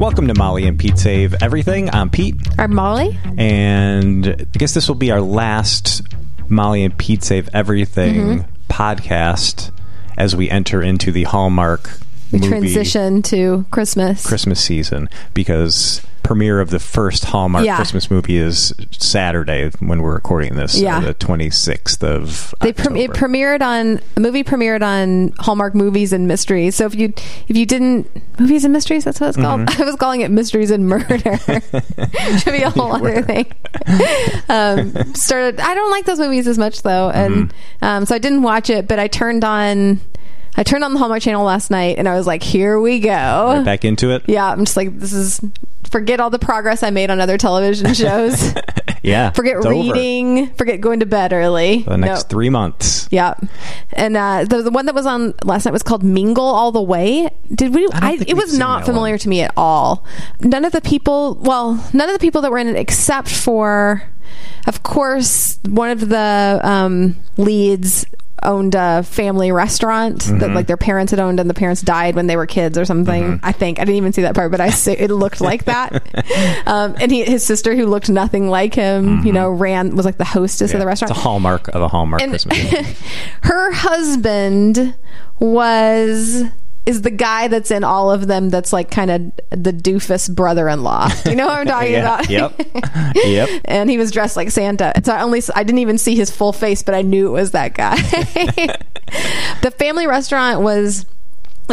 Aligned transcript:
Welcome 0.00 0.28
to 0.28 0.34
Molly 0.34 0.66
and 0.66 0.78
Pete 0.78 0.98
Save 0.98 1.34
Everything. 1.42 1.90
I'm 1.94 2.08
Pete, 2.08 2.34
I'm 2.58 2.74
Molly. 2.74 3.18
and 3.36 4.26
I 4.28 4.58
guess 4.58 4.72
this 4.72 4.88
will 4.88 4.94
be 4.94 5.10
our 5.10 5.20
last 5.20 6.00
Molly 6.48 6.82
and 6.84 6.96
Pete 6.96 7.22
Save 7.22 7.50
Everything 7.52 8.14
Mm-hmm. 8.14 8.72
podcast 8.72 9.70
as 10.16 10.34
we 10.34 10.48
enter 10.48 10.80
into 10.82 11.12
the 11.12 11.24
Hallmark 11.24 11.90
We 12.32 12.38
movie 12.38 12.48
transition 12.48 13.20
to 13.24 13.66
Christmas. 13.70 14.26
Christmas 14.26 14.58
season 14.64 15.10
because 15.34 16.00
premiere 16.30 16.60
of 16.60 16.70
the 16.70 16.78
first 16.78 17.24
Hallmark 17.24 17.64
Yeah. 17.64 17.74
Christmas 17.74 18.08
movie 18.08 18.36
is 18.36 18.72
Saturday 18.92 19.68
when 19.80 20.00
we're 20.00 20.14
recording 20.14 20.54
this, 20.54 20.78
Yeah. 20.78 20.98
uh, 20.98 21.00
the 21.00 21.14
26th 21.14 22.04
of 22.04 22.54
They 22.60 22.72
pre- 22.72 23.02
it 23.02 23.10
premiered 23.10 23.62
on 23.62 23.98
a 24.16 24.20
movie 24.20 24.44
premiered 24.44 24.80
on 24.80 25.32
Hallmark 25.40 25.74
Movies 25.74 26.12
and 26.12 26.28
Mysteries. 26.28 26.76
So 26.76 26.86
if 26.86 26.94
you 26.94 27.12
if 27.48 27.56
you 27.56 27.66
didn't 27.66 28.06
movies 28.38 28.62
and 28.62 28.72
mysteries, 28.72 29.02
that's 29.02 29.20
what 29.20 29.26
it's 29.30 29.36
called. 29.38 29.62
Mm-hmm. 29.62 29.82
I 29.82 29.84
was 29.86 29.96
calling 29.96 30.20
it 30.20 30.30
Mysteries 30.30 30.70
and 30.70 30.88
Murder. 30.88 31.36
Should 32.38 32.52
be 32.52 32.62
a 32.62 32.70
whole 32.70 32.92
other 32.94 33.22
thing. 33.22 33.46
um, 34.48 34.94
started. 35.14 35.58
I 35.58 35.74
don't 35.74 35.90
like 35.90 36.04
those 36.04 36.20
movies 36.20 36.46
as 36.46 36.58
much 36.58 36.82
though, 36.82 37.10
and 37.10 37.30
Mm-hmm. 37.50 37.84
um, 37.84 38.06
so 38.06 38.14
I 38.14 38.18
didn't 38.18 38.42
watch 38.42 38.70
it. 38.70 38.86
But 38.86 39.00
I 39.00 39.08
turned 39.08 39.42
on. 39.42 40.00
I 40.56 40.62
turned 40.62 40.84
on 40.84 40.92
the 40.92 40.98
Hallmark 40.98 41.22
Channel 41.22 41.44
last 41.44 41.70
night, 41.70 41.96
and 41.98 42.08
I 42.08 42.16
was 42.16 42.26
like, 42.26 42.42
"Here 42.42 42.78
we 42.80 42.98
go." 43.00 43.10
Right 43.56 43.64
back 43.64 43.84
into 43.84 44.10
it. 44.10 44.22
Yeah, 44.26 44.50
I'm 44.50 44.64
just 44.64 44.76
like, 44.76 44.98
this 44.98 45.12
is 45.12 45.40
forget 45.90 46.20
all 46.20 46.30
the 46.30 46.38
progress 46.38 46.82
I 46.82 46.90
made 46.90 47.10
on 47.10 47.20
other 47.20 47.36
television 47.38 47.94
shows. 47.94 48.54
Yeah. 49.02 49.30
forget 49.30 49.56
it's 49.56 49.66
over 49.66 49.74
reading. 49.74 50.48
Forget 50.54 50.80
going 50.80 51.00
to 51.00 51.06
bed 51.06 51.32
early. 51.32 51.82
for 51.84 51.90
the 51.90 51.96
next 51.98 52.24
No. 52.24 52.28
three 52.28 52.50
months. 52.50 53.08
Yeah, 53.10 53.34
and 53.94 54.16
uh, 54.16 54.44
the, 54.44 54.62
the 54.62 54.70
one 54.70 54.86
that 54.86 54.94
was 54.94 55.06
on 55.06 55.34
last 55.44 55.64
night 55.64 55.72
was 55.72 55.82
called 55.82 56.02
Mingle 56.02 56.44
All 56.44 56.70
the 56.72 56.82
Way. 56.82 57.30
Did 57.54 57.74
we? 57.74 57.82
don't 57.82 57.94
I, 58.02 58.18
it 58.26 58.36
was 58.36 58.58
not 58.58 58.84
familiar 58.84 59.14
one. 59.14 59.18
to 59.20 59.28
me 59.28 59.40
at 59.42 59.52
all. 59.56 60.04
None 60.40 60.64
of 60.64 60.72
the 60.72 60.80
people, 60.82 61.36
well, 61.40 61.74
none 61.92 62.08
of 62.08 62.12
the 62.12 62.18
people 62.20 62.42
that 62.42 62.50
were 62.50 62.58
in 62.58 62.68
it, 62.68 62.76
except 62.76 63.28
for, 63.28 64.02
of 64.66 64.82
course, 64.82 65.58
one 65.68 65.90
of 65.90 66.08
the 66.08 66.60
um, 66.62 67.16
leads 67.38 68.04
owned 68.42 68.74
a 68.74 69.02
family 69.02 69.52
restaurant 69.52 70.18
Mm-hmm. 70.20 70.38
that 70.38 70.50
like 70.50 70.66
their 70.66 70.76
parents 70.76 71.10
had 71.10 71.20
owned 71.20 71.40
and 71.40 71.48
the 71.48 71.54
parents 71.54 71.82
died 71.82 72.14
when 72.14 72.26
they 72.26 72.36
were 72.36 72.46
kids 72.46 72.76
or 72.78 72.84
something 72.84 73.22
Mm-hmm. 73.22 73.44
i 73.46 73.52
think 73.52 73.78
i 73.78 73.84
didn't 73.84 73.96
even 73.96 74.12
see 74.12 74.22
that 74.22 74.34
part 74.34 74.50
but 74.50 74.60
i 74.60 74.68
it 74.86 75.10
looked 75.10 75.40
like 75.40 75.64
that 75.64 76.02
um, 76.66 76.94
and 77.00 77.10
he, 77.12 77.24
his 77.24 77.44
sister 77.44 77.74
who 77.74 77.86
looked 77.86 78.08
nothing 78.10 78.48
like 78.48 78.74
him 78.74 79.24
you 79.26 79.32
know 79.32 79.50
ran 79.50 79.94
was 79.96 80.04
like 80.06 80.18
the 80.18 80.24
hostess 80.24 80.70
Mm-hmm. 80.70 80.76
Yeah, 80.76 80.76
of 80.76 80.80
the 80.80 80.86
restaurant 80.86 81.10
It's 81.10 81.18
a 81.18 81.22
hallmark 81.22 81.68
of 81.68 81.82
a 81.82 81.88
Hallmark 81.88 82.22
and 82.22 82.30
Christmas 82.32 82.58
movie. 82.72 82.86
her 83.42 83.72
husband 83.72 84.94
was 85.38 86.44
is 86.86 87.02
the 87.02 87.10
guy 87.10 87.46
that's 87.48 87.70
in 87.70 87.84
all 87.84 88.10
of 88.10 88.26
them 88.26 88.48
that's 88.48 88.72
like 88.72 88.90
kind 88.90 89.10
of 89.10 89.20
the 89.50 89.72
doofus 89.72 90.34
brother-in-law. 90.34 91.08
Do 91.24 91.30
you 91.30 91.36
know 91.36 91.46
what 91.46 91.58
i'm 91.58 91.66
talking 91.66 91.92
Yeah, 91.92 92.14
about? 92.18 92.30
Yep. 92.30 92.60
yep. 93.16 93.48
and 93.66 93.90
he 93.90 93.98
was 93.98 94.10
dressed 94.10 94.36
like 94.36 94.50
santa. 94.50 94.92
And 94.96 95.04
so 95.04 95.12
i 95.12 95.20
only 95.22 95.42
i 95.54 95.62
didn't 95.62 95.78
even 95.80 95.98
see 95.98 96.16
his 96.16 96.30
full 96.30 96.52
face 96.52 96.82
but 96.82 96.94
i 96.94 97.02
knew 97.02 97.26
it 97.28 97.30
was 97.32 97.50
that 97.52 97.74
guy. 97.74 97.96
The 99.62 99.72
family 99.72 100.06
restaurant 100.06 100.60
was 100.60 101.04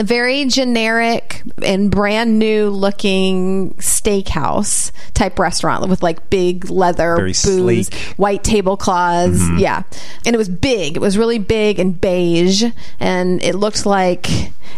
very 0.04 0.46
generic 0.46 1.42
and 1.64 1.90
brand 1.92 2.38
new 2.40 2.70
looking 2.70 3.74
steakhouse 3.76 4.92
type 5.14 5.40
restaurant 5.40 5.88
with 5.90 6.02
like 6.04 6.30
big 6.30 6.70
leather 6.70 7.16
Very 7.16 7.30
booths, 7.30 7.40
sleek. 7.40 7.88
Mm-hmm. 7.88 8.22
white 8.22 8.44
tablecloths. 8.44 9.42
Yeah. 9.58 9.84
And 10.26 10.36
it 10.36 10.38
was 10.38 10.50
big. 10.50 10.96
It 10.96 11.00
was 11.00 11.18
really 11.18 11.40
big 11.40 11.80
and 11.80 12.00
beige. 12.00 12.64
And 13.00 13.42
it 13.44 13.56
looked 13.56 13.86
like 13.86 14.28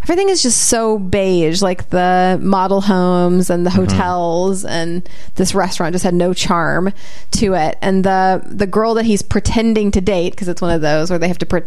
everything 0.04 0.30
is 0.30 0.42
just 0.44 0.68
so 0.70 0.98
beige, 1.00 1.62
like 1.62 1.90
the 1.90 2.40
model 2.42 2.82
homes 2.82 3.50
and 3.50 3.66
the 3.66 3.70
Mm-hmm. 3.70 3.82
hotels 3.86 4.66
and 4.66 5.08
this 5.36 5.54
restaurant 5.54 5.94
just 5.94 6.04
had 6.04 6.14
no 6.14 6.34
charm 6.34 6.92
to 7.32 7.54
it. 7.54 7.78
And 7.82 8.04
the 8.04 8.42
the 8.46 8.66
girl 8.68 8.96
that 8.96 9.06
he's 9.06 9.22
pretending 9.22 9.92
to 9.92 10.02
date, 10.02 10.32
because 10.32 10.48
it's 10.48 10.62
one 10.62 10.74
of 10.74 10.82
those 10.82 11.10
where 11.12 11.20
they 11.20 11.28
have 11.28 11.38
to 11.40 11.46
pre- 11.46 11.62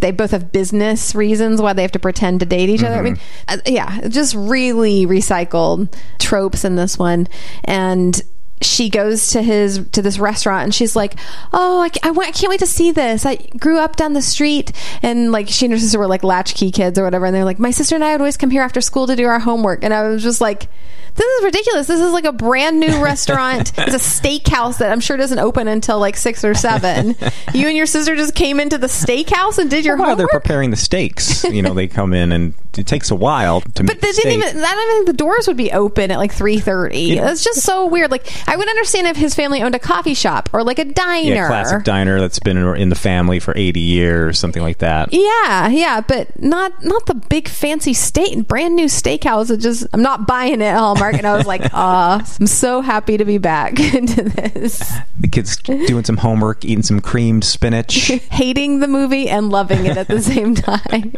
they 0.00 0.10
both 0.10 0.32
have 0.32 0.52
business 0.52 1.14
reasons 1.14 1.62
why 1.62 1.72
they 1.72 1.82
have 1.82 1.92
to 1.92 1.98
pretend 1.98 2.40
to 2.40 2.46
date 2.46 2.68
each 2.68 2.82
other. 2.82 2.95
I 2.98 3.02
mean, 3.02 3.18
uh, 3.48 3.58
yeah, 3.66 4.08
just 4.08 4.34
really 4.34 5.06
recycled 5.06 5.94
tropes 6.18 6.64
in 6.64 6.76
this 6.76 6.98
one. 6.98 7.28
And 7.64 8.20
she 8.62 8.88
goes 8.88 9.28
to 9.32 9.42
his 9.42 9.86
to 9.92 10.00
this 10.00 10.18
restaurant 10.18 10.64
and 10.64 10.74
she's 10.74 10.96
like, 10.96 11.16
"Oh, 11.52 11.80
I, 11.82 11.90
I 12.02 12.30
can't 12.30 12.48
wait 12.48 12.60
to 12.60 12.66
see 12.66 12.90
this. 12.90 13.26
I 13.26 13.36
grew 13.58 13.78
up 13.78 13.96
down 13.96 14.14
the 14.14 14.22
street 14.22 14.72
and 15.02 15.30
like 15.30 15.48
she 15.48 15.66
and 15.66 15.72
her 15.72 15.78
sister 15.78 15.98
were 15.98 16.06
like 16.06 16.24
latchkey 16.24 16.70
kids 16.70 16.98
or 16.98 17.04
whatever, 17.04 17.26
and 17.26 17.34
they're 17.34 17.44
like, 17.44 17.58
my 17.58 17.70
sister 17.70 17.94
and 17.94 18.04
I 18.04 18.12
would 18.12 18.20
always 18.20 18.36
come 18.36 18.50
here 18.50 18.62
after 18.62 18.80
school 18.80 19.06
to 19.06 19.16
do 19.16 19.26
our 19.26 19.40
homework, 19.40 19.84
and 19.84 19.92
I 19.92 20.08
was 20.08 20.22
just 20.22 20.40
like." 20.40 20.68
This 21.16 21.26
is 21.38 21.44
ridiculous. 21.44 21.86
This 21.86 22.00
is 22.00 22.12
like 22.12 22.24
a 22.24 22.32
brand 22.32 22.78
new 22.80 23.02
restaurant. 23.02 23.72
it's 23.78 23.94
a 23.94 23.98
steakhouse 23.98 24.78
that 24.78 24.92
I'm 24.92 25.00
sure 25.00 25.16
doesn't 25.16 25.38
open 25.38 25.68
until 25.68 25.98
like 25.98 26.16
six 26.16 26.44
or 26.44 26.54
seven. 26.54 27.16
You 27.54 27.68
and 27.68 27.76
your 27.76 27.86
sister 27.86 28.16
just 28.16 28.34
came 28.34 28.60
into 28.60 28.76
the 28.76 28.86
steakhouse 28.88 29.56
and 29.58 29.70
did 29.70 29.84
your 29.84 29.96
While 29.96 30.16
they're 30.16 30.28
preparing 30.28 30.70
the 30.70 30.76
steaks, 30.76 31.42
you 31.44 31.62
know, 31.62 31.72
they 31.72 31.86
come 31.86 32.12
in 32.12 32.32
and 32.32 32.54
it 32.76 32.86
takes 32.86 33.10
a 33.10 33.14
while 33.14 33.62
to 33.62 33.82
make 33.82 33.94
But 33.94 34.00
they 34.02 34.12
the 34.12 34.20
didn't 34.22 34.32
even. 34.42 34.62
I 34.62 34.74
don't 34.74 34.94
think 34.96 35.06
the 35.06 35.12
doors 35.24 35.46
would 35.48 35.56
be 35.56 35.72
open 35.72 36.10
at 36.10 36.18
like 36.18 36.32
three 36.32 36.58
thirty. 36.58 37.16
It's 37.18 37.42
just 37.42 37.62
so 37.62 37.86
weird. 37.86 38.10
Like 38.10 38.26
I 38.48 38.56
would 38.56 38.68
understand 38.68 39.06
if 39.06 39.16
his 39.16 39.34
family 39.34 39.62
owned 39.62 39.74
a 39.74 39.78
coffee 39.78 40.12
shop 40.12 40.50
or 40.52 40.62
like 40.64 40.78
a 40.78 40.84
diner. 40.84 41.34
yeah, 41.34 41.46
classic 41.46 41.84
diner 41.84 42.20
that's 42.20 42.38
been 42.40 42.58
in, 42.58 42.88
the 42.90 42.94
family 42.94 43.40
for 43.40 43.56
80 43.56 43.80
years, 43.80 44.38
something 44.38 44.62
like 44.62 44.78
that. 44.78 45.12
Yeah, 45.12 45.68
yeah, 45.68 46.00
but 46.02 46.40
not 46.42 46.84
not 46.84 47.06
the 47.06 47.14
big 47.14 47.48
fancy 47.48 47.94
steak, 47.94 48.46
brand 48.46 48.76
new 48.76 48.86
steakhouse. 48.86 49.50
It 49.50 49.58
just 49.58 49.86
I'm 49.94 50.02
not 50.02 50.26
buying 50.26 50.60
it 50.60 50.74
Hallmark, 50.74 51.05
and 51.14 51.26
I 51.26 51.36
was 51.36 51.46
like, 51.46 51.62
ah, 51.72 52.20
I'm 52.40 52.46
so 52.46 52.80
happy 52.80 53.16
to 53.16 53.24
be 53.24 53.38
back 53.38 53.78
into 53.94 54.22
this. 54.24 54.78
The 55.20 55.28
kids 55.28 55.56
doing 55.56 56.04
some 56.04 56.16
homework, 56.18 56.64
eating 56.64 56.82
some 56.82 57.00
creamed 57.00 57.44
spinach. 57.44 58.08
Hating 58.30 58.80
the 58.80 58.88
movie 58.88 59.28
and 59.28 59.50
loving 59.50 59.86
it 59.86 59.96
at 59.96 60.08
the 60.08 60.20
same 60.22 60.54
time. 60.54 61.14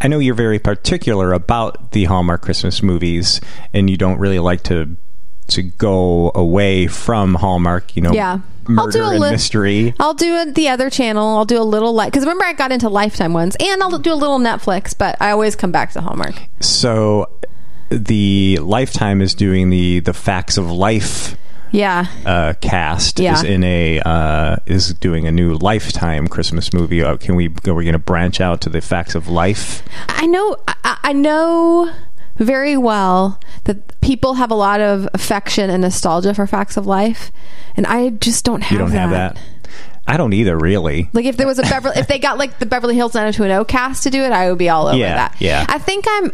I 0.00 0.08
know 0.08 0.18
you're 0.18 0.34
very 0.34 0.58
particular 0.58 1.32
about 1.32 1.92
the 1.92 2.04
Hallmark 2.04 2.42
Christmas 2.42 2.82
movies, 2.82 3.40
and 3.74 3.88
you 3.90 3.96
don't 3.96 4.18
really 4.18 4.38
like 4.38 4.62
to 4.64 4.96
to 5.48 5.62
go 5.62 6.30
away 6.34 6.86
from 6.86 7.34
Hallmark. 7.34 7.96
You 7.96 8.02
know, 8.02 8.12
Yeah. 8.12 8.40
I'll 8.68 8.74
murder 8.84 8.98
do 8.98 9.02
a 9.04 9.10
and 9.12 9.20
li- 9.20 9.30
mystery. 9.30 9.94
I'll 9.98 10.12
do 10.12 10.34
it 10.36 10.54
the 10.54 10.68
other 10.68 10.90
channel. 10.90 11.38
I'll 11.38 11.46
do 11.46 11.58
a 11.58 11.64
little 11.64 11.94
like 11.94 12.12
because 12.12 12.22
remember 12.24 12.44
I 12.44 12.52
got 12.52 12.70
into 12.70 12.90
Lifetime 12.90 13.32
ones, 13.32 13.56
and 13.58 13.82
I'll 13.82 13.98
do 13.98 14.12
a 14.12 14.14
little 14.14 14.38
Netflix, 14.38 14.94
but 14.96 15.16
I 15.22 15.30
always 15.30 15.56
come 15.56 15.72
back 15.72 15.92
to 15.92 16.02
Hallmark. 16.02 16.34
So, 16.60 17.30
the 17.90 18.58
Lifetime 18.62 19.20
is 19.22 19.34
doing 19.34 19.70
the 19.70 20.00
the 20.00 20.12
Facts 20.12 20.56
of 20.58 20.70
Life 20.70 21.36
Yeah, 21.70 22.06
uh, 22.26 22.54
cast 22.60 23.18
Yeah. 23.18 23.34
is 23.34 23.42
in 23.44 23.64
a 23.64 24.00
uh, 24.00 24.56
is 24.66 24.94
doing 24.94 25.26
a 25.26 25.32
new 25.32 25.54
Lifetime 25.54 26.26
Christmas 26.28 26.72
movie. 26.72 27.02
Uh, 27.02 27.16
can 27.16 27.34
we? 27.36 27.46
Are 27.66 27.74
we 27.74 27.84
going 27.84 27.92
to 27.92 27.98
branch 27.98 28.40
out 28.40 28.60
to 28.62 28.68
the 28.70 28.80
Facts 28.80 29.14
of 29.14 29.28
Life? 29.28 29.82
I 30.08 30.26
know. 30.26 30.56
I, 30.84 30.98
I 31.02 31.12
know 31.12 31.92
very 32.36 32.76
well 32.76 33.40
that 33.64 34.00
people 34.00 34.34
have 34.34 34.50
a 34.50 34.54
lot 34.54 34.80
of 34.80 35.08
affection 35.12 35.70
and 35.70 35.82
nostalgia 35.82 36.32
for 36.34 36.46
Facts 36.46 36.76
of 36.76 36.86
Life, 36.86 37.30
and 37.76 37.86
I 37.86 38.10
just 38.10 38.44
don't 38.44 38.62
have. 38.62 38.72
You 38.72 38.78
don't 38.78 38.92
have 38.92 39.10
that. 39.10 39.38
I 40.06 40.16
don't 40.16 40.32
either, 40.32 40.56
really. 40.56 41.10
Like 41.12 41.26
if 41.26 41.36
there 41.36 41.46
was 41.46 41.58
a 41.58 41.62
Beverly, 41.62 41.96
if 41.98 42.06
they 42.08 42.18
got 42.18 42.38
like 42.38 42.58
the 42.60 42.64
Beverly 42.64 42.94
Hills 42.94 43.12
90210 43.12 43.66
cast 43.66 44.04
to 44.04 44.10
do 44.10 44.22
it, 44.22 44.32
I 44.32 44.48
would 44.48 44.56
be 44.58 44.70
all 44.70 44.86
over 44.86 44.96
Yeah, 44.96 45.14
that. 45.16 45.36
yeah. 45.38 45.66
I 45.68 45.78
think 45.78 46.06
I'm 46.08 46.32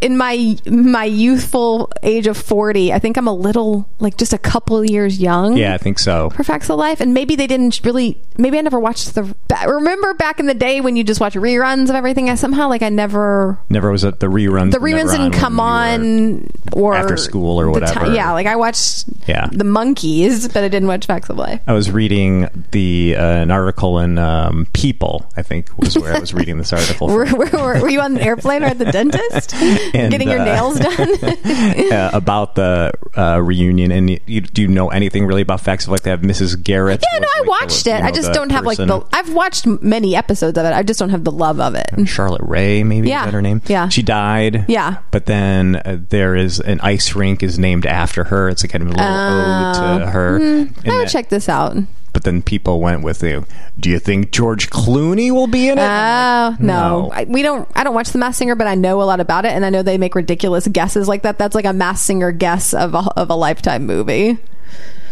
in 0.00 0.16
my 0.16 0.56
my 0.66 1.04
youthful 1.04 1.90
age 2.02 2.26
of 2.26 2.36
40. 2.36 2.92
I 2.92 2.98
think 2.98 3.16
I'm 3.16 3.28
a 3.28 3.32
little 3.34 3.88
like 3.98 4.16
just 4.16 4.32
a 4.32 4.38
couple 4.38 4.84
years 4.84 5.20
young. 5.20 5.56
Yeah, 5.56 5.74
I 5.74 5.78
think 5.78 5.98
so. 5.98 6.30
For 6.30 6.42
Facts 6.44 6.68
of 6.70 6.78
Life, 6.78 7.00
and 7.00 7.14
maybe 7.14 7.36
they 7.36 7.46
didn't 7.46 7.80
really. 7.84 8.18
Maybe 8.38 8.58
I 8.58 8.62
never 8.62 8.80
watched 8.80 9.14
the. 9.14 9.34
Remember 9.66 10.14
back 10.14 10.40
in 10.40 10.46
the 10.46 10.54
day 10.54 10.80
when 10.80 10.96
you 10.96 11.04
just 11.04 11.20
watch 11.20 11.34
reruns 11.34 11.88
of 11.88 11.94
everything? 11.94 12.30
I 12.30 12.34
somehow 12.36 12.68
like 12.68 12.82
I 12.82 12.88
never 12.88 13.58
Never 13.68 13.90
was 13.90 14.04
at 14.04 14.20
the 14.20 14.26
reruns. 14.28 14.72
the 14.72 14.78
reruns 14.78 15.10
didn't 15.10 15.32
come 15.32 15.60
on 15.60 16.48
or 16.72 16.94
after 16.94 17.16
school 17.16 17.60
or 17.60 17.70
whatever. 17.70 18.06
ti- 18.06 18.14
yeah, 18.14 18.32
like 18.32 18.46
I 18.46 18.56
watched 18.56 19.04
Yeah. 19.26 19.48
the 19.52 19.64
Monkees, 19.64 20.52
but 20.52 20.64
I 20.64 20.68
didn't 20.68 20.88
watch 20.88 21.06
Facts 21.06 21.28
of 21.30 21.36
Life. 21.36 21.60
I 21.66 21.72
was 21.72 21.90
reading 21.90 22.48
the 22.72 23.16
uh, 23.16 23.22
an 23.24 23.50
article 23.50 23.98
in 23.98 24.18
um, 24.18 24.66
People. 24.72 25.26
I 25.36 25.42
think 25.42 25.68
was 25.78 25.96
where 25.98 26.14
I 26.14 26.18
was 26.18 26.32
reading 26.34 26.58
this 26.58 26.72
article. 26.80 27.08
Were, 27.08 27.26
From, 27.26 27.38
were, 27.38 27.80
were 27.80 27.88
you 27.88 28.00
on 28.00 28.16
an 28.16 28.22
airplane 28.22 28.62
or 28.62 28.66
at 28.66 28.78
the 28.78 28.90
dentist 28.90 29.54
And, 29.92 30.10
getting 30.12 30.28
your 30.28 30.40
uh, 30.40 30.44
nails 30.44 30.78
done? 30.78 31.08
uh, 31.92 32.10
about 32.12 32.54
the 32.54 32.92
uh, 33.16 33.40
reunion, 33.42 33.90
and 33.90 34.08
you, 34.10 34.20
you, 34.26 34.40
do 34.40 34.62
you 34.62 34.68
know 34.68 34.88
anything 34.88 35.26
really 35.26 35.42
about 35.42 35.60
Facts 35.60 35.86
of? 35.86 36.00
They 36.00 36.10
have 36.10 36.20
Mrs. 36.20 36.62
Garrett. 36.62 37.02
yeah, 37.12 37.18
no, 37.18 37.26
was 37.26 37.30
I 37.34 37.38
like 37.38 37.44
the- 37.44 37.50
watched 37.50 37.86
you 37.86 37.92
it. 37.92 38.00
know, 38.00 38.06
I 38.06 38.10
just 38.12 38.32
don't 38.32 38.50
have 38.50 38.64
like 38.64 38.78
the. 38.78 39.04
I've 39.12 39.32
watched 39.34 39.66
many 39.66 40.14
episodes 40.16 40.56
of 40.56 40.64
it. 40.64 40.72
I 40.72 40.82
just 40.82 40.98
don't 41.00 41.10
have 41.10 41.24
the 41.24 41.32
love 41.32 41.60
of 41.60 41.74
it. 41.74 41.86
Charlotte 42.08 42.42
Rae, 42.44 42.82
maybe 42.84 43.08
Yeah. 43.08 43.20
is 43.20 43.24
that 43.26 43.34
her 43.34 43.42
name? 43.42 43.60
Yeah. 43.66 43.88
she 43.88 44.02
died. 44.02 44.64
Yeah. 44.68 44.98
but 45.10 45.26
then 45.26 45.76
uh, 45.76 45.98
there 46.08 46.36
is 46.36 46.60
an 46.60 46.80
ice 46.80 47.14
rink 47.14 47.42
is 47.42 47.58
named 47.58 47.84
after 47.86 48.24
her. 48.24 48.48
It's 48.48 48.64
a 48.64 48.68
kind 48.68 48.82
of 48.82 48.88
a 48.88 48.92
little 48.92 49.06
ode 49.06 50.00
to 50.00 50.06
her. 50.10 50.36
And 50.36 50.68
I 50.86 50.96
would 50.98 51.06
that- 51.06 51.10
check 51.10 51.28
this 51.28 51.48
out. 51.48 51.76
But 52.12 52.24
then 52.24 52.42
people 52.42 52.80
went 52.80 53.02
with 53.02 53.22
you. 53.22 53.46
Do 53.78 53.88
you 53.88 53.98
think 53.98 54.32
George 54.32 54.68
Clooney 54.68 55.30
will 55.30 55.46
be 55.46 55.68
in 55.68 55.78
it? 55.78 55.82
Oh 55.82 56.56
no, 56.58 57.02
no. 57.06 57.10
I, 57.12 57.24
we 57.24 57.42
don't. 57.42 57.68
I 57.74 57.84
don't 57.84 57.94
watch 57.94 58.10
The 58.10 58.18
Masked 58.18 58.38
Singer, 58.38 58.56
but 58.56 58.66
I 58.66 58.74
know 58.74 59.00
a 59.00 59.04
lot 59.04 59.20
about 59.20 59.44
it, 59.44 59.52
and 59.52 59.64
I 59.64 59.70
know 59.70 59.82
they 59.82 59.98
make 59.98 60.14
ridiculous 60.14 60.66
guesses 60.68 61.06
like 61.06 61.22
that. 61.22 61.38
That's 61.38 61.54
like 61.54 61.64
a 61.64 61.72
Masked 61.72 62.06
Singer 62.06 62.32
guess 62.32 62.74
of 62.74 62.94
a 62.94 62.98
of 63.16 63.30
a 63.30 63.34
lifetime 63.34 63.86
movie. 63.86 64.38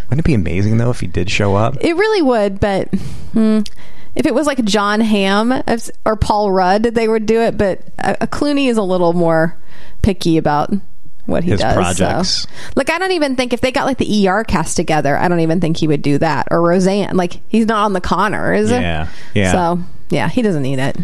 Wouldn't 0.09 0.21
it 0.21 0.25
be 0.25 0.35
amazing 0.35 0.79
though 0.79 0.91
if 0.91 1.01
he 1.01 1.07
did 1.07 1.31
show 1.31 1.55
up? 1.55 1.77
It 1.81 1.95
really 1.95 2.23
would, 2.23 2.61
but 2.61 2.89
hmm, 3.33 3.61
if 4.15 4.27
it 4.27 4.35
was 4.35 4.47
like 4.47 4.65
Jon 4.65 5.01
Hamm 5.01 5.63
or 6.05 6.17
Paul 6.17 6.51
Rudd, 6.51 6.83
they 6.83 7.07
would 7.07 7.27
do 7.27 7.41
it. 7.43 7.59
But 7.59 7.83
a, 7.99 8.17
a 8.23 8.27
Clooney 8.27 8.69
is 8.69 8.77
a 8.77 8.83
little 8.83 9.13
more 9.13 9.57
picky 10.03 10.39
about 10.39 10.73
what 11.29 11.45
he 11.45 11.51
His 11.51 11.61
does. 11.61 11.99
so. 11.99 12.49
Like, 12.75 12.91
I 12.91 12.99
don't 12.99 13.13
even 13.13 13.37
think 13.37 13.53
if 13.53 13.61
they 13.61 13.71
got 13.71 13.85
like 13.85 13.99
the 13.99 14.29
ER 14.29 14.45
cast 14.45 14.77
together, 14.77 15.17
I 15.17 15.29
don't 15.29 15.41
even 15.41 15.61
think 15.61 15.77
he 15.77 15.87
would 15.87 16.03
do 16.03 16.19
that. 16.19 16.49
Or 16.51 16.63
Roseanne, 16.63 17.17
like 17.17 17.41
he's 17.49 17.67
not 17.67 17.85
on 17.85 17.93
the 17.93 18.01
Conners. 18.01 18.71
Yeah, 18.71 19.09
yeah. 19.35 19.53
So 19.53 19.83
yeah, 20.11 20.29
he 20.29 20.43
doesn't 20.43 20.63
need 20.63 20.79
it. 20.79 20.97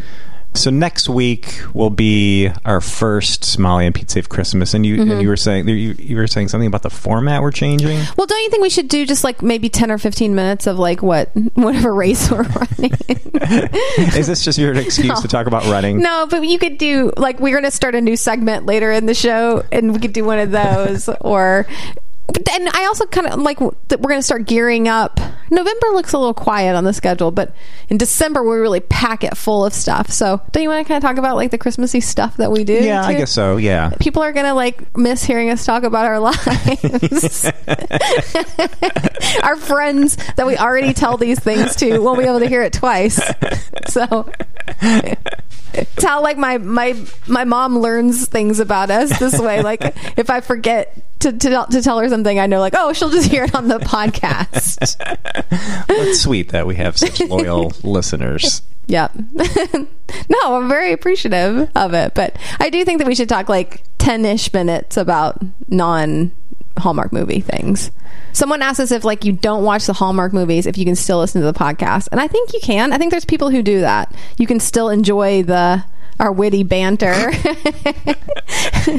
So 0.56 0.70
next 0.70 1.08
week 1.08 1.60
will 1.74 1.90
be 1.90 2.48
our 2.64 2.80
first 2.80 3.58
Molly 3.58 3.86
and 3.86 3.94
Pete 3.94 4.10
Save 4.10 4.28
Christmas, 4.28 4.72
and 4.72 4.86
you 4.86 4.94
Mm-hmm. 4.94 5.10
and 5.10 5.22
you 5.22 5.28
were 5.28 5.36
saying 5.36 5.66
you, 5.68 5.94
you 5.98 6.16
were 6.16 6.28
saying 6.28 6.48
something 6.48 6.68
about 6.68 6.82
the 6.82 6.90
format 6.90 7.42
we're 7.42 7.50
changing. 7.50 7.98
Well, 8.16 8.26
don't 8.28 8.42
you 8.42 8.50
think 8.50 8.62
we 8.62 8.70
should 8.70 8.86
do 8.88 9.04
just 9.04 9.24
like 9.24 9.42
maybe 9.42 9.68
ten 9.68 9.90
or 9.90 9.98
fifteen 9.98 10.34
minutes 10.36 10.66
of 10.68 10.78
like 10.78 11.02
what 11.02 11.30
whatever 11.54 11.92
race 11.92 12.30
we're 12.30 12.42
running? 12.44 12.92
Is 14.16 14.26
this 14.28 14.44
just 14.44 14.56
your 14.58 14.72
excuse 14.74 15.20
to 15.20 15.28
talk 15.28 15.46
about 15.48 15.64
running? 15.66 15.98
No, 16.00 16.26
but 16.30 16.42
you 16.46 16.58
could 16.60 16.78
do 16.78 17.12
like 17.16 17.40
we're 17.40 17.50
going 17.52 17.64
to 17.64 17.70
start 17.72 17.94
a 17.96 18.00
new 18.00 18.16
segment 18.16 18.64
later 18.66 18.92
in 18.92 19.06
the 19.06 19.14
show, 19.14 19.64
and 19.72 19.92
we 19.92 19.98
could 19.98 20.12
do 20.12 20.24
one 20.24 20.38
of 20.38 20.52
those. 20.52 21.08
or, 21.20 21.66
and 22.36 22.68
I 22.72 22.86
also 22.86 23.06
kind 23.06 23.26
of 23.26 23.40
like 23.40 23.58
that 23.88 24.00
we're 24.00 24.10
going 24.10 24.20
to 24.20 24.24
start 24.24 24.46
gearing 24.46 24.88
up. 24.88 25.20
November 25.50 25.88
looks 25.88 26.12
a 26.12 26.18
little 26.18 26.34
quiet 26.34 26.74
on 26.74 26.84
the 26.84 26.92
schedule, 26.92 27.30
but 27.30 27.54
in 27.88 27.98
December 27.98 28.42
we 28.42 28.56
really 28.56 28.80
pack 28.80 29.22
it 29.24 29.36
full 29.36 29.64
of 29.64 29.72
stuff. 29.72 30.10
So, 30.10 30.40
don't 30.52 30.62
you 30.62 30.68
want 30.68 30.84
to 30.84 30.88
kind 30.88 31.02
of 31.02 31.08
talk 31.08 31.18
about 31.18 31.36
like 31.36 31.50
the 31.50 31.58
Christmassy 31.58 32.00
stuff 32.00 32.36
that 32.38 32.50
we 32.50 32.64
do? 32.64 32.74
Yeah, 32.74 33.04
I 33.04 33.14
guess 33.14 33.30
so. 33.30 33.56
Yeah. 33.56 33.90
People 34.00 34.22
are 34.22 34.32
going 34.32 34.46
to 34.46 34.54
like 34.54 34.96
miss 34.96 35.22
hearing 35.24 35.50
us 35.50 35.64
talk 35.64 35.84
about 35.84 36.06
our 36.06 36.18
lives. 36.18 37.44
our 39.42 39.56
friends 39.56 40.16
that 40.36 40.46
we 40.46 40.56
already 40.56 40.92
tell 40.92 41.16
these 41.16 41.38
things 41.38 41.76
to 41.76 41.98
won't 41.98 42.18
be 42.18 42.24
able 42.24 42.40
to 42.40 42.48
hear 42.48 42.62
it 42.62 42.72
twice. 42.72 43.20
So 43.88 44.30
it's 45.74 46.04
how 46.04 46.22
like 46.22 46.38
my 46.38 46.58
my 46.58 46.94
my 47.26 47.44
mom 47.44 47.78
learns 47.78 48.26
things 48.28 48.60
about 48.60 48.90
us 48.90 49.18
this 49.18 49.38
way. 49.38 49.62
Like 49.62 49.80
if 50.16 50.30
I 50.30 50.40
forget 50.40 50.96
to 51.20 51.32
to, 51.32 51.38
tell- 51.50 51.66
to 51.66 51.82
tell 51.82 51.98
her 51.98 52.08
something, 52.08 52.38
I 52.38 52.46
know 52.46 52.60
like 52.60 52.74
oh 52.76 52.92
she'll 52.92 53.10
just 53.10 53.30
hear 53.30 53.44
it 53.44 53.54
on 53.54 53.68
the 53.68 53.78
podcast. 53.78 54.96
It's 55.88 56.20
sweet 56.22 56.50
that 56.50 56.66
we 56.66 56.74
have 56.76 56.96
such 56.96 57.20
loyal 57.20 57.72
listeners. 57.82 58.62
Yep. 58.86 59.12
no, 60.28 60.38
I'm 60.56 60.68
very 60.68 60.92
appreciative 60.92 61.70
of 61.74 61.94
it, 61.94 62.14
but 62.14 62.36
I 62.60 62.68
do 62.70 62.84
think 62.84 62.98
that 62.98 63.06
we 63.06 63.14
should 63.14 63.28
talk 63.28 63.48
like 63.48 63.82
10-ish 63.98 64.52
minutes 64.52 64.96
about 64.96 65.40
non 65.68 66.32
Hallmark 66.78 67.12
movie 67.12 67.40
things. 67.40 67.90
Someone 68.32 68.62
asked 68.62 68.80
us 68.80 68.90
if 68.90 69.04
like 69.04 69.24
you 69.24 69.32
don't 69.32 69.64
watch 69.64 69.86
the 69.86 69.92
Hallmark 69.92 70.32
movies 70.32 70.66
if 70.66 70.76
you 70.76 70.84
can 70.84 70.96
still 70.96 71.18
listen 71.18 71.40
to 71.40 71.46
the 71.46 71.58
podcast. 71.58 72.08
And 72.10 72.20
I 72.20 72.26
think 72.26 72.52
you 72.52 72.60
can. 72.60 72.92
I 72.92 72.98
think 72.98 73.10
there's 73.10 73.24
people 73.24 73.50
who 73.50 73.62
do 73.62 73.80
that. 73.80 74.12
You 74.38 74.46
can 74.46 74.60
still 74.60 74.88
enjoy 74.88 75.42
the 75.42 75.84
our 76.20 76.30
witty 76.30 76.62
banter 76.62 77.12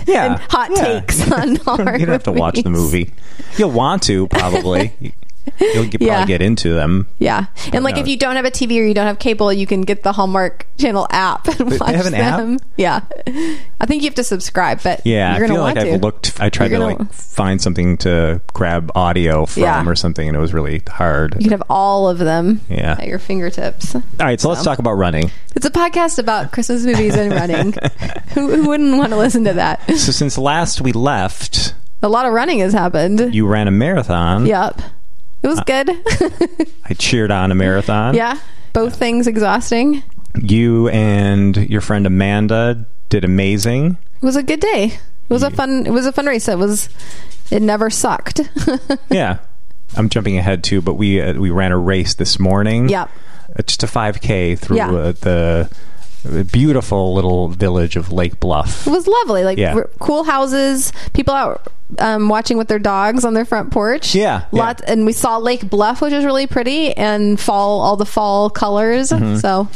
Yeah, 0.05 0.25
and 0.25 0.41
hot 0.49 0.71
yeah. 0.75 0.99
takes 0.99 1.31
on 1.31 1.55
Hallmark 1.57 1.99
You 1.99 2.05
don't 2.05 2.13
have 2.13 2.23
to 2.23 2.31
watch 2.31 2.61
the 2.61 2.69
movie. 2.69 3.13
You'll 3.57 3.71
want 3.71 4.03
to 4.03 4.27
probably. 4.27 4.93
You'll 5.59 5.85
get, 5.87 6.01
Yeah. 6.01 6.15
probably 6.17 6.27
get 6.33 6.41
into 6.41 6.73
them. 6.73 7.07
Yeah. 7.19 7.45
And 7.73 7.83
like 7.83 7.95
no. 7.95 8.01
if 8.01 8.07
you 8.07 8.17
don't 8.17 8.35
have 8.35 8.45
a 8.45 8.51
TV 8.51 8.79
or 8.81 8.85
you 8.85 8.93
don't 8.93 9.07
have 9.07 9.19
cable, 9.19 9.51
you 9.53 9.65
can 9.67 9.81
get 9.81 10.03
the 10.03 10.11
Hallmark 10.11 10.65
Channel 10.77 11.07
app 11.11 11.47
and 11.59 11.71
They 11.71 11.77
watch 11.77 11.95
have 11.95 12.05
an 12.07 12.13
app? 12.15 12.37
them. 12.39 12.59
Yeah. 12.77 13.01
I 13.79 13.85
think 13.85 14.03
you 14.03 14.07
have 14.09 14.15
to 14.15 14.23
subscribe, 14.23 14.81
but 14.83 15.01
Yeah, 15.05 15.33
I 15.35 15.39
feel 15.47 15.61
like 15.61 15.77
I've 15.77 15.83
to. 15.87 15.97
looked. 15.97 16.39
I 16.39 16.49
tried 16.49 16.71
You're 16.71 16.79
to 16.79 16.85
gonna- 16.95 17.03
like 17.03 17.13
find 17.13 17.61
something 17.61 17.97
to 17.97 18.41
grab 18.53 18.91
audio 18.95 19.45
from 19.45 19.63
Yeah. 19.63 19.85
or 19.85 19.95
something, 19.95 20.27
and 20.27 20.35
it 20.35 20.39
was 20.39 20.53
really 20.53 20.81
hard. 20.87 21.35
You 21.35 21.41
can 21.41 21.51
have 21.51 21.63
all 21.69 22.09
of 22.09 22.17
them 22.17 22.61
Yeah. 22.69 22.93
at 22.99 23.07
your 23.07 23.19
fingertips. 23.19 23.95
All 23.95 24.01
right, 24.19 24.39
so 24.39 24.49
let's 24.49 24.63
talk 24.63 24.79
about 24.79 24.93
running. 24.93 25.31
It's 25.55 25.65
a 25.65 25.71
podcast 25.71 26.19
about 26.19 26.51
Christmas 26.51 26.83
movies 26.85 27.15
and 27.15 27.31
running. 27.31 27.73
who, 28.33 28.49
who 28.55 28.67
wouldn't 28.67 28.97
want 28.97 29.11
to 29.11 29.17
listen 29.17 29.43
to 29.45 29.53
that? 29.53 29.81
So 29.89 30.11
since 30.11 30.37
last 30.37 30.81
we 30.81 30.91
left, 30.91 31.73
A 32.03 32.09
lot 32.09 32.25
of 32.25 32.33
running 32.33 32.59
has 32.59 32.73
happened. 32.73 33.33
you 33.33 33.47
ran 33.47 33.67
a 33.67 33.71
marathon. 33.71 34.45
Yep. 34.45 34.81
It 35.43 35.47
Uh, 35.47 35.51
was 35.51 35.59
good. 35.61 35.89
I 36.85 36.93
cheered 36.95 37.31
on 37.31 37.51
a 37.51 37.55
marathon. 37.55 38.15
yeah. 38.15 38.39
Both 38.73 38.97
things 38.97 39.27
exhausting. 39.27 40.03
You 40.41 40.89
and 40.89 41.55
your 41.69 41.81
friend 41.81 42.05
Amanda 42.05 42.85
did 43.09 43.23
amazing. 43.23 43.97
It 44.21 44.25
was 44.25 44.35
a 44.35 44.43
good 44.43 44.59
day. 44.59 44.85
It 45.29 45.33
was 45.33 45.43
a 45.43 45.49
fun 45.51 45.85
it 45.87 45.91
was 45.91 46.05
a 46.05 46.11
fun 46.11 46.25
race. 46.25 46.47
It 46.47 46.57
was 46.57 46.89
it 47.51 47.61
never 47.61 47.89
sucked. 47.89 48.41
Yeah. 49.09 49.37
I'm 49.95 50.09
jumping 50.09 50.37
ahead 50.37 50.63
too, 50.63 50.81
but 50.81 50.95
we 50.95 51.21
uh, 51.21 51.33
we 51.33 51.51
ran 51.51 51.71
a 51.71 51.77
race 51.77 52.15
this 52.15 52.37
morning. 52.39 52.89
Yep. 52.89 53.09
Uh, 53.57 53.61
just 53.61 53.83
a 53.83 53.87
5K 53.87 54.59
through 54.59 54.77
Yeah. 54.77 54.91
uh, 54.91 55.67
the 56.25 56.43
beautiful 56.43 57.13
little 57.13 57.47
village 57.49 57.95
of 57.95 58.11
Lake 58.11 58.39
Bluff. 58.39 58.85
It 58.87 58.89
was 58.91 59.07
lovely. 59.07 59.43
Like 59.43 59.57
Yeah. 59.57 59.75
r- 59.75 59.89
cool 59.99 60.23
houses, 60.23 60.91
people 61.13 61.33
out 61.33 61.67
um, 61.99 62.29
watching 62.29 62.57
with 62.57 62.67
their 62.67 62.79
dogs 62.79 63.23
on 63.25 63.33
their 63.35 63.45
front 63.45 63.71
porch. 63.71 64.15
Yeah, 64.15 64.45
yeah. 64.51 64.73
And 64.87 65.05
we 65.05 65.13
saw 65.13 65.37
Lake 65.37 65.69
Bluff, 65.69 66.01
which 66.01 66.13
was 66.13 66.25
really 66.25 66.47
pretty, 66.47 66.91
and 66.97 67.39
fall 67.39 67.79
all 67.81 67.95
the 67.95 68.05
fall 68.07 68.49
colors. 68.49 69.11
Mm-hmm. 69.11 69.35
So 69.37 69.67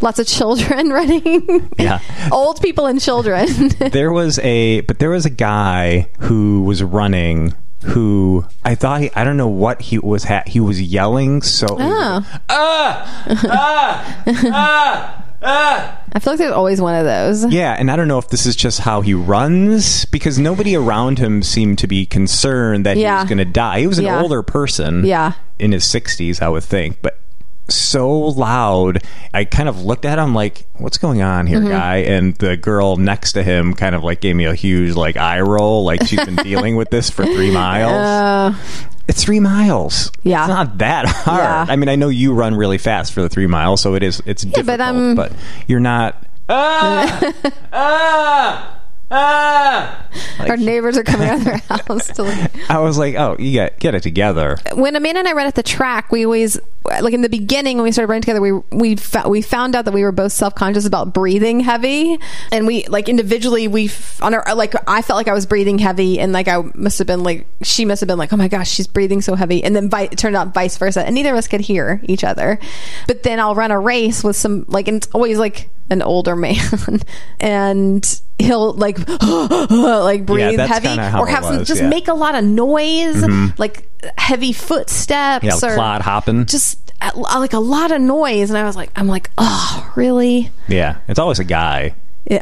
lots 0.00 0.18
of 0.18 0.26
children 0.26 0.90
running. 0.92 1.70
Yeah. 1.78 2.00
old 2.32 2.60
people 2.60 2.86
and 2.86 3.00
children. 3.00 3.46
there 3.78 4.10
was 4.12 4.38
a 4.40 4.80
but 4.82 4.98
there 4.98 5.10
was 5.10 5.24
a 5.24 5.30
guy 5.30 6.08
who 6.18 6.62
was 6.64 6.82
running 6.82 7.54
who 7.84 8.44
I 8.64 8.76
thought 8.76 9.00
he, 9.00 9.10
I 9.16 9.24
don't 9.24 9.36
know 9.36 9.48
what 9.48 9.82
he 9.82 9.98
was 9.98 10.22
ha- 10.24 10.44
he 10.46 10.60
was 10.60 10.80
yelling 10.80 11.42
so 11.42 11.66
Oh. 11.70 12.26
ah 12.48 13.24
ah 13.40 14.24
ah 14.52 15.24
ah 15.42 15.98
I 16.12 16.18
feel 16.18 16.32
like 16.34 16.38
there's 16.38 16.52
always 16.52 16.80
one 16.80 16.94
of 16.94 17.04
those. 17.04 17.46
yeah 17.52 17.74
and 17.78 17.90
I 17.90 17.96
don't 17.96 18.08
know 18.08 18.18
if 18.18 18.28
this 18.28 18.46
is 18.46 18.54
just 18.56 18.80
how 18.80 19.00
he 19.00 19.14
runs 19.14 20.04
because 20.06 20.38
nobody 20.38 20.76
around 20.76 21.18
him 21.18 21.42
seemed 21.42 21.78
to 21.78 21.86
be 21.86 22.04
concerned 22.06 22.84
that 22.86 22.96
he 22.96 23.02
Yeah. 23.02 23.20
was 23.22 23.28
going 23.28 23.38
to 23.38 23.44
die 23.44 23.80
he 23.80 23.86
was 23.86 23.98
an 23.98 24.04
Yeah. 24.04 24.20
older 24.20 24.42
person 24.42 25.04
Yeah. 25.04 25.32
in 25.58 25.72
his 25.72 25.84
60s 25.84 26.40
I 26.42 26.48
would 26.48 26.64
think 26.64 26.98
but 27.02 27.18
so 27.68 28.10
loud 28.10 28.98
I 29.32 29.44
kind 29.44 29.68
of 29.68 29.82
looked 29.82 30.04
at 30.04 30.18
him 30.18 30.34
like 30.34 30.66
what's 30.74 30.98
going 30.98 31.22
on 31.22 31.46
Mm-hmm. 31.46 31.62
here 31.62 31.70
guy? 31.72 31.96
And 31.98 32.34
the 32.36 32.56
girl 32.56 32.96
next 32.96 33.32
to 33.32 33.42
him 33.42 33.74
kind 33.74 33.94
of 33.94 34.02
like 34.04 34.20
gave 34.20 34.36
me 34.36 34.44
a 34.46 34.54
huge 34.54 34.94
like 34.94 35.16
eye 35.16 35.40
roll 35.40 35.84
like 35.84 36.04
she's 36.06 36.24
been 36.24 36.36
dealing 36.44 36.76
with 36.76 36.90
this 36.90 37.08
for 37.10 37.24
3 37.24 37.50
miles. 37.52 37.92
Uh, 37.92 38.54
it's 39.08 39.24
3 39.24 39.40
miles. 39.40 40.10
Yeah. 40.22 40.42
it's 40.44 40.48
not 40.48 40.78
that 40.78 41.06
hard. 41.08 41.38
Yeah. 41.38 41.66
I 41.68 41.76
mean 41.76 41.88
I 41.88 41.96
know 41.96 42.08
you 42.08 42.34
run 42.34 42.54
really 42.54 42.78
fast 42.78 43.12
for 43.12 43.22
the 43.22 43.28
3 43.28 43.46
miles 43.46 43.80
so 43.80 43.94
it 43.94 44.02
is 44.02 44.22
it's 44.26 44.44
but 44.44 44.54
difficult 44.54 44.80
I'm- 44.80 45.14
but 45.14 45.32
you're 45.66 45.80
not 45.80 46.26
ah! 46.48 47.32
Ah 47.72 48.78
ah! 49.12 50.06
Our 50.40 50.56
neighbors 50.56 50.96
are 50.98 51.04
coming 51.04 51.28
out 51.28 51.38
of 51.38 51.44
their 51.44 51.56
house 51.68 52.08
to. 52.08 52.50
I 52.68 52.78
was 52.80 52.98
like 52.98 53.14
oh 53.14 53.36
you 53.38 53.52
get 53.52 53.78
get 53.78 53.94
it 53.94 54.02
together. 54.02 54.56
When 54.74 54.96
Amanda 54.96 55.20
and 55.20 55.28
I 55.28 55.32
ran 55.32 55.46
at 55.46 55.54
the 55.54 55.62
track, 55.62 56.10
we 56.10 56.24
always 56.24 56.58
like 56.84 57.14
in 57.14 57.22
the 57.22 57.28
beginning 57.28 57.76
when 57.76 57.84
we 57.84 57.92
started 57.92 58.08
running 58.08 58.22
together, 58.22 58.40
we 58.40 58.52
we 58.72 58.96
we 59.28 59.42
found 59.42 59.76
out 59.76 59.84
that 59.84 59.94
we 59.94 60.02
were 60.02 60.12
both 60.12 60.32
self 60.32 60.54
conscious 60.54 60.86
about 60.86 61.14
breathing 61.14 61.60
heavy, 61.60 62.18
and 62.50 62.66
we 62.66 62.84
like 62.86 63.08
individually 63.08 63.68
we 63.68 63.86
f- 63.86 64.22
on 64.22 64.34
our 64.34 64.54
like 64.54 64.74
I 64.88 65.02
felt 65.02 65.16
like 65.16 65.28
I 65.28 65.32
was 65.32 65.46
breathing 65.46 65.78
heavy, 65.78 66.18
and 66.18 66.32
like 66.32 66.48
I 66.48 66.62
must 66.74 66.98
have 66.98 67.06
been 67.06 67.22
like 67.22 67.46
she 67.62 67.84
must 67.84 68.00
have 68.00 68.08
been 68.08 68.18
like 68.18 68.32
oh 68.32 68.36
my 68.36 68.48
gosh 68.48 68.70
she's 68.70 68.86
breathing 68.86 69.20
so 69.20 69.34
heavy, 69.34 69.62
and 69.62 69.76
then 69.76 69.88
vi- 69.88 70.08
it 70.10 70.18
turned 70.18 70.36
out 70.36 70.52
vice 70.54 70.76
versa, 70.76 71.04
and 71.04 71.14
neither 71.14 71.32
of 71.32 71.36
us 71.36 71.46
could 71.48 71.60
hear 71.60 72.00
each 72.04 72.24
other. 72.24 72.58
But 73.06 73.22
then 73.22 73.38
I'll 73.38 73.54
run 73.54 73.70
a 73.70 73.78
race 73.78 74.24
with 74.24 74.36
some 74.36 74.64
like 74.68 74.88
and 74.88 74.96
it's 74.96 75.08
always 75.12 75.38
like 75.38 75.68
an 75.90 76.02
older 76.02 76.36
man, 76.36 77.00
and 77.40 78.20
he'll 78.38 78.72
like 78.72 78.98
like 79.20 80.26
breathe 80.26 80.56
that's 80.56 80.84
heavy 80.84 81.00
or 81.18 81.26
have 81.26 81.44
some 81.44 81.58
was, 81.58 81.68
just 81.68 81.82
yeah. 81.82 81.88
make 81.88 82.08
a 82.08 82.14
lot 82.14 82.34
of 82.34 82.44
noise 82.44 83.22
like 83.58 83.88
heavy 84.18 84.52
footsteps 84.52 85.44
yeah 85.44 85.54
or 85.54 85.74
clod 85.74 86.02
hopping. 86.02 86.44
just 86.46 86.92
uh, 87.00 87.10
like 87.16 87.52
a 87.52 87.58
lot 87.58 87.92
of 87.92 88.00
noise. 88.00 88.50
And 88.50 88.58
i 88.58 88.64
was 88.64 88.76
like 88.76 88.90
i'm 88.96 89.08
like 89.08 89.30
oh 89.38 89.92
really? 89.96 90.50
Yeah 90.68 90.98
it's 91.08 91.18
always 91.18 91.38
a 91.38 91.44
guy 91.44 91.94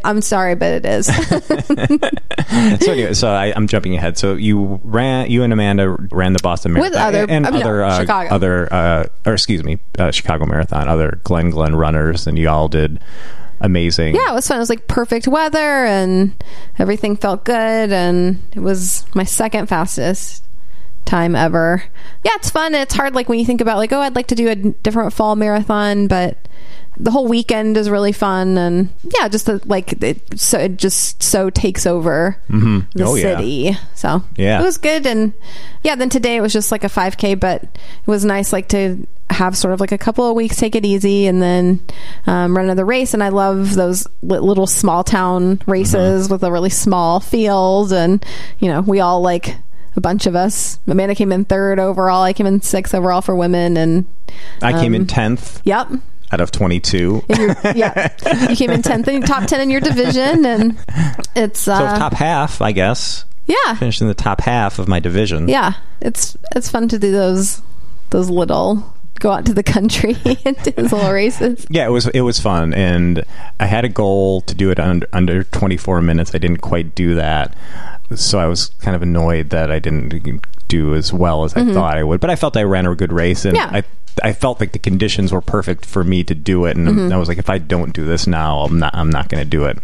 I'm 0.05 0.21
sorry 0.21 0.55
but 0.55 0.85
it 0.85 0.87
is 0.87 1.07
so 2.85 2.93
anyway, 2.93 3.15
so 3.15 3.29
I, 3.29 3.53
I'm 3.55 3.67
jumping 3.67 3.95
ahead. 3.95 4.19
So 4.19 4.35
you 4.35 4.81
ran, 4.85 5.31
you 5.31 5.43
and 5.43 5.53
Amanda 5.53 5.91
ran 6.11 6.33
the 6.33 6.41
Boston 6.43 6.73
With 6.75 6.93
Marathon 6.93 7.03
other- 7.15 7.27
and 7.31 7.47
I 7.47 7.51
mean, 7.51 7.61
no, 7.61 7.67
other 7.67 7.85
uh, 7.85 8.01
Chicago. 8.01 8.35
other 8.35 8.73
uh, 8.73 9.07
or 9.27 9.33
excuse 9.35 9.63
me, 9.65 9.79
uh, 9.99 10.11
Chicago 10.11 10.47
Marathon, 10.47 10.89
other 10.89 11.21
Glen 11.25 11.51
Glen 11.51 11.75
runners, 11.77 12.27
and 12.27 12.39
you 12.39 12.49
all 12.49 12.69
did 12.69 13.01
amazing. 13.63 14.15
yeah 14.15 14.31
it 14.31 14.35
was 14.35 14.49
fun 14.49 14.57
it 14.57 14.61
was 14.61 14.71
like 14.71 14.87
perfect 14.89 15.29
weather 15.29 15.85
and 15.85 16.33
everything 16.79 17.15
felt 17.15 17.45
good 17.45 17.93
and 17.93 18.41
it 18.57 18.61
was 18.61 19.05
my 19.15 19.23
second 19.25 19.67
fastest 19.67 20.43
time 21.05 21.35
ever. 21.35 21.83
Yeah, 22.25 22.33
it's 22.37 22.51
fun. 22.51 22.75
It's 22.75 22.95
hard, 22.95 23.15
like 23.15 23.29
when 23.29 23.39
you 23.39 23.45
think 23.45 23.61
about 23.61 23.79
like, 23.79 23.93
oh, 23.93 24.01
I'd 24.01 24.15
like 24.15 24.29
to 24.29 24.35
do 24.35 24.49
a 24.49 24.55
different 24.55 25.13
fall 25.13 25.35
marathon, 25.35 26.07
but 26.07 26.39
the 27.03 27.11
whole 27.11 27.27
weekend 27.27 27.77
is 27.77 27.89
really 27.89 28.13
fun, 28.13 28.59
and 28.59 28.89
yeah, 29.19 29.29
just 29.29 29.47
the, 29.47 29.61
like 29.65 30.03
it, 30.03 30.39
so 30.39 30.59
it 30.59 30.77
just 30.77 31.23
so 31.23 31.49
takes 31.51 31.87
over 31.87 32.37
the 32.49 32.85
Oh, 33.03 33.15
yeah. 33.15 33.37
city. 33.37 33.77
So 33.95 34.23
Yeah. 34.37 34.61
it 34.61 34.65
was 34.65 34.77
good, 34.79 35.07
and 35.07 35.33
yeah, 35.83 35.95
then 35.95 36.09
today 36.11 36.37
it 36.37 36.41
was 36.41 36.53
just 36.53 36.71
like 36.71 36.85
a 36.85 36.89
5K, 36.89 37.39
but 37.41 37.63
it 37.65 37.71
was 38.07 38.25
nice 38.25 38.53
like 38.53 38.69
to 38.69 39.07
have 39.31 39.57
sort 39.57 39.73
of 39.73 39.81
like 39.81 39.93
a 39.93 39.99
couple 39.99 40.29
of 40.29 40.35
weeks 40.35 40.57
take 40.57 40.75
it 40.75 40.85
easy 40.85 41.29
and 41.29 41.41
then 41.41 41.81
um, 42.27 42.57
run 42.57 42.65
another 42.67 42.85
race. 42.85 43.15
And 43.15 43.23
i 43.23 43.29
love 43.29 43.75
those 43.77 44.05
li- 44.23 44.41
little 44.41 44.67
small 44.67 45.05
town 45.05 45.63
races 45.69 46.29
with 46.29 46.43
a 46.43 46.51
really 46.51 46.69
small 46.69 47.21
field 47.21 47.93
and 47.93 48.27
you 48.59 48.67
know 48.67 48.81
we 48.81 48.99
all 48.99 49.21
like 49.23 49.55
a 49.97 50.01
bunch 50.01 50.27
of 50.27 50.35
us. 50.35 50.81
Amanda 50.89 51.15
came 51.15 51.31
in 51.31 51.45
third 51.45 51.79
overall. 51.79 52.23
I 52.25 52.33
came 52.33 52.47
in 52.47 52.61
sixth 52.61 52.93
overall 52.93 53.23
for 53.23 53.37
women 53.37 53.77
and 53.77 54.05
I 54.63 54.73
came 54.73 54.95
in 54.97 55.03
Um, 55.03 55.07
10th 55.07 55.61
yep 55.65 55.89
out 56.33 56.41
of 56.41 56.51
22. 56.53 57.25
yeah 57.75 58.13
you 58.49 58.57
came 58.57 58.71
in 58.71 58.83
10th 58.83 59.27
top 59.27 59.47
10 59.47 59.61
in 59.61 59.71
your 59.71 59.81
division 59.81 60.45
and 60.47 60.79
it's 61.37 61.61
So 61.61 61.73
uh, 61.73 61.99
top 61.99 62.13
half, 62.15 62.61
I 62.63 62.73
guess. 62.73 63.25
yeah 63.47 63.75
Finished 63.75 64.01
in 64.01 64.09
the 64.09 64.15
top 64.15 64.41
half 64.41 64.79
of 64.79 64.89
my 64.89 65.01
division. 65.01 65.49
yeah 65.49 65.75
it's 66.01 66.37
it's 66.55 66.71
fun 66.71 66.89
to 66.89 66.99
do 66.99 67.11
those 67.13 67.61
those 68.11 68.29
little 68.31 68.95
go 69.19 69.31
out 69.33 69.45
to 69.47 69.53
the 69.53 69.63
country 69.63 70.17
and 70.45 70.57
do 70.63 70.71
those 70.71 70.93
little 70.93 71.13
races 71.13 71.67
Yeah, 71.69 71.87
it 71.87 71.91
was 71.91 72.07
it 72.09 72.23
was 72.23 72.41
fun, 72.41 72.73
and 72.75 73.23
I 73.61 73.67
had 73.67 73.85
a 73.85 73.89
goal 73.89 74.41
to 74.43 74.55
do 74.55 74.71
it 74.71 74.81
under 74.81 75.07
under 75.13 75.45
24 75.45 76.01
minutes. 76.01 76.35
I 76.35 76.39
didn't 76.39 76.59
quite 76.63 76.95
do 76.95 77.17
that, 77.17 77.55
so 78.15 78.39
I 78.39 78.47
was 78.47 78.69
kind 78.81 78.97
of 78.97 79.03
annoyed 79.03 79.51
that 79.51 79.71
I 79.71 79.79
didn't 79.79 80.43
do 80.69 80.95
as 80.95 81.13
well 81.13 81.45
as 81.45 81.55
I 81.55 81.65
thought 81.75 81.99
I 81.99 82.03
would. 82.05 82.21
But 82.21 82.31
I 82.31 82.37
felt 82.37 82.57
I 82.57 82.63
ran 82.63 82.87
a 82.87 82.95
good 82.95 83.13
race, 83.13 83.45
and 83.45 83.57
Mm-hmm. 83.57 83.75
Yeah. 83.75 83.81
I 83.81 83.85
I 84.23 84.33
felt 84.33 84.61
like 84.61 84.73
the 84.73 84.79
conditions 84.79 85.33
were 85.33 85.41
perfect 85.41 85.87
for 85.87 86.05
me 86.05 86.25
to 86.25 86.35
do 86.35 86.67
it, 86.67 86.77
and 86.77 86.91
Mm-hmm. 86.91 87.13
I 87.13 87.17
was 87.17 87.29
like, 87.29 87.39
if 87.39 87.49
I 87.49 87.59
don't 87.59 87.93
do 87.93 88.05
this 88.05 88.27
now, 88.27 88.61
I'm 88.61 88.79
not 88.79 88.95
I'm 88.95 89.11
not 89.11 89.29
going 89.29 89.43
to 89.43 89.49
do 89.49 89.65
it. 89.65 89.79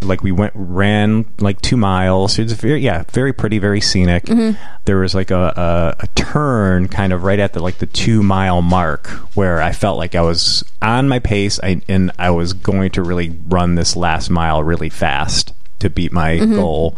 Like 0.00 0.22
we 0.22 0.32
went 0.32 0.52
ran 0.54 1.26
like 1.38 1.60
two 1.60 1.76
miles. 1.76 2.38
It's 2.38 2.52
very 2.52 2.80
yeah, 2.80 3.04
very 3.12 3.32
pretty, 3.32 3.58
very 3.58 3.80
scenic. 3.80 4.24
Mm-hmm. 4.24 4.56
There 4.86 4.98
was 4.98 5.14
like 5.14 5.30
a, 5.30 5.52
a 6.00 6.04
a 6.04 6.06
turn 6.14 6.88
kind 6.88 7.12
of 7.12 7.24
right 7.24 7.38
at 7.38 7.52
the 7.52 7.60
like 7.60 7.78
the 7.78 7.86
two 7.86 8.22
mile 8.22 8.62
mark 8.62 9.08
where 9.36 9.60
I 9.60 9.72
felt 9.72 9.98
like 9.98 10.14
I 10.14 10.22
was 10.22 10.64
on 10.80 11.08
my 11.08 11.18
pace, 11.18 11.60
I, 11.62 11.82
and 11.88 12.10
I 12.18 12.30
was 12.30 12.52
going 12.52 12.90
to 12.92 13.02
really 13.02 13.36
run 13.48 13.74
this 13.74 13.96
last 13.96 14.30
mile 14.30 14.62
really 14.62 14.88
fast 14.88 15.52
to 15.86 15.90
beat 15.90 16.12
my 16.12 16.34
mm-hmm. 16.34 16.54
goal. 16.54 16.96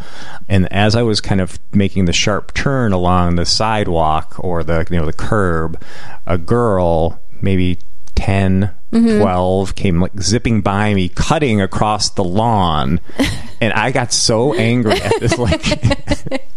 And 0.48 0.70
as 0.72 0.96
I 0.96 1.02
was 1.02 1.20
kind 1.20 1.40
of 1.40 1.58
making 1.72 2.06
the 2.06 2.12
sharp 2.12 2.54
turn 2.54 2.92
along 2.92 3.36
the 3.36 3.46
sidewalk 3.46 4.36
or 4.38 4.64
the 4.64 4.86
you 4.90 4.98
know 4.98 5.06
the 5.06 5.12
curb, 5.12 5.80
a 6.26 6.38
girl 6.38 7.20
maybe 7.40 7.78
10 8.16 8.74
mm-hmm. 8.92 9.20
12 9.20 9.74
came 9.76 10.00
like 10.00 10.20
zipping 10.20 10.60
by 10.60 10.92
me 10.92 11.08
cutting 11.08 11.60
across 11.60 12.10
the 12.10 12.24
lawn. 12.24 13.00
And 13.60 13.72
i 13.72 13.90
got 13.90 14.12
so 14.12 14.54
angry 14.54 14.92
at 14.92 15.18
this 15.18 15.36
like 15.36 15.60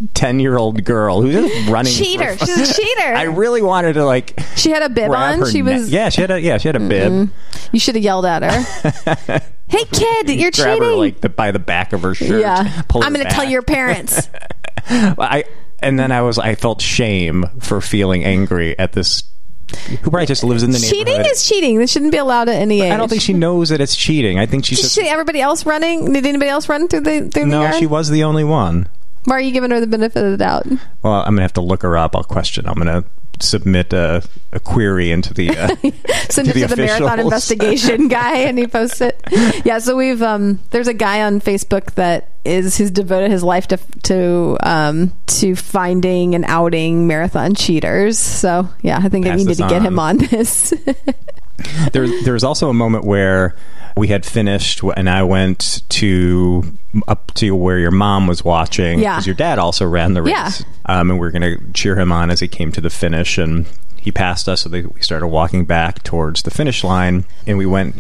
10 0.14 0.40
year 0.40 0.56
old 0.56 0.84
girl 0.84 1.20
who's 1.20 1.34
just 1.34 1.68
running 1.68 1.92
cheater. 1.92 2.36
Fun. 2.36 2.48
she's 2.48 2.70
a 2.70 2.74
cheater. 2.76 3.16
I 3.16 3.24
really 3.24 3.64
wanted 3.64 3.94
to 3.94 4.06
like 4.06 4.40
she 4.56 4.70
had 4.70 4.84
a 4.84 4.90
bib 4.90 5.10
on? 5.10 5.50
she 5.50 5.64
was 5.64 5.90
yeah 5.90 6.10
she 6.10 6.22
had 6.22 6.30
a 6.30 6.40
yeah 6.40 6.60
she 6.60 6.68
had 6.68 6.76
a 6.76 6.80
bib. 6.80 7.12
Mm-hmm. 7.12 7.68
You 7.72 7.80
should 7.80 7.96
have 7.96 8.04
yelled 8.04 8.28
at 8.28 8.44
her. 8.44 9.42
hey, 9.72 9.86
kid, 9.86 10.30
you're 10.30 10.52
grab 10.52 10.78
cheating. 10.78 10.84
her 10.84 10.96
like 10.96 11.22
the, 11.22 11.30
by 11.30 11.52
the 11.52 11.60
back 11.60 11.94
of 11.94 12.02
her 12.02 12.14
shirt 12.14 12.42
yeah, 12.42 12.84
I'm 12.94 13.14
going 13.14 13.26
to 13.26 13.32
tell 13.32 13.46
your 13.46 13.62
parents. 13.62 14.30
I 14.90 15.46
and 15.80 15.98
then 15.98 16.12
I 16.12 16.22
was 16.22 16.38
I 16.38 16.56
felt 16.56 16.82
shame 16.82 17.46
for 17.60 17.82
feeling 17.82 18.24
angry 18.24 18.78
at 18.78 18.94
this 18.94 19.24
who 19.90 19.98
probably 20.10 20.26
just 20.26 20.44
lives 20.44 20.64
in 20.64 20.72
the 20.72 20.80
cheating 20.80 21.06
neighborhood. 21.06 21.24
Cheating 21.24 21.32
is 21.32 21.48
cheating. 21.48 21.78
This 21.78 21.92
shouldn't 21.92 22.12
be 22.12 22.18
allowed 22.18 22.50
at 22.50 22.56
any 22.56 22.82
age. 22.82 22.92
I 22.92 22.98
don't 22.98 23.08
think 23.08 23.22
she 23.22 23.34
knows 23.34 23.70
that 23.70 23.80
it's 23.80 23.96
cheating. 23.96 24.38
I 24.38 24.46
think 24.46 24.66
she's 24.66 24.80
Did 24.80 24.84
just 24.84 24.96
she 24.96 25.02
see 25.02 25.08
everybody 25.08 25.40
else 25.40 25.66
running? 25.66 26.12
Did 26.12 26.26
anybody 26.26 26.50
else 26.50 26.68
run 26.68 26.88
through 26.88 27.02
the 27.02 27.30
through 27.30 27.44
the 27.44 27.46
no. 27.46 27.62
yard? 27.62 27.76
She 27.76 27.88
was 27.88 28.10
the 28.10 28.24
only 28.24 28.44
one. 28.44 28.88
Why 29.26 29.36
are 29.36 29.42
you 29.42 29.52
giving 29.52 29.72
her 29.72 29.80
the 29.80 29.88
benefit 29.88 30.24
of 30.24 30.32
the 30.32 30.38
doubt? 30.38 30.68
Well, 31.04 31.14
I'm 31.14 31.34
gonna 31.34 31.44
have 31.44 31.54
to 31.54 31.62
look 31.62 31.84
her 31.84 31.96
up. 31.96 32.16
I'll 32.16 32.24
question. 32.24 32.68
I'm 32.68 32.76
gonna 32.76 33.06
submit 33.42 33.94
a, 33.94 34.24
a 34.52 34.60
query 34.60 35.12
into 35.12 35.34
the. 35.34 35.50
Uh, 35.50 35.68
Send 36.30 36.48
it 36.48 36.54
the 36.54 36.62
to 36.62 36.68
the 36.68 36.78
marathon 36.78 37.20
investigation 37.20 38.08
guy, 38.10 38.38
and 38.40 38.58
he 38.58 38.68
posts 38.68 39.02
it. 39.02 39.22
Yeah, 39.66 39.80
so 39.80 39.96
we've 39.96 40.22
um, 40.22 40.60
there's 40.72 40.88
a 40.88 40.94
guy 40.94 41.24
on 41.24 41.42
Facebook 41.42 41.94
that 41.96 42.30
is 42.44 42.78
who's 42.78 42.92
devoted 42.92 43.32
his 43.32 43.44
life 43.44 43.68
to 43.68 43.78
to 44.04 44.58
um, 44.62 45.14
to 45.28 45.56
finding 45.56 46.36
and 46.36 46.46
outing 46.46 47.08
marathon 47.08 47.56
cheaters. 47.56 48.18
So 48.18 48.70
yeah, 48.82 49.00
I 49.02 49.10
think 49.10 49.26
I 49.26 49.32
Pass 49.32 49.40
need 49.40 49.48
this 49.48 49.58
to 49.58 49.68
get 49.68 49.82
him 49.82 50.00
on. 50.00 50.18
this. 50.18 50.74
there, 51.94 52.08
there 52.24 52.34
was 52.34 52.44
also 52.44 52.70
a 52.70 52.74
moment 52.74 53.06
where 53.06 53.56
we 53.96 54.08
had 54.08 54.26
finished, 54.26 54.82
and 54.96 55.10
I 55.10 55.24
went 55.24 55.82
to 55.90 56.64
up 57.08 57.34
to 57.36 57.56
where 57.56 57.80
your 57.80 57.92
mom 57.92 58.28
was 58.28 58.44
watching 58.44 59.00
Yeah. 59.00 59.14
because 59.14 59.28
your 59.28 59.36
dad 59.36 59.60
also 59.60 59.86
ran 59.86 60.14
the 60.14 60.22
race, 60.22 60.32
Yeah. 60.34 61.00
um, 61.00 61.10
and 61.12 61.20
we 61.20 61.28
are 61.28 61.32
going 61.32 61.42
to 61.58 61.74
cheer 61.74 61.98
him 61.98 62.12
on 62.12 62.30
as 62.30 62.40
he 62.40 62.48
came 62.48 62.72
to 62.74 62.82
the 62.82 62.90
finish, 62.90 63.38
and 63.38 63.66
he 63.96 64.12
passed 64.12 64.50
us, 64.50 64.62
so 64.62 64.70
they, 64.70 64.82
we 64.82 65.02
started 65.02 65.28
walking 65.28 65.64
back 65.66 66.04
towards 66.04 66.42
the 66.42 66.52
finish 66.52 66.84
line, 66.84 67.24
and 67.46 67.58
we 67.58 67.66
went 67.66 67.96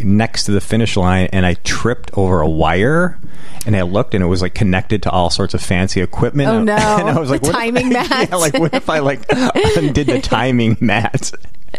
next 0.00 0.44
to 0.44 0.52
the 0.52 0.60
finish 0.60 0.96
line, 0.96 1.28
and 1.32 1.46
I 1.46 1.54
tripped 1.54 2.10
over 2.14 2.40
a 2.40 2.48
wire, 2.48 3.18
and 3.66 3.76
I 3.76 3.82
looked, 3.82 4.14
and 4.14 4.22
it 4.22 4.26
was 4.28 4.42
like 4.42 4.54
connected 4.54 5.02
to 5.04 5.10
all 5.10 5.30
sorts 5.30 5.54
of 5.54 5.60
fancy 5.62 6.00
equipment. 6.00 6.48
Oh, 6.48 6.62
no. 6.64 6.74
And 6.76 7.08
I 7.10 7.18
was 7.18 7.30
like, 7.30 7.42
The 7.42 7.48
if 7.48 7.54
timing 7.54 7.88
mat. 7.90 8.10
Yeah, 8.30 8.36
like 8.36 8.58
what 8.58 8.72
if 8.74 8.88
I 8.88 9.00
like 9.00 9.24
undid 9.30 10.06
the 10.06 10.20
timing 10.22 10.76
mat? 10.80 11.32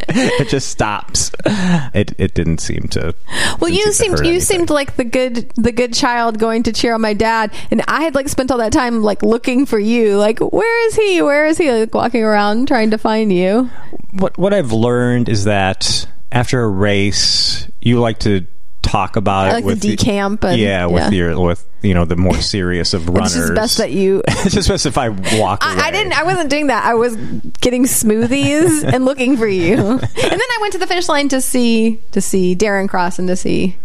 it 0.09 0.49
just 0.49 0.69
stops. 0.69 1.31
It 1.45 2.13
it 2.19 2.35
didn't 2.35 2.59
seem 2.59 2.87
to. 2.89 3.15
Well, 3.59 3.71
you 3.71 3.81
seem 3.85 3.93
seemed 3.93 4.19
you 4.19 4.25
anything. 4.33 4.41
seemed 4.41 4.69
like 4.69 4.95
the 4.95 5.03
good 5.03 5.51
the 5.55 5.71
good 5.71 5.93
child 5.93 6.37
going 6.37 6.63
to 6.63 6.73
cheer 6.73 6.93
on 6.93 7.01
my 7.01 7.13
dad, 7.13 7.51
and 7.71 7.81
I 7.87 8.03
had 8.03 8.13
like 8.13 8.29
spent 8.29 8.51
all 8.51 8.59
that 8.59 8.73
time 8.73 9.01
like 9.01 9.23
looking 9.23 9.65
for 9.65 9.79
you. 9.79 10.17
Like, 10.17 10.39
where 10.39 10.87
is 10.87 10.95
he? 10.95 11.21
Where 11.23 11.47
is 11.47 11.57
he? 11.57 11.71
Like 11.71 11.95
walking 11.95 12.23
around 12.23 12.67
trying 12.67 12.91
to 12.91 12.97
find 12.99 13.33
you. 13.33 13.71
what 14.11 14.37
what 14.37 14.53
I've 14.53 14.71
learned 14.71 15.29
is 15.29 15.45
that 15.45 16.05
after 16.31 16.61
a 16.61 16.67
race, 16.67 17.67
you 17.81 17.99
like 17.99 18.19
to 18.19 18.45
talk 18.87 19.15
about 19.15 19.47
I 19.53 19.57
it 19.59 19.63
with 19.65 19.81
the 19.81 19.95
decamp 19.95 20.43
and- 20.43 20.59
yeah, 20.59 20.85
with 20.85 21.03
yeah. 21.03 21.09
your 21.11 21.39
with 21.39 21.63
you 21.81 21.93
know 21.93 22.05
the 22.05 22.15
more 22.15 22.35
serious 22.41 22.93
of 22.93 23.07
runners. 23.09 23.35
It's 23.35 23.45
just 23.45 23.55
best 23.55 23.77
that 23.77 23.91
you. 23.91 24.21
it's 24.27 24.53
just 24.53 24.67
best 24.69 24.85
if 24.85 24.97
I 24.97 25.09
walk. 25.09 25.63
away. 25.63 25.73
I, 25.75 25.87
I 25.87 25.91
didn't. 25.91 26.13
I 26.13 26.23
wasn't 26.23 26.49
doing 26.49 26.67
that. 26.67 26.85
I 26.85 26.93
was 26.95 27.15
getting 27.61 27.83
smoothies 27.85 28.83
and 28.93 29.05
looking 29.05 29.37
for 29.37 29.47
you. 29.47 29.75
And 29.75 30.01
then 30.01 30.41
I 30.41 30.57
went 30.61 30.73
to 30.73 30.79
the 30.79 30.87
finish 30.87 31.07
line 31.09 31.29
to 31.29 31.41
see 31.41 31.99
to 32.11 32.21
see 32.21 32.55
Darren 32.55 32.89
cross 32.89 33.19
and 33.19 33.27
to 33.27 33.35
see 33.35 33.75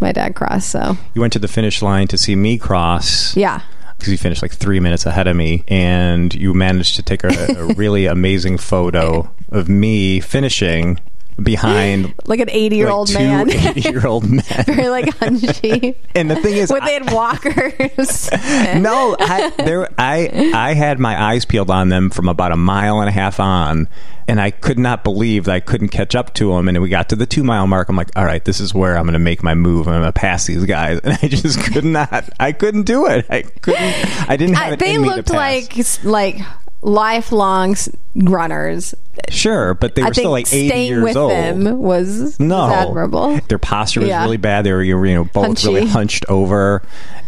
my 0.00 0.12
dad 0.12 0.34
cross. 0.34 0.66
So 0.66 0.96
You 1.14 1.20
went 1.20 1.32
to 1.34 1.38
the 1.38 1.48
finish 1.48 1.82
line 1.82 2.08
to 2.08 2.18
see 2.18 2.34
me 2.36 2.58
cross. 2.58 3.36
yeah, 3.36 3.62
because 3.98 4.10
you 4.12 4.18
finished 4.18 4.42
like 4.42 4.52
three 4.52 4.80
minutes 4.80 5.06
ahead 5.06 5.26
of 5.28 5.36
me, 5.36 5.64
and 5.68 6.32
you 6.34 6.54
managed 6.54 6.96
to 6.96 7.02
take 7.02 7.24
a, 7.24 7.28
a 7.56 7.74
really 7.74 8.06
amazing 8.06 8.58
photo 8.58 9.30
of 9.50 9.68
me 9.68 10.18
finishing 10.20 10.98
behind 11.40 12.14
like 12.26 12.40
an 12.40 12.50
eighty 12.50 12.76
year 12.76 12.88
old 12.90 13.12
man, 13.14 13.50
80 13.52 13.80
year 13.90 14.06
old 14.06 14.24
men. 14.30 14.42
very 14.66 14.88
like 14.88 15.06
hunchy. 15.16 15.96
And 16.14 16.30
the 16.30 16.36
thing 16.36 16.56
is, 16.56 16.70
When 16.70 16.84
they 16.84 16.94
had 16.94 17.12
walkers. 17.12 18.30
no, 18.32 19.16
I, 19.18 19.52
there, 19.58 19.88
I 19.98 20.50
I 20.54 20.74
had 20.74 20.98
my 20.98 21.20
eyes 21.20 21.44
peeled 21.44 21.70
on 21.70 21.88
them 21.88 22.10
from 22.10 22.28
about 22.28 22.52
a 22.52 22.56
mile 22.56 23.00
and 23.00 23.08
a 23.08 23.12
half 23.12 23.40
on, 23.40 23.88
and 24.28 24.40
I 24.40 24.50
could 24.50 24.78
not 24.78 25.04
believe 25.04 25.44
that 25.46 25.54
I 25.54 25.60
couldn't 25.60 25.88
catch 25.88 26.14
up 26.14 26.34
to 26.34 26.52
them. 26.54 26.68
And 26.68 26.80
we 26.82 26.88
got 26.88 27.08
to 27.10 27.16
the 27.16 27.26
two 27.26 27.42
mile 27.44 27.66
mark. 27.66 27.88
I'm 27.88 27.96
like, 27.96 28.10
all 28.16 28.24
right, 28.24 28.44
this 28.44 28.60
is 28.60 28.74
where 28.74 28.96
I'm 28.96 29.04
going 29.04 29.12
to 29.14 29.18
make 29.18 29.42
my 29.42 29.54
move. 29.54 29.88
I'm 29.88 29.94
going 30.00 30.04
to 30.04 30.12
pass 30.12 30.46
these 30.46 30.64
guys, 30.64 31.00
and 31.02 31.18
I 31.22 31.28
just 31.28 31.60
could 31.72 31.84
not. 31.84 32.28
I 32.38 32.52
couldn't 32.52 32.84
do 32.84 33.06
it. 33.06 33.26
I 33.30 33.42
couldn't. 33.42 34.28
I 34.30 34.36
didn't 34.36 34.54
have 34.56 34.68
I- 34.70 34.72
it. 34.74 34.78
they 34.78 34.94
in 34.94 35.02
me 35.02 35.08
to 35.08 35.16
looked 35.16 35.30
like 35.30 35.74
like 36.04 36.36
lifelong 36.82 37.76
runners. 38.14 38.94
sure, 39.30 39.74
but 39.74 39.94
they 39.94 40.02
were 40.02 40.12
still 40.12 40.30
like 40.30 40.52
80 40.52 40.68
staying 40.68 40.88
years 40.88 41.04
with 41.04 41.16
old. 41.16 41.30
them 41.30 41.78
was, 41.78 42.38
No, 42.38 42.58
was 42.66 42.72
admirable. 42.72 43.40
Their 43.48 43.58
posture 43.58 44.00
was 44.00 44.08
Yeah. 44.08 44.22
really 44.22 44.36
bad. 44.36 44.64
They 44.66 44.72
were 44.72 44.82
you 44.82 44.96
know 45.14 45.24
both 45.24 45.64
really 45.64 45.82
Hunchy. 45.82 45.88
hunched 45.88 46.24
over. 46.28 46.82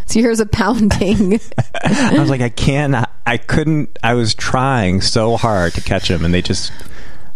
So 0.06 0.20
here's 0.20 0.40
a 0.40 0.46
pounding. 0.46 1.40
I 1.84 2.16
was 2.18 2.28
like, 2.28 2.42
I 2.42 2.50
can't. 2.50 2.94
I 3.26 3.36
couldn't. 3.38 3.98
I 4.02 4.12
was 4.14 4.34
trying 4.34 5.00
so 5.00 5.36
hard 5.38 5.72
to 5.74 5.80
catch 5.80 6.08
them, 6.08 6.24
and 6.24 6.34
they 6.34 6.42
just. 6.42 6.70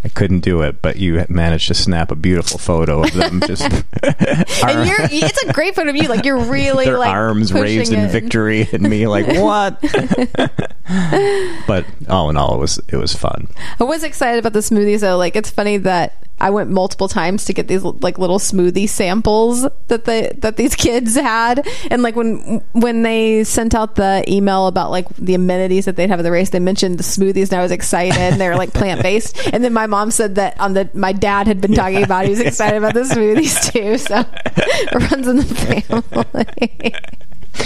I 0.05 0.09
couldn't 0.09 0.41
do 0.41 0.63
it, 0.63 0.81
but 0.81 0.97
you 0.97 1.25
managed 1.29 1.69
to 1.69 1.75
snap 1.75 2.13
a 2.13 2.15
beautiful 2.15 2.59
photo 2.59 3.03
of 3.03 3.13
them 3.13 3.41
just 3.47 3.63
and 3.63 4.89
you're 4.89 4.99
it's 5.11 5.43
a 5.43 5.53
great 5.53 5.75
photo 5.75 5.91
of 5.91 5.97
you. 5.97 6.09
Like 6.09 6.25
you're 6.25 6.39
really 6.39 6.85
their 6.85 6.99
like 6.99 7.11
arms 7.11 7.53
raised 7.53 7.93
in 7.93 8.01
it. 8.01 8.11
victory, 8.11 8.69
and 8.73 8.83
me 8.83 9.09
like 9.09 9.27
what? 9.43 9.81
but 11.67 11.85
all 12.09 12.31
in 12.31 12.37
all, 12.37 12.55
it 12.55 12.59
was 12.59 12.81
it 12.89 12.97
was 12.97 13.13
fun. 13.13 13.49
I 13.81 13.85
was 13.85 14.05
excited 14.05 14.39
about 14.39 14.53
the 14.53 14.61
smoothies 14.61 15.01
though. 15.01 15.17
Like 15.17 15.35
it's 15.35 15.51
funny 15.51 15.79
that 15.79 16.28
I 16.41 16.51
went 16.51 16.71
multiple 16.71 17.09
times 17.09 17.45
to 17.47 17.53
get 17.53 17.69
these 17.69 17.83
like 17.83 18.19
little 18.19 18.39
smoothie 18.39 18.89
samples 18.89 19.63
that 19.89 20.05
the 20.05 20.33
that 20.39 20.57
these 20.57 20.75
kids 20.87 21.15
had, 21.15 21.67
and 21.91 22.03
like 22.03 22.17
when 22.17 22.63
when 22.73 23.03
they 23.03 23.45
sent 23.45 23.75
out 23.75 23.97
the 23.97 24.25
email 24.29 24.67
about 24.67 24.91
like 24.91 25.09
the 25.17 25.35
amenities 25.35 25.87
that 25.87 25.97
they'd 25.97 26.11
have 26.11 26.21
at 26.21 26.23
the 26.23 26.31
race, 26.31 26.51
they 26.51 26.61
mentioned 26.61 26.99
the 26.99 27.03
smoothies, 27.03 27.51
and 27.51 27.59
I 27.59 27.63
was 27.63 27.73
excited. 27.73 28.19
and 28.19 28.41
they 28.41 28.49
were 28.49 28.57
like 28.57 28.73
plant 28.73 29.03
based, 29.03 29.39
and 29.53 29.63
then 29.65 29.73
my 29.73 29.87
mom 29.87 30.11
said 30.11 30.37
that 30.37 30.59
on 30.61 30.75
the 30.75 30.89
my 30.95 31.13
dad 31.13 31.47
had 31.47 31.61
been 31.61 31.75
talking 31.75 32.03
about 32.03 32.25
he 32.25 32.31
was 32.31 32.41
excited 32.41 32.77
about 32.77 32.95
the 32.95 33.01
smoothies 33.01 33.73
too, 33.73 33.99
so 33.99 34.17
runs 35.11 35.27
in 35.27 35.37
the 35.37 35.45
family. 35.45 36.95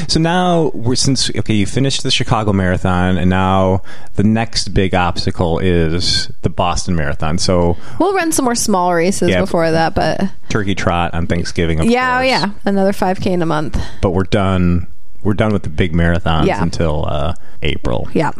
So 0.09 0.21
now 0.21 0.71
we're 0.75 0.95
since 0.95 1.31
okay, 1.35 1.55
you 1.55 1.67
finished 1.67 2.03
the 2.03 2.11
Chicago 2.11 2.53
Marathon, 2.53 3.17
and 3.19 3.31
now 3.31 3.83
the 4.15 4.25
next 4.25 4.69
big 4.75 4.95
obstacle 4.95 5.59
is 5.59 6.31
the 6.43 6.51
Boston 6.51 6.95
Marathon. 6.97 7.39
So 7.39 7.77
we'll 7.99 8.15
run 8.15 8.33
some 8.33 8.45
more 8.45 8.55
small 8.55 8.93
races 8.95 9.31
Yeah. 9.31 9.41
before 9.41 9.71
that, 9.71 9.95
but 9.95 10.21
Turkey 10.49 10.75
Trot 10.75 11.15
on 11.15 11.27
Thanksgiving. 11.27 11.81
Of 11.81 11.87
yeah, 11.87 12.17
oh, 12.17 12.19
course. 12.19 12.29
yeah, 12.29 12.51
another 12.65 12.93
5k 12.93 13.27
in 13.27 13.43
a 13.43 13.47
month. 13.47 13.79
But 14.03 14.11
we're 14.11 14.25
done. 14.25 14.89
We're 15.23 15.35
done 15.35 15.53
with 15.53 15.63
the 15.63 15.69
big 15.71 15.93
marathons 15.93 16.47
Yeah. 16.47 16.63
until 16.63 17.07
uh, 17.07 17.35
April. 17.63 18.09
Yeah. 18.13 18.33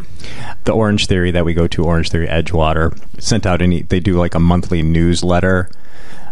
the 0.65 0.73
Orange 0.73 1.07
Theory 1.07 1.31
that 1.31 1.45
we 1.45 1.53
go 1.53 1.65
to, 1.67 1.83
Orange 1.85 2.09
Theory 2.09 2.27
Edgewater, 2.27 2.97
sent 3.21 3.45
out 3.45 3.61
any. 3.61 3.81
They 3.83 3.99
do 4.01 4.15
like 4.19 4.35
a 4.35 4.39
monthly 4.39 4.81
newsletter 4.81 5.69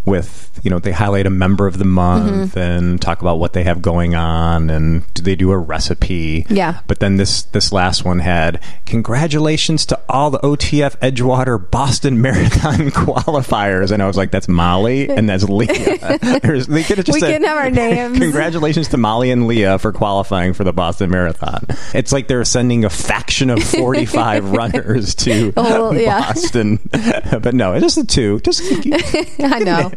with 0.03 0.59
you 0.63 0.69
know 0.71 0.79
they 0.79 0.91
highlight 0.91 1.27
a 1.27 1.29
member 1.29 1.67
of 1.67 1.77
the 1.77 1.85
month 1.85 2.55
Mm-hmm. 2.55 2.59
and 2.59 3.01
talk 3.01 3.21
about 3.21 3.37
what 3.37 3.53
they 3.53 3.63
have 3.63 3.81
going 3.83 4.15
on 4.15 4.69
and 4.71 5.03
they 5.23 5.35
do 5.35 5.51
a 5.51 5.57
recipe. 5.57 6.45
Yeah. 6.49 6.81
But 6.87 6.99
then 6.99 7.17
this 7.17 7.43
this 7.43 7.71
last 7.71 8.03
one 8.05 8.19
had 8.19 8.61
congratulations 8.85 9.85
to 9.87 9.99
all 10.09 10.29
the 10.31 10.39
OTF 10.39 10.97
Edgewater 10.99 11.57
Boston 11.71 12.21
Marathon 12.21 12.91
qualifiers, 12.91 13.91
and 13.91 14.01
I 14.03 14.07
was 14.07 14.17
like, 14.17 14.31
that's 14.31 14.47
Molly 14.47 15.09
and 15.09 15.29
that's 15.29 15.43
Leah. 15.43 15.67
There's- 16.43 16.67
they 16.67 16.83
could 16.83 16.97
have 16.97 17.05
just 17.05 17.15
We 17.15 17.19
said, 17.21 17.33
can 17.33 17.43
have 17.43 17.57
our 17.57 17.69
names. 17.69 18.19
Congratulations 18.19 18.87
to 18.89 18.97
Molly 18.97 19.31
and 19.31 19.47
Leah 19.47 19.79
for 19.79 19.91
qualifying 19.91 20.53
for 20.53 20.63
the 20.63 20.73
Boston 20.73 21.09
Marathon. 21.09 21.65
It's 21.93 22.11
like 22.11 22.27
they're 22.27 22.45
sending 22.45 22.85
a 22.85 22.89
faction 22.89 23.49
of 23.49 23.63
45 23.63 24.51
runners 24.51 25.15
to 25.15 25.53
Oh, 25.57 25.91
yeah. 25.93 26.19
Boston. 26.21 26.79
but 26.91 27.53
no, 27.53 27.73
it's 27.73 27.83
just 27.83 27.95
the 27.97 28.05
two. 28.05 28.39
Just 28.41 28.61
I 29.39 29.59
know. 29.59 29.91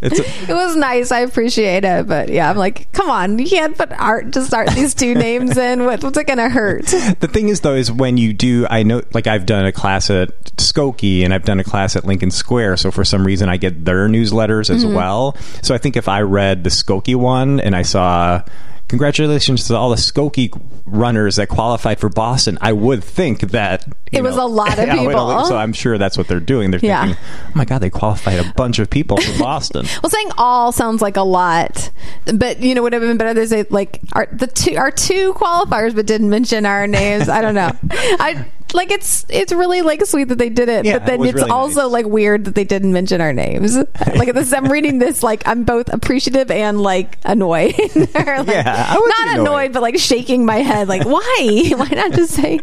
it's 0.00 0.18
a, 0.18 0.50
It 0.50 0.54
was 0.54 0.76
nice. 0.76 1.10
I 1.12 1.20
appreciate 1.20 1.84
it. 1.84 2.06
But 2.08 2.28
yeah, 2.28 2.50
I'm 2.50 2.56
like, 2.56 2.90
come 2.92 3.10
on. 3.10 3.38
You 3.38 3.46
can't 3.48 3.76
put 3.76 3.92
art 3.92 4.32
to 4.32 4.42
start 4.62 4.76
these 4.76 4.94
two 4.94 5.14
names 5.14 5.56
in. 5.56 5.84
What, 5.84 6.02
what's 6.02 6.18
it 6.18 6.26
going 6.26 6.38
to 6.38 6.48
hurt? 6.48 6.86
the 6.86 7.28
thing 7.30 7.48
is 7.48 7.60
though 7.60 7.74
is 7.74 7.90
when 7.90 8.16
you 8.16 8.32
do 8.32 8.66
I 8.68 8.82
know 8.82 9.02
like 9.12 9.26
I've 9.26 9.46
done 9.46 9.64
a 9.64 9.72
class 9.72 10.10
at 10.10 10.30
Skokie 10.56 11.24
and 11.24 11.32
I've 11.32 11.44
done 11.44 11.60
a 11.60 11.64
class 11.64 11.96
at 11.96 12.04
Lincoln 12.04 12.30
Square 12.30 12.78
so 12.78 12.90
for 12.90 13.04
some 13.04 13.26
reason 13.26 13.48
I 13.48 13.56
get 13.56 13.84
their 13.84 14.08
newsletters 14.08 14.70
as 14.70 14.84
mm-hmm. 14.84 14.94
well. 14.94 15.36
So 15.62 15.74
I 15.74 15.78
think 15.78 15.96
if 15.96 16.08
I 16.08 16.22
read 16.22 16.64
the 16.64 16.70
Skokie 16.70 17.16
one 17.16 17.60
and 17.60 17.76
I 17.76 17.82
saw 17.82 18.42
Congratulations 18.88 19.66
to 19.68 19.76
all 19.76 19.90
the 19.90 19.96
Skokie 19.96 20.50
runners 20.86 21.36
that 21.36 21.48
qualified 21.48 22.00
for 22.00 22.08
Boston. 22.08 22.56
I 22.62 22.72
would 22.72 23.04
think 23.04 23.40
that 23.50 23.86
It 24.10 24.22
was 24.22 24.36
know- 24.36 24.46
a 24.46 24.48
lot 24.48 24.78
of 24.78 24.88
people. 24.98 25.44
So 25.44 25.56
I'm 25.56 25.72
sure 25.74 25.98
that's 25.98 26.16
what 26.16 26.26
they're 26.26 26.40
doing. 26.40 26.70
They're 26.70 26.80
Yeah. 26.82 27.04
thinking, 27.04 27.22
"Oh 27.48 27.50
my 27.54 27.64
god, 27.66 27.80
they 27.80 27.90
qualified 27.90 28.38
a 28.38 28.52
bunch 28.56 28.78
of 28.78 28.88
people 28.88 29.18
for 29.18 29.38
Boston." 29.38 29.86
Well, 30.02 30.10
saying 30.10 30.30
all 30.38 30.72
sounds 30.72 31.02
like 31.02 31.16
a 31.18 31.22
lot, 31.22 31.90
but 32.34 32.60
you 32.62 32.74
know, 32.74 32.82
would 32.82 32.92
have 32.94 33.02
been 33.02 33.18
better 33.18 33.34
to 33.38 33.46
say 33.46 33.66
like 33.68 34.00
our 34.14 34.26
the 34.32 34.46
two 34.46 34.76
our 34.76 34.90
two 34.90 35.34
qualifiers, 35.34 35.94
but 35.94 36.06
didn't 36.06 36.30
mention 36.30 36.64
our 36.64 36.86
names. 36.86 37.28
I 37.28 37.40
don't 37.42 37.54
know. 37.54 37.70
I 37.90 38.46
like 38.74 38.90
it's 38.90 39.24
it's 39.28 39.52
really 39.52 39.82
like 39.82 40.04
sweet 40.06 40.24
that 40.28 40.38
they 40.38 40.48
did 40.48 40.68
it, 40.68 40.84
Yeah, 40.84 40.98
but 40.98 41.06
then 41.06 41.22
it 41.22 41.28
it's 41.28 41.34
really 41.36 41.50
also 41.50 41.82
nice. 41.84 41.90
like 41.92 42.06
weird 42.06 42.44
that 42.46 42.54
they 42.54 42.64
didn't 42.64 42.92
mention 42.92 43.20
our 43.20 43.32
names. 43.32 43.76
like 44.16 44.32
this, 44.34 44.52
I'm 44.52 44.70
reading 44.70 44.98
this 44.98 45.22
like 45.22 45.42
I'm 45.46 45.64
both 45.64 45.92
appreciative 45.92 46.50
and 46.50 46.80
like 46.80 47.18
annoyed. 47.24 47.74
Or, 48.18 48.38
like, 48.38 48.46
Yeah, 48.48 48.86
I 48.90 48.98
would 48.98 49.08
not 49.08 49.28
annoyed. 49.34 49.40
annoyed. 49.40 49.72
but 49.72 49.82
like 49.82 49.98
shaking 49.98 50.44
my 50.44 50.56
head. 50.56 50.88
Like 50.88 51.04
why? 51.06 51.70
Why 51.76 51.88
not 51.92 52.12
just 52.12 52.34
say? 52.34 52.60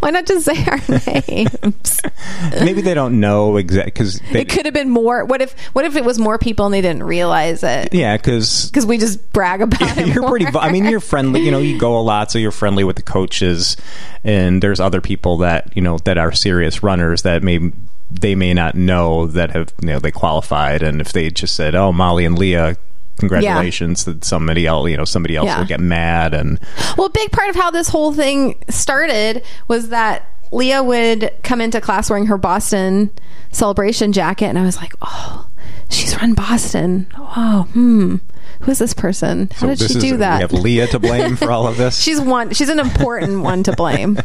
Why 0.00 0.10
not 0.10 0.26
just 0.26 0.46
say 0.46 0.64
our 0.66 0.80
names? 0.88 2.00
Maybe 2.60 2.80
they 2.80 2.94
don't 2.94 3.20
know 3.20 3.56
exactly 3.56 3.90
because 3.92 4.20
It 4.32 4.48
could 4.48 4.64
have 4.64 4.74
been 4.74 4.88
more. 4.90 5.24
What 5.24 5.42
if? 5.42 5.58
What 5.74 5.84
if 5.84 5.96
it 5.96 6.04
was 6.04 6.18
more 6.18 6.38
people 6.38 6.64
and 6.66 6.74
they 6.74 6.80
didn't 6.80 7.02
realize 7.02 7.62
it? 7.62 7.92
yeah, 7.92 8.16
because 8.16 8.70
because 8.70 8.86
we 8.86 8.96
just 8.98 9.32
brag 9.32 9.60
about 9.62 9.96
it. 9.98 10.06
you're 10.08 10.26
pretty. 10.28 10.46
more. 10.46 10.52
vo- 10.52 10.58
I 10.60 10.72
mean, 10.72 10.86
you're 10.86 11.00
friendly. 11.00 11.40
You 11.42 11.50
know, 11.50 11.58
you 11.58 11.78
go 11.78 11.98
a 11.98 12.02
lot, 12.02 12.30
so 12.30 12.38
you're 12.38 12.50
friendly 12.52 12.84
with 12.84 12.96
the 12.96 13.02
coaches, 13.02 13.76
and 14.24 14.62
there's 14.62 14.80
other 14.80 15.00
people 15.02 15.38
that 15.38 15.45
you 15.74 15.82
know 15.82 15.98
that 15.98 16.18
are 16.18 16.32
serious 16.32 16.82
runners 16.82 17.22
that 17.22 17.42
may 17.42 17.72
they 18.10 18.34
may 18.34 18.54
not 18.54 18.74
know 18.74 19.26
that 19.26 19.50
have 19.50 19.72
you 19.82 19.88
know 19.88 19.98
they 19.98 20.10
qualified, 20.12 20.82
and 20.82 21.00
if 21.00 21.12
they 21.12 21.30
just 21.30 21.54
said, 21.56 21.74
"Oh, 21.74 21.92
Molly 21.92 22.24
and 22.24 22.38
Leah." 22.38 22.76
Congratulations! 23.18 24.04
That 24.04 24.24
somebody 24.24 24.66
else, 24.66 24.90
you 24.90 24.96
know, 24.96 25.06
somebody 25.06 25.36
else 25.36 25.46
Yeah. 25.46 25.58
would 25.60 25.68
get 25.68 25.80
mad, 25.80 26.34
and 26.34 26.60
well, 26.98 27.06
a 27.06 27.10
big 27.10 27.32
part 27.32 27.48
of 27.48 27.56
how 27.56 27.70
this 27.70 27.88
whole 27.88 28.12
thing 28.12 28.56
started 28.68 29.42
was 29.68 29.88
that 29.88 30.28
Leah 30.52 30.82
would 30.82 31.30
come 31.42 31.62
into 31.62 31.80
class 31.80 32.10
wearing 32.10 32.26
her 32.26 32.36
Boston 32.36 33.10
celebration 33.52 34.12
jacket, 34.12 34.46
and 34.46 34.58
I 34.58 34.64
was 34.66 34.76
like, 34.76 34.92
oh, 35.00 35.48
she's 35.88 36.14
run 36.20 36.34
Boston. 36.34 37.06
Oh, 37.16 37.66
hmm. 37.72 38.16
Who 38.60 38.70
is 38.70 38.78
this 38.78 38.94
person? 38.94 39.48
How 39.52 39.58
so 39.60 39.66
did 39.68 39.78
she 39.78 39.84
is 39.84 40.04
do 40.04 40.10
we 40.12 40.16
that? 40.18 40.40
have 40.40 40.52
Leah 40.52 40.86
to 40.88 40.98
blame 40.98 41.36
for 41.36 41.50
all 41.50 41.66
of 41.66 41.76
this. 41.78 42.00
She's 42.02 42.20
one. 42.20 42.52
She's 42.52 42.68
an 42.68 42.80
important 42.80 43.42
one 43.42 43.62
to 43.64 43.72
blame. 43.72 44.18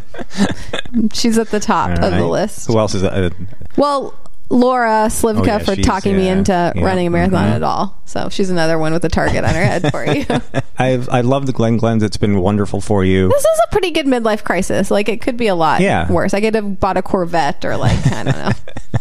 She's 1.13 1.37
at 1.37 1.49
the 1.49 1.59
top 1.59 1.97
All 1.99 2.05
of 2.05 2.13
the 2.13 2.25
list. 2.27 2.67
Who 2.67 2.77
else 2.79 2.95
is 2.95 3.01
that? 3.03 3.13
Uh, 3.13 3.29
Well, 3.77 4.13
Laura 4.51 5.07
Slivka 5.07 5.39
Oh, 5.39 5.45
yeah, 5.45 5.59
for 5.59 5.75
talking 5.77 6.17
me 6.17 6.27
into 6.27 6.51
yeah, 6.51 6.83
running 6.83 7.07
a 7.07 7.09
marathon 7.09 7.49
mhm. 7.49 7.55
at 7.55 7.63
all. 7.63 7.97
So 8.05 8.27
she's 8.29 8.49
another 8.49 8.77
one 8.77 8.91
with 8.91 9.03
a 9.05 9.09
target 9.09 9.45
on 9.45 9.55
her 9.55 9.63
head 9.63 9.89
for 9.91 10.05
you. 10.05 10.25
I've 10.77 11.07
I 11.09 11.21
love 11.21 11.45
the 11.45 11.53
Glen 11.53 11.77
Glens. 11.77 12.03
It's 12.03 12.17
been 12.17 12.39
wonderful 12.39 12.81
for 12.81 13.05
you. 13.05 13.29
this 13.29 13.43
is 13.45 13.61
a 13.65 13.71
pretty 13.71 13.91
good 13.91 14.05
midlife 14.05 14.43
crisis. 14.43 14.91
Like 14.91 15.07
it 15.07 15.21
could 15.21 15.37
be 15.37 15.47
a 15.47 15.55
lot 15.55 15.79
Yeah. 15.81 16.11
worse. 16.11 16.33
I 16.33 16.41
could 16.41 16.53
have 16.55 16.79
bought 16.79 16.97
a 16.97 17.01
Corvette 17.01 17.63
or 17.63 17.77
like 17.77 18.05
I 18.11 18.23
don't 18.23 18.35
know, 18.35 18.51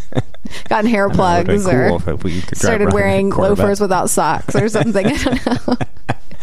gotten 0.69 0.89
hair 0.89 1.11
plugs 1.11 1.65
cool 1.65 1.71
or 1.75 2.15
if 2.15 2.23
we 2.23 2.41
started 2.41 2.83
around 2.85 2.89
in 2.89 2.93
a 2.93 2.95
wearing 2.95 3.31
loafers 3.31 3.81
without 3.81 4.09
socks 4.09 4.55
or 4.55 4.69
something. 4.69 5.07
I 5.07 5.17
don't 5.17 5.47
know. 5.47 5.77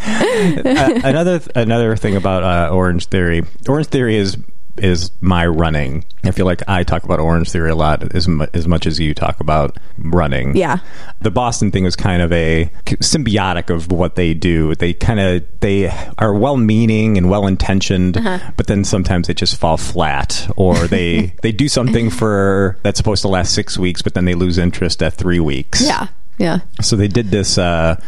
uh, 0.06 1.00
another 1.04 1.40
another 1.56 1.96
thing 1.96 2.14
about 2.14 2.42
uh, 2.42 2.74
Orange 2.74 3.06
Theory. 3.06 3.42
Orange 3.66 3.86
Theory 3.86 4.16
is 4.16 4.36
is 4.78 5.10
my 5.20 5.46
running. 5.46 6.04
I 6.24 6.30
feel 6.30 6.46
like 6.46 6.62
I 6.68 6.82
talk 6.82 7.04
about 7.04 7.20
Orange 7.20 7.50
Theory 7.50 7.70
a 7.70 7.74
lot 7.74 8.14
as 8.14 8.28
mu- 8.28 8.46
as 8.54 8.66
much 8.68 8.86
as 8.86 8.98
you 9.00 9.14
talk 9.14 9.40
about 9.40 9.78
running. 9.98 10.56
Yeah. 10.56 10.78
The 11.20 11.30
Boston 11.30 11.70
thing 11.70 11.84
is 11.84 11.96
kind 11.96 12.22
of 12.22 12.32
a 12.32 12.70
symbiotic 12.86 13.70
of 13.70 13.90
what 13.90 14.14
they 14.16 14.34
do. 14.34 14.74
They 14.74 14.92
kind 14.92 15.20
of 15.20 15.44
they 15.60 15.90
are 16.18 16.34
well-meaning 16.34 17.16
and 17.18 17.28
well-intentioned, 17.30 18.16
Uh-huh. 18.18 18.38
but 18.56 18.66
then 18.66 18.84
sometimes 18.84 19.26
they 19.28 19.34
just 19.34 19.56
fall 19.56 19.76
flat 19.76 20.48
or 20.56 20.74
they 20.88 21.34
they 21.42 21.52
do 21.52 21.68
something 21.68 22.10
for 22.10 22.78
that's 22.82 22.98
supposed 22.98 23.22
to 23.22 23.28
last 23.28 23.54
6 23.54 23.78
weeks 23.78 24.02
but 24.02 24.14
then 24.14 24.24
they 24.24 24.34
lose 24.34 24.58
interest 24.58 25.02
at 25.02 25.14
3 25.14 25.40
weeks. 25.40 25.82
Yeah. 25.84 26.08
Yeah. 26.38 26.60
So 26.80 26.94
they 26.94 27.08
did 27.08 27.32
this. 27.32 27.58
Uh, 27.58 28.00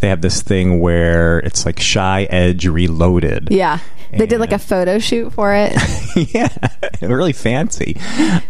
they 0.00 0.08
have 0.08 0.20
this 0.20 0.42
thing 0.42 0.80
where 0.80 1.38
it's 1.38 1.64
like 1.64 1.78
Shy 1.78 2.24
Edge 2.24 2.66
Reloaded. 2.66 3.48
Yeah. 3.52 3.78
They 4.18 4.26
did 4.26 4.40
like 4.40 4.52
a 4.52 4.58
photo 4.58 4.98
shoot 4.98 5.32
for 5.32 5.54
it. 5.54 5.72
yeah, 6.34 6.48
really 7.00 7.32
fancy. 7.32 7.96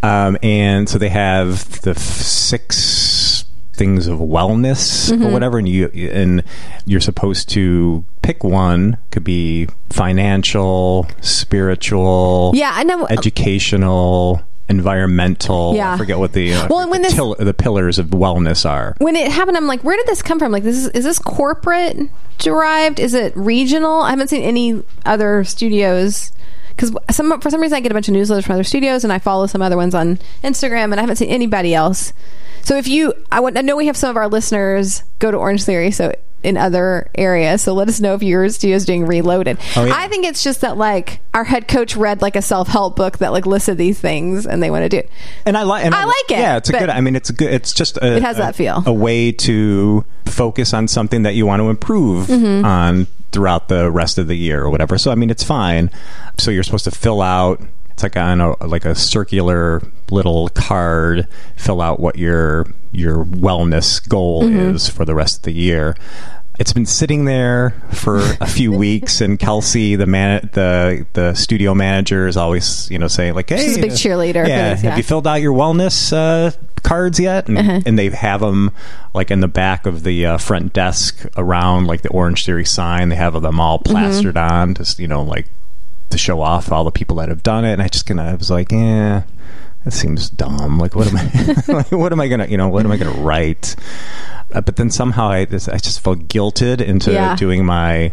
Um, 0.03 0.37
and 0.43 0.89
so 0.89 0.99
they 0.99 1.09
have 1.11 1.81
the 1.83 1.91
f- 1.91 1.99
six 1.99 3.45
things 3.73 4.07
of 4.07 4.19
wellness 4.21 5.11
Mm-hmm. 5.13 5.27
or 5.27 5.31
whatever, 5.33 5.59
and 5.59 5.69
you 5.69 5.89
and 5.95 6.43
you're 6.87 7.01
supposed 7.01 7.49
to 7.51 8.05
pick 8.23 8.43
one. 8.43 8.97
Could 9.11 9.25
be 9.25 9.69
financial, 9.91 11.07
spiritual, 11.21 12.53
Yeah, 12.55 12.71
I 12.75 12.85
know. 12.85 13.07
educational. 13.07 14.43
Environmental, 14.69 15.75
Yeah. 15.77 15.95
I 15.95 15.97
forget 15.99 16.19
what 16.19 16.33
the 16.33 16.53
uh, 16.55 16.67
Well, 16.69 16.89
when 16.91 17.03
the, 17.03 17.09
this- 17.09 17.15
till- 17.15 17.35
the 17.37 17.55
pillars 17.55 17.99
of 17.99 18.07
wellness 18.09 18.69
are. 18.69 18.95
when 18.99 19.15
it 19.17 19.31
happened, 19.31 19.57
I'm 19.57 19.67
like, 19.67 19.83
where 19.85 19.97
did 19.97 20.07
this 20.07 20.23
come 20.23 20.39
from? 20.39 20.53
Like, 20.53 20.63
this 20.65 20.77
is, 20.77 20.89
is 20.89 21.05
this 21.05 21.19
corporate 21.19 21.97
derived? 22.39 22.99
Is 23.01 23.15
it 23.15 23.33
regional? 23.37 24.01
I 24.03 24.11
haven't 24.11 24.29
seen 24.29 24.43
any 24.43 24.83
other 25.05 25.45
studios 25.45 26.33
because 26.71 26.95
some 27.11 27.41
for 27.41 27.49
some 27.51 27.61
reason 27.61 27.77
I 27.77 27.81
get 27.81 27.91
a 27.91 27.95
bunch 27.95 28.09
of 28.09 28.15
newsletters 28.15 28.45
from 28.45 28.55
other 28.55 28.65
studios, 28.65 29.03
and 29.05 29.13
I 29.13 29.19
follow 29.19 29.47
some 29.47 29.63
other 29.63 29.77
ones 29.77 29.95
on 29.95 30.19
Instagram, 30.45 30.85
and 30.85 30.97
I 30.97 31.01
haven't 31.01 31.17
seen 31.17 31.31
anybody 31.31 31.75
else. 31.75 32.13
So 32.63 32.77
if 32.77 32.87
you, 32.89 33.15
I, 33.33 33.41
want, 33.41 33.57
I 33.57 33.61
know 33.63 33.77
we 33.77 33.87
have 33.87 33.97
some 33.97 34.11
of 34.11 34.17
our 34.17 34.29
listeners 34.29 35.05
go 35.21 35.31
to 35.31 35.37
Orange 35.37 35.63
Theory, 35.65 35.91
so 35.93 36.13
in 36.47 36.57
other 36.57 37.11
areas. 37.17 37.61
So 37.63 37.75
let 37.75 37.89
us 37.89 38.01
know 38.01 38.15
if 38.15 38.23
your 38.23 38.49
studio 38.49 38.77
is 38.77 38.85
doing 38.87 39.05
Reloaded. 39.07 39.59
Oh, 39.77 39.85
yeah. 39.85 39.93
I 39.95 40.09
think 40.09 40.25
it's 40.25 40.43
just 40.45 40.61
that 40.63 40.77
like 40.79 41.21
our 41.35 41.45
head 41.45 41.69
coach 41.69 41.97
read 41.97 42.23
like 42.23 42.37
a 42.37 42.43
self 42.43 42.69
help 42.69 42.97
book 42.97 43.19
that 43.19 43.33
like 43.33 43.45
listed 43.47 43.77
these 43.77 44.01
things, 44.01 44.47
and 44.47 44.63
they 44.63 44.71
want 44.71 44.85
to 44.85 44.89
do. 44.89 44.99
it. 44.99 45.11
And 45.45 45.57
I 45.59 45.65
like. 45.65 45.85
I 45.93 46.05
like 46.05 46.31
it, 46.31 46.39
Yeah, 46.39 46.57
it's 46.57 46.69
a 46.71 46.73
good. 46.73 46.89
I 46.89 47.01
mean, 47.01 47.17
it's 47.17 47.31
a 47.31 47.33
good. 47.33 47.53
It's 47.53 47.73
just 47.75 47.97
a, 47.99 48.17
It 48.17 48.23
has 48.23 48.37
a- 48.37 48.41
that 48.41 48.57
feel. 48.57 48.83
A 48.87 48.93
way 48.93 49.33
to 49.33 50.05
focus 50.27 50.73
on 50.73 50.89
something 50.89 51.23
that 51.25 51.35
you 51.35 51.45
want 51.47 51.61
to 51.61 51.69
improve 51.69 52.29
Mm-hmm. 52.29 52.65
on 52.65 53.07
throughout 53.33 53.69
the 53.69 53.91
rest 53.91 54.17
of 54.19 54.29
the 54.29 54.37
year 54.37 54.63
or 54.63 54.71
whatever. 54.71 54.97
So 54.97 55.11
I 55.11 55.15
mean, 55.17 55.29
it's 55.31 55.43
fine. 55.45 55.91
So 56.39 56.51
you're 56.51 56.63
supposed 56.63 56.85
to 56.85 56.91
fill 56.91 57.21
out. 57.21 57.61
It's 57.91 58.03
like 58.03 58.17
on 58.17 58.41
a 58.41 58.67
like 58.67 58.85
a 58.85 58.95
circular 58.95 59.83
little 60.11 60.49
card. 60.51 61.27
Fill 61.57 61.81
out 61.81 61.99
what 61.99 62.17
your 62.17 62.67
your 62.93 63.25
wellness 63.25 64.07
goal 64.07 64.45
Mm-hmm. 64.45 64.75
is 64.77 64.89
for 64.89 65.05
the 65.05 65.15
rest 65.15 65.39
of 65.39 65.43
the 65.45 65.53
year. 65.53 65.97
It's 66.59 66.73
been 66.73 66.87
sitting 66.87 67.27
there 67.27 67.71
for 67.93 68.19
a 68.41 68.47
few 68.47 68.73
weeks, 68.85 69.21
and 69.21 69.39
Kelsey, 69.39 69.95
the 69.97 70.07
man, 70.07 70.49
the 70.55 71.07
the 71.13 71.35
studio 71.35 71.75
manager, 71.75 72.27
is 72.27 72.37
always 72.37 72.91
you 72.91 72.99
know 72.99 73.09
saying 73.09 73.35
like, 73.35 73.51
"Hey, 73.51 73.59
She's 73.59 73.77
a 73.79 73.81
big 73.83 73.91
cheerleader 73.93 74.47
Yeah, 74.49 74.71
this, 74.71 74.81
have 74.81 74.85
yeah. 74.85 74.89
Uh-huh. 74.91 74.97
you 74.97 75.03
filled 75.03 75.27
out 75.27 75.35
your 75.43 75.53
wellness 75.53 76.13
uh, 76.15 76.51
cards 76.83 77.21
yet?" 77.21 77.49
And, 77.49 77.87
and 77.87 77.99
they 77.99 78.09
have 78.09 78.41
them 78.41 78.71
like 79.13 79.31
in 79.31 79.41
the 79.41 79.49
back 79.49 79.85
of 79.87 80.03
the 80.03 80.25
uh, 80.25 80.39
front 80.39 80.73
desk 80.73 81.27
around 81.37 81.87
like 81.89 82.01
the 82.03 82.09
Orange 82.09 82.45
Theory 82.47 82.65
sign. 82.65 83.11
They 83.11 83.17
have 83.17 83.41
them 83.43 83.61
all 83.61 83.79
Mm-hmm. 83.79 83.93
plastered 83.93 84.37
on, 84.39 84.75
just 84.75 84.99
you 84.99 85.09
know, 85.09 85.23
like 85.23 85.47
to 86.11 86.17
show 86.19 86.41
off 86.41 86.73
all 86.73 86.85
the 86.85 86.91
people 86.91 87.17
that 87.17 87.29
have 87.29 87.43
done 87.43 87.65
it. 87.67 87.73
And 87.75 87.83
I 87.83 87.89
just 87.89 88.07
kind 88.07 88.21
of 88.21 88.39
was 88.39 88.51
like, 88.51 88.71
yeah, 88.73 89.25
that 89.85 89.91
seems 89.91 90.31
dumb. 90.31 90.79
Like, 90.79 90.95
what 90.97 91.09
am 91.09 91.17
I? 91.19 91.63
like, 91.73 91.93
what 91.93 92.13
am 92.13 92.21
I 92.21 92.29
gonna? 92.29 92.47
You 92.47 92.57
know, 92.57 92.69
what 92.69 92.87
am 92.87 92.93
I 92.93 92.97
gonna 92.97 93.21
write? 93.21 93.77
Uh, 94.57 94.61
but 94.63 94.77
then 94.77 94.91
somehow 94.91 95.29
I 95.29 95.45
just, 95.45 95.69
I 95.69 95.77
just 95.77 96.01
felt 96.01 96.21
guilted 96.29 96.81
into 96.81 97.13
Yeah. 97.13 97.37
doing 97.37 97.65
my 97.65 98.13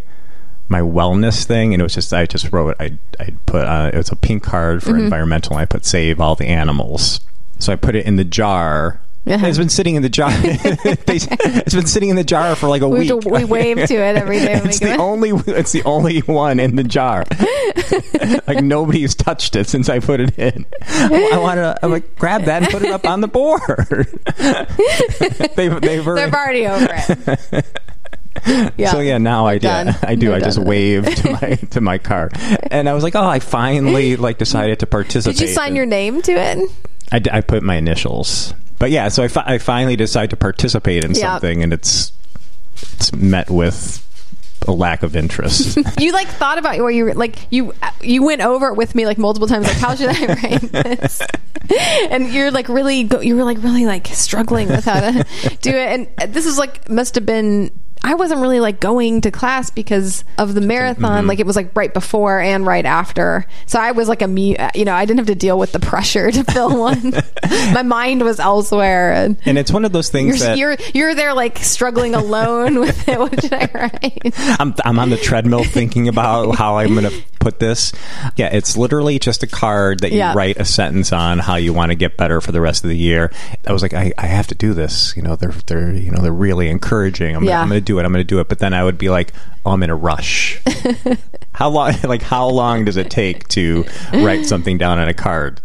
my 0.69 0.81
wellness 0.81 1.43
thing, 1.45 1.73
and 1.73 1.81
it 1.81 1.83
was 1.83 1.93
just 1.93 2.13
I 2.13 2.25
just 2.25 2.51
wrote 2.51 2.75
I 2.79 2.97
I 3.19 3.33
put 3.45 3.65
uh, 3.65 3.91
it 3.93 3.97
was 3.97 4.11
a 4.11 4.15
pink 4.15 4.43
card 4.43 4.83
for 4.83 4.91
Mm-hmm. 4.91 5.03
environmental. 5.05 5.53
And 5.53 5.61
I 5.61 5.65
put 5.65 5.85
save 5.85 6.19
all 6.19 6.35
the 6.35 6.47
animals. 6.47 7.21
So 7.59 7.71
I 7.71 7.75
put 7.77 7.95
it 7.95 8.05
in 8.05 8.17
the 8.17 8.23
jar. 8.25 8.99
Uh-huh. 9.25 9.47
It's 9.47 9.57
been 9.57 9.69
sitting 9.69 9.95
in 9.95 10.01
the 10.01 10.09
jar. 10.09 10.29
It's 10.43 11.73
been 11.75 11.85
sitting 11.87 12.09
in 12.09 12.15
the 12.17 12.23
jar 12.25 12.55
for 12.55 12.67
like 12.67 12.81
a 12.81 12.89
We, 12.89 12.99
week. 12.99 13.07
to, 13.09 13.29
we 13.29 13.45
wave 13.45 13.77
to 13.77 13.93
it 13.93 14.17
every 14.17 14.39
day. 14.39 14.55
when 14.59 14.67
It's 14.67 14.79
the 14.79 14.97
only. 14.97 15.29
It's 15.47 15.71
the 15.71 15.83
only 15.83 16.19
one 16.21 16.59
in 16.59 16.75
the 16.75 16.83
jar. 16.83 17.23
like 18.47 18.63
nobody's 18.63 19.15
touched 19.15 19.55
it 19.55 19.67
since 19.67 19.87
I 19.87 19.99
put 19.99 20.19
it 20.19 20.37
in. 20.37 20.65
I 20.81 21.37
want 21.37 21.57
to. 21.57 21.77
I'm 21.81 21.91
like, 21.91 22.15
grab 22.17 22.43
that 22.43 22.63
and 22.63 22.71
put 22.71 22.83
it 22.83 22.91
up 22.91 23.05
on 23.05 23.21
the 23.21 23.27
board. 23.29 24.07
they've 25.55 25.79
they've 25.81 26.07
already, 26.07 26.67
over 26.67 26.87
it. 26.91 27.65
Yeah. 28.77 28.91
So 28.91 28.99
yeah, 28.99 29.19
now 29.19 29.45
I 29.45 29.57
do. 29.57 29.69
I 29.69 30.15
do. 30.15 30.27
They're 30.27 30.35
I 30.35 30.39
just 30.39 30.57
done 30.57 30.65
with 30.67 30.75
it. 30.75 31.05
waved 31.05 31.17
to 31.17 31.31
my 31.31 31.55
to 31.71 31.81
my 31.81 31.97
car, 31.97 32.29
and 32.71 32.89
I 32.89 32.93
was 32.93 33.03
like, 33.03 33.15
oh, 33.15 33.25
I 33.25 33.39
finally 33.39 34.15
like 34.17 34.37
decided 34.37 34.79
to 34.79 34.87
participate. 34.87 35.37
Did 35.37 35.47
you 35.49 35.53
sign 35.53 35.75
your 35.75 35.85
name 35.85 36.21
to 36.23 36.31
it? 36.33 36.69
I, 37.11 37.19
d- 37.19 37.29
I 37.31 37.41
put 37.41 37.61
my 37.63 37.75
initials, 37.75 38.53
but 38.83 38.91
yeah. 38.91 39.07
So 39.07 39.23
I, 39.23 39.29
fi- 39.29 39.45
I 39.45 39.57
finally 39.59 39.95
decided 39.95 40.31
to 40.31 40.35
participate 40.35 41.05
in 41.05 41.11
Yeah. 41.11 41.21
something, 41.35 41.63
and 41.63 41.71
it's 41.71 42.11
it's 42.75 43.13
met 43.13 43.49
with 43.49 44.01
a 44.67 44.73
lack 44.73 45.03
of 45.03 45.15
interest. 45.15 45.77
You 46.01 46.11
like 46.11 46.27
thought 46.27 46.57
about 46.57 46.77
what 46.79 46.89
you 46.93 47.09
like 47.13 47.47
you 47.49 47.73
you 48.01 48.23
went 48.23 48.41
over 48.41 48.67
it 48.67 48.75
with 48.75 48.93
me 48.93 49.05
like 49.05 49.17
multiple 49.17 49.47
times 49.47 49.67
like 49.67 49.77
how 49.77 49.95
should 49.95 50.09
I 50.09 50.25
write 50.25 50.61
this 50.73 51.21
and 52.09 52.27
you're 52.33 52.51
like 52.51 52.67
really 52.67 53.03
go, 53.05 53.21
you 53.21 53.37
were 53.37 53.45
like 53.45 53.63
really 53.63 53.85
like 53.85 54.07
struggling 54.07 54.67
with 54.67 54.83
how 54.83 54.99
to 54.99 55.57
do 55.61 55.69
it 55.69 56.09
and 56.19 56.33
this 56.33 56.45
is 56.45 56.57
like 56.57 56.89
must 56.89 57.15
have 57.15 57.25
been 57.25 57.71
I 58.03 58.15
wasn't 58.15 58.41
really 58.41 58.59
like 58.59 58.79
going 58.79 59.21
to 59.21 59.31
class 59.31 59.69
because 59.69 60.23
of 60.37 60.53
the 60.53 60.61
marathon 60.61 61.19
mm-hmm. 61.19 61.27
like 61.27 61.39
it 61.39 61.45
was 61.45 61.55
like 61.55 61.75
right 61.75 61.93
before 61.93 62.39
and 62.39 62.65
right 62.65 62.85
after 62.85 63.45
so 63.65 63.79
I 63.79 63.91
was 63.91 64.09
like 64.09 64.21
a 64.21 64.27
me 64.27 64.57
uh, 64.57 64.69
you 64.75 64.85
know 64.85 64.93
I 64.93 65.05
didn't 65.05 65.19
have 65.19 65.27
to 65.27 65.35
deal 65.35 65.57
with 65.57 65.71
the 65.71 65.79
pressure 65.79 66.31
to 66.31 66.43
fill 66.43 66.77
one 66.79 67.13
my 67.73 67.83
mind 67.83 68.23
was 68.23 68.39
elsewhere 68.39 69.13
and 69.13 69.37
and 69.45 69.57
it's 69.57 69.71
one 69.71 69.85
of 69.85 69.91
those 69.91 70.09
things 70.09 70.39
you're, 70.39 70.47
that 70.47 70.57
you're 70.57 70.77
you're 70.93 71.15
there 71.15 71.33
like 71.33 71.59
struggling 71.59 72.13
alone 72.15 72.79
with 72.79 73.07
it 73.07 73.19
what 73.23 73.41
should 73.41 73.53
I 73.53 73.69
write 73.73 74.33
I'm, 74.59 74.73
I'm 74.83 74.99
on 74.99 75.09
the 75.09 75.17
treadmill 75.17 75.63
thinking 75.63 76.07
about 76.07 76.55
how 76.57 76.77
I'm 76.77 76.95
going 76.95 77.09
to 77.09 77.23
put 77.43 77.59
this. 77.59 77.91
Yeah, 78.37 78.47
it's 78.51 78.77
literally 78.77 79.19
just 79.19 79.43
a 79.43 79.47
card 79.47 79.99
that 79.99 80.11
you 80.11 80.19
Yeah. 80.19 80.33
write 80.33 80.57
a 80.57 80.65
sentence 80.65 81.11
on 81.11 81.39
how 81.39 81.55
you 81.55 81.73
want 81.73 81.91
to 81.91 81.95
get 81.95 82.17
better 82.17 82.41
for 82.41 82.51
the 82.51 82.61
rest 82.61 82.83
of 82.83 82.89
the 82.89 82.97
year. 82.97 83.31
I 83.67 83.73
was 83.73 83.81
like, 83.81 83.93
I, 83.93 84.13
I 84.17 84.27
have 84.27 84.47
to 84.47 84.55
do 84.55 84.73
this. 84.73 85.13
You 85.15 85.21
know, 85.21 85.35
they're 85.35 85.53
they're 85.67 85.93
you 85.93 86.09
know 86.09 86.21
they're 86.21 86.31
really 86.31 86.69
encouraging. 86.69 87.35
I'm, 87.35 87.43
Yeah. 87.43 87.61
I'm 87.61 87.67
going 87.67 87.79
to 87.79 87.85
do 87.85 87.92
it. 87.99 88.05
I'm 88.05 88.11
going 88.11 88.21
to 88.21 88.27
do 88.27 88.39
it. 88.39 88.49
But 88.49 88.59
then 88.59 88.73
I 88.73 88.83
would 88.83 88.97
be 88.97 89.09
like, 89.09 89.33
oh, 89.65 89.71
I'm 89.71 89.83
in 89.83 89.89
a 89.89 89.95
rush. 89.95 90.59
how 91.53 91.69
long? 91.69 91.93
Like 92.03 92.21
how 92.21 92.47
long 92.47 92.85
does 92.85 92.97
it 92.97 93.09
take 93.09 93.47
to 93.49 93.85
write 94.13 94.45
something 94.45 94.77
down 94.77 94.99
on 94.99 95.07
a 95.07 95.13
card? 95.13 95.61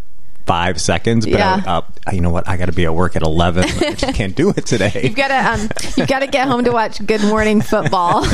Five 0.49 0.81
seconds, 0.81 1.27
but 1.27 1.35
Yeah. 1.35 1.61
I, 1.63 1.69
uh, 1.69 2.11
you 2.11 2.21
know 2.21 2.31
what? 2.31 2.49
I 2.49 2.57
got 2.57 2.65
to 2.65 2.71
be 2.71 2.83
at 2.85 2.95
work 2.95 3.15
at 3.15 3.21
eleven. 3.21 3.65
I 3.65 3.93
just 3.93 4.15
can't 4.15 4.35
do 4.35 4.49
it 4.49 4.65
today. 4.65 5.01
You've 5.03 5.15
got 5.15 5.27
to 5.27 5.35
um, 5.63 5.69
you've 5.95 6.07
got 6.07 6.19
to 6.21 6.27
get 6.27 6.47
home 6.47 6.63
to 6.63 6.71
watch 6.71 7.05
Good 7.05 7.21
Morning 7.21 7.61
Football. 7.61 8.23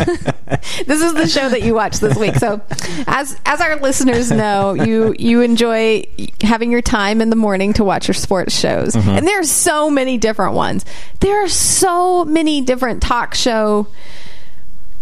this 0.86 1.02
is 1.02 1.14
the 1.14 1.28
show 1.28 1.50
that 1.50 1.62
you 1.64 1.74
watch 1.76 1.98
this 1.98 2.18
week. 2.18 2.36
So, 2.36 2.62
as 3.06 3.38
as 3.46 3.60
our 3.60 3.76
listeners 3.82 4.32
know, 4.32 4.76
you 4.76 5.14
you 5.20 5.42
enjoy 5.42 6.06
having 6.40 6.72
your 6.72 6.82
time 6.82 7.20
in 7.20 7.30
the 7.30 7.36
morning 7.36 7.74
to 7.74 7.84
watch 7.84 8.08
your 8.08 8.16
sports 8.16 8.58
shows, 8.58 8.96
and 8.96 9.28
there 9.28 9.42
are 9.42 9.44
so 9.44 9.90
many 9.90 10.18
different 10.18 10.54
ones. 10.54 10.86
There 11.20 11.44
are 11.44 11.50
so 11.50 12.24
many 12.24 12.62
different 12.62 13.04
talk 13.04 13.36
show 13.36 13.88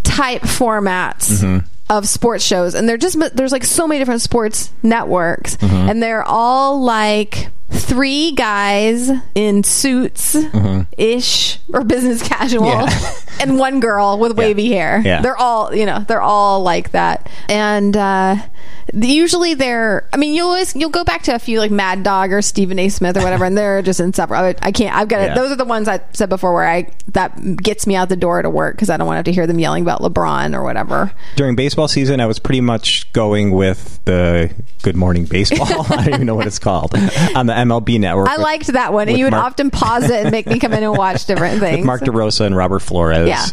type 0.02 0.41
formats 0.41 1.63
of 1.89 2.08
sports 2.08 2.43
shows 2.43 2.76
and 2.76 2.88
they're 2.88 2.98
just 2.98 3.17
there's 3.36 3.52
like 3.52 3.63
so 3.63 3.86
many 3.88 4.00
different 4.00 4.22
sports 4.22 4.72
networks 4.82 5.58
mm-hmm. 5.58 5.89
and 5.89 6.02
they're 6.02 6.24
all 6.24 6.82
like 6.82 7.50
three 7.74 8.32
guys 8.32 9.10
in 9.36 9.64
suits 9.64 10.36
ish 10.98 11.60
or 11.74 11.84
business 11.84 12.22
casual 12.28 12.66
Yeah. 12.68 13.16
and 13.42 13.58
one 13.58 13.80
girl 13.80 14.20
with 14.20 14.38
wavy 14.38 14.70
hair 14.72 15.02
Yeah. 15.04 15.22
they're 15.22 15.38
all 15.38 15.74
you 15.74 15.86
know 15.86 16.00
they're 16.08 16.22
all 16.22 16.62
like 16.64 16.92
that 16.92 17.30
and 17.50 17.96
uh 17.98 18.36
usually 18.94 19.54
they're 19.54 20.08
i 20.14 20.18
mean 20.18 20.34
you'll 20.34 20.48
always 20.50 20.76
you'll 20.76 20.90
go 20.90 21.04
back 21.04 21.24
to 21.24 21.34
a 21.34 21.40
few 21.40 21.60
like 21.60 21.72
mad 21.72 22.04
dog 22.04 22.32
or 22.32 22.42
stephen 22.42 22.78
a 22.80 22.90
smith 22.90 23.18
or 23.18 23.22
whatever 23.24 23.46
and 23.46 23.58
they're 23.58 23.82
just 23.82 24.00
inseparable 24.00 24.54
i 24.62 24.72
can't 24.72 24.96
i've 24.96 25.08
got 25.08 25.22
Yeah. 25.22 25.32
it 25.32 25.36
those 25.36 25.52
are 25.52 25.56
the 25.56 25.66
ones 25.66 25.88
i 25.88 26.00
said 26.14 26.30
before 26.30 26.54
where 26.54 26.68
i 26.68 26.92
that 27.10 27.58
gets 27.58 27.88
me 27.88 27.96
out 27.96 28.10
the 28.10 28.16
door 28.16 28.42
to 28.42 28.50
work 28.50 28.76
because 28.76 28.90
i 28.90 28.98
don't 28.98 29.08
want 29.08 29.16
to 29.16 29.20
have 29.20 29.26
to 29.26 29.32
hear 29.32 29.48
them 29.48 29.58
yelling 29.60 29.84
about 29.84 30.02
lebron 30.02 30.56
or 30.56 30.64
whatever 30.64 31.12
during 31.36 31.56
baseball 31.56 31.88
season, 31.88 32.20
I 32.20 32.26
was 32.28 32.38
pretty 32.40 32.62
much 32.62 33.12
going 33.14 33.52
with 33.52 34.00
the 34.06 34.54
Good 34.84 34.96
Morning 34.96 35.26
Baseball. 35.26 35.86
I 35.90 36.06
don't 36.06 36.14
even 36.14 36.28
know 36.28 36.36
what 36.36 36.46
it's 36.46 36.60
called 36.60 36.94
on 37.36 37.48
the 37.48 37.54
MLB 37.67 37.99
network. 37.99 38.28
i 38.30 38.38
with- 38.38 38.43
liked 38.43 38.67
that 38.67 38.93
one 38.93 39.10
and 39.10 39.17
you 39.17 39.26
would 39.26 39.32
Mark- 39.32 39.45
often 39.45 39.69
pause 39.69 40.06
it 40.06 40.21
and 40.23 40.32
make 40.32 40.47
me 40.47 40.60
come 40.60 40.73
in 40.73 40.84
and 40.84 40.97
watch 40.97 41.26
different 41.26 41.60
things 41.62 41.86
Mark 41.86 42.02
DeRosa 42.02 42.45
and 42.45 42.56
Robert 42.56 42.80
Flores. 42.80 43.28
Yeah. 43.28 43.45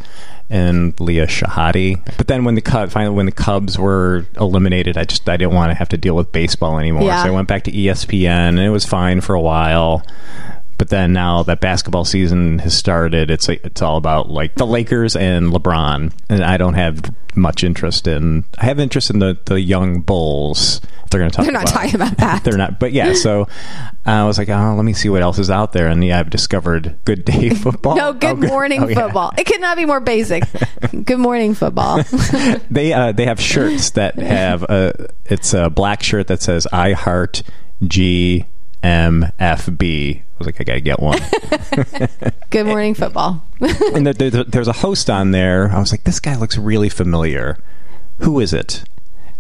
And 0.53 0.99
Leah 0.99 1.29
Shehadi, 1.29 2.05
but 2.17 2.27
then 2.27 2.45
when 2.45 2.57
the 2.57 2.61
Cubs 2.61 2.93
finally 2.93 3.15
when 3.15 3.27
the 3.27 3.31
Cubs 3.33 3.79
were 3.79 4.27
eliminated, 4.37 4.99
I 4.99 5.05
just 5.05 5.29
I 5.29 5.37
didn't 5.37 5.55
want 5.55 5.71
to 5.71 5.75
have 5.77 5.89
to 5.91 5.97
deal 5.97 6.17
with 6.17 6.33
baseball 6.33 6.77
anymore. 6.81 7.05
Yeah. 7.05 7.23
So 7.23 7.29
I 7.29 7.31
went 7.31 7.47
back 7.47 7.63
to 7.65 7.71
ESPN, 7.73 8.27
and 8.27 8.59
it 8.59 8.71
was 8.71 8.85
fine 8.85 9.21
for 9.21 9.35
a 9.35 9.41
while. 9.41 10.05
But 10.81 10.89
then 10.89 11.13
now 11.13 11.43
that 11.43 11.61
basketball 11.61 12.07
season 12.07 12.59
has 12.61 12.75
started, 12.75 13.31
it's 13.31 13.49
like, 13.49 13.61
it's 13.67 13.83
all 13.83 13.99
about 13.99 14.31
like 14.31 14.55
the 14.55 14.67
Lakers 14.67 15.15
and 15.15 15.53
LeBron, 15.53 16.11
and 16.31 16.43
I 16.43 16.57
don't 16.57 16.73
have 16.73 17.15
much 17.37 17.63
interest 17.63 18.07
in. 18.09 18.45
I 18.59 18.65
have 18.65 18.81
interest 18.81 19.11
in 19.11 19.19
the 19.19 19.37
the 19.45 19.61
young 19.61 20.01
Bulls. 20.01 20.81
They're 21.11 21.21
going 21.21 21.31
to 21.31 21.37
talk. 21.37 21.45
They're 21.45 21.53
not 21.53 21.65
about, 21.71 21.75
talking 21.83 21.95
about 21.97 22.17
that. 22.17 22.45
They're 22.45 22.57
not. 22.57 22.81
But 22.81 22.93
yeah, 22.93 23.13
so 23.13 23.47
I 24.07 24.25
was 24.25 24.39
like, 24.39 24.49
oh, 24.49 24.75
let 24.75 24.87
me 24.87 24.95
see 24.95 25.11
what 25.11 25.21
else 25.21 25.39
is 25.39 25.51
out 25.51 25.75
there, 25.75 25.87
and 25.87 26.03
yeah, 26.03 26.19
I've 26.19 26.31
discovered 26.31 26.97
Good 27.05 27.27
Day 27.27 27.51
Football. 27.55 27.97
no, 27.97 28.15
good 28.15 28.43
Oh, 28.43 28.49
morning 28.49 28.83
oh, 28.83 28.89
yeah. 28.89 29.05
football. 29.05 29.33
It 29.37 29.45
could 29.45 29.61
not 29.61 29.77
be 29.77 29.85
more 29.85 30.01
basic. 30.01 30.45
good 31.05 31.19
morning 31.19 31.53
football. 31.53 32.03
They 32.71 32.95
uh, 32.95 33.13
they 33.13 33.27
have 33.27 33.39
shirts 33.39 33.91
that 33.91 34.19
have 34.19 34.63
a 34.63 35.11
it's 35.27 35.53
a 35.53 35.69
black 35.69 36.03
shirt 36.03 36.29
that 36.29 36.41
says 36.41 36.67
I 36.73 36.93
heart 36.95 37.43
G 37.87 38.47
M 38.83 39.31
F 39.39 39.69
B. 39.77 40.23
I 40.41 40.45
was 40.45 40.47
like, 40.47 40.61
I 40.61 40.65
gotta 40.65 40.81
get 40.81 41.01
one. 41.01 41.19
good 42.51 42.65
morning 42.67 42.95
football. 42.95 43.43
and 43.61 44.07
there, 44.07 44.15
there, 44.31 44.45
there's 44.45 44.69
a 44.69 44.73
host 44.73 45.11
on 45.11 45.33
there. 45.33 45.69
I 45.71 45.79
was 45.79 45.93
like, 45.93 46.05
this 46.05 46.19
guy 46.19 46.37
looks 46.37 46.57
really 46.57 46.89
familiar. 46.89 47.59
Who 48.21 48.41
is 48.41 48.55
it? 48.55 48.83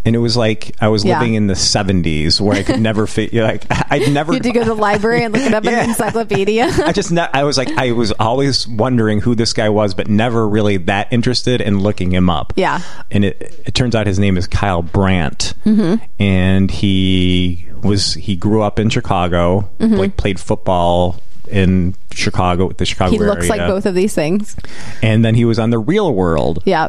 And 0.04 0.14
it 0.14 0.18
was 0.18 0.36
like 0.36 0.74
I 0.80 0.88
was 0.88 1.02
Yeah. 1.04 1.18
living 1.18 1.34
in 1.34 1.46
the 1.46 1.54
70s 1.54 2.38
where 2.40 2.56
I 2.56 2.62
could 2.62 2.80
never 2.82 3.06
fit. 3.06 3.32
Like 3.32 3.64
I'd 3.90 4.10
never. 4.12 4.32
You 4.32 4.36
had 4.36 4.42
to 4.42 4.52
go 4.52 4.60
to 4.60 4.66
the 4.66 4.74
library 4.74 5.24
and 5.24 5.32
look 5.32 5.42
it 5.42 5.54
up 5.54 5.64
in 5.64 5.70
Yeah. 5.72 5.84
the 5.84 5.88
encyclopedia. 5.90 6.64
I 6.84 6.92
just 6.92 7.12
ne- 7.12 7.28
I 7.32 7.44
was 7.44 7.56
like 7.56 7.68
I 7.78 7.92
was 7.92 8.12
always 8.12 8.68
wondering 8.68 9.20
who 9.20 9.34
this 9.34 9.54
guy 9.54 9.70
was, 9.70 9.94
but 9.94 10.06
never 10.08 10.46
really 10.46 10.76
that 10.78 11.10
interested 11.12 11.62
in 11.62 11.80
looking 11.80 12.12
him 12.12 12.28
up. 12.28 12.52
Yeah. 12.56 12.80
and 13.10 13.24
it 13.24 13.62
it 13.66 13.74
turns 13.74 13.94
out 13.94 14.06
his 14.06 14.18
name 14.18 14.36
is 14.36 14.46
Kyle 14.46 14.82
Brandt, 14.82 15.54
Mm-hmm. 15.64 16.02
and 16.22 16.70
he 16.70 17.66
was 17.82 18.14
he 18.14 18.36
grew 18.36 18.62
up 18.62 18.78
in 18.78 18.90
Chicago, 18.90 19.68
like 19.78 20.16
played 20.16 20.38
football 20.40 21.20
in 21.50 21.94
Chicago, 22.12 22.66
with 22.66 22.78
the 22.78 22.86
Chicago 22.86 23.12
Mm-hmm. 23.16 23.22
he 23.24 23.28
looks 23.28 23.50
area, 23.50 23.62
like 23.62 23.68
both 23.68 23.86
of 23.86 23.94
these 23.94 24.14
things. 24.14 24.56
and 25.02 25.24
then 25.24 25.34
he 25.34 25.44
was 25.44 25.58
on 25.58 25.70
the 25.70 25.78
Real 25.78 26.12
World 26.14 26.62
Yeah. 26.64 26.88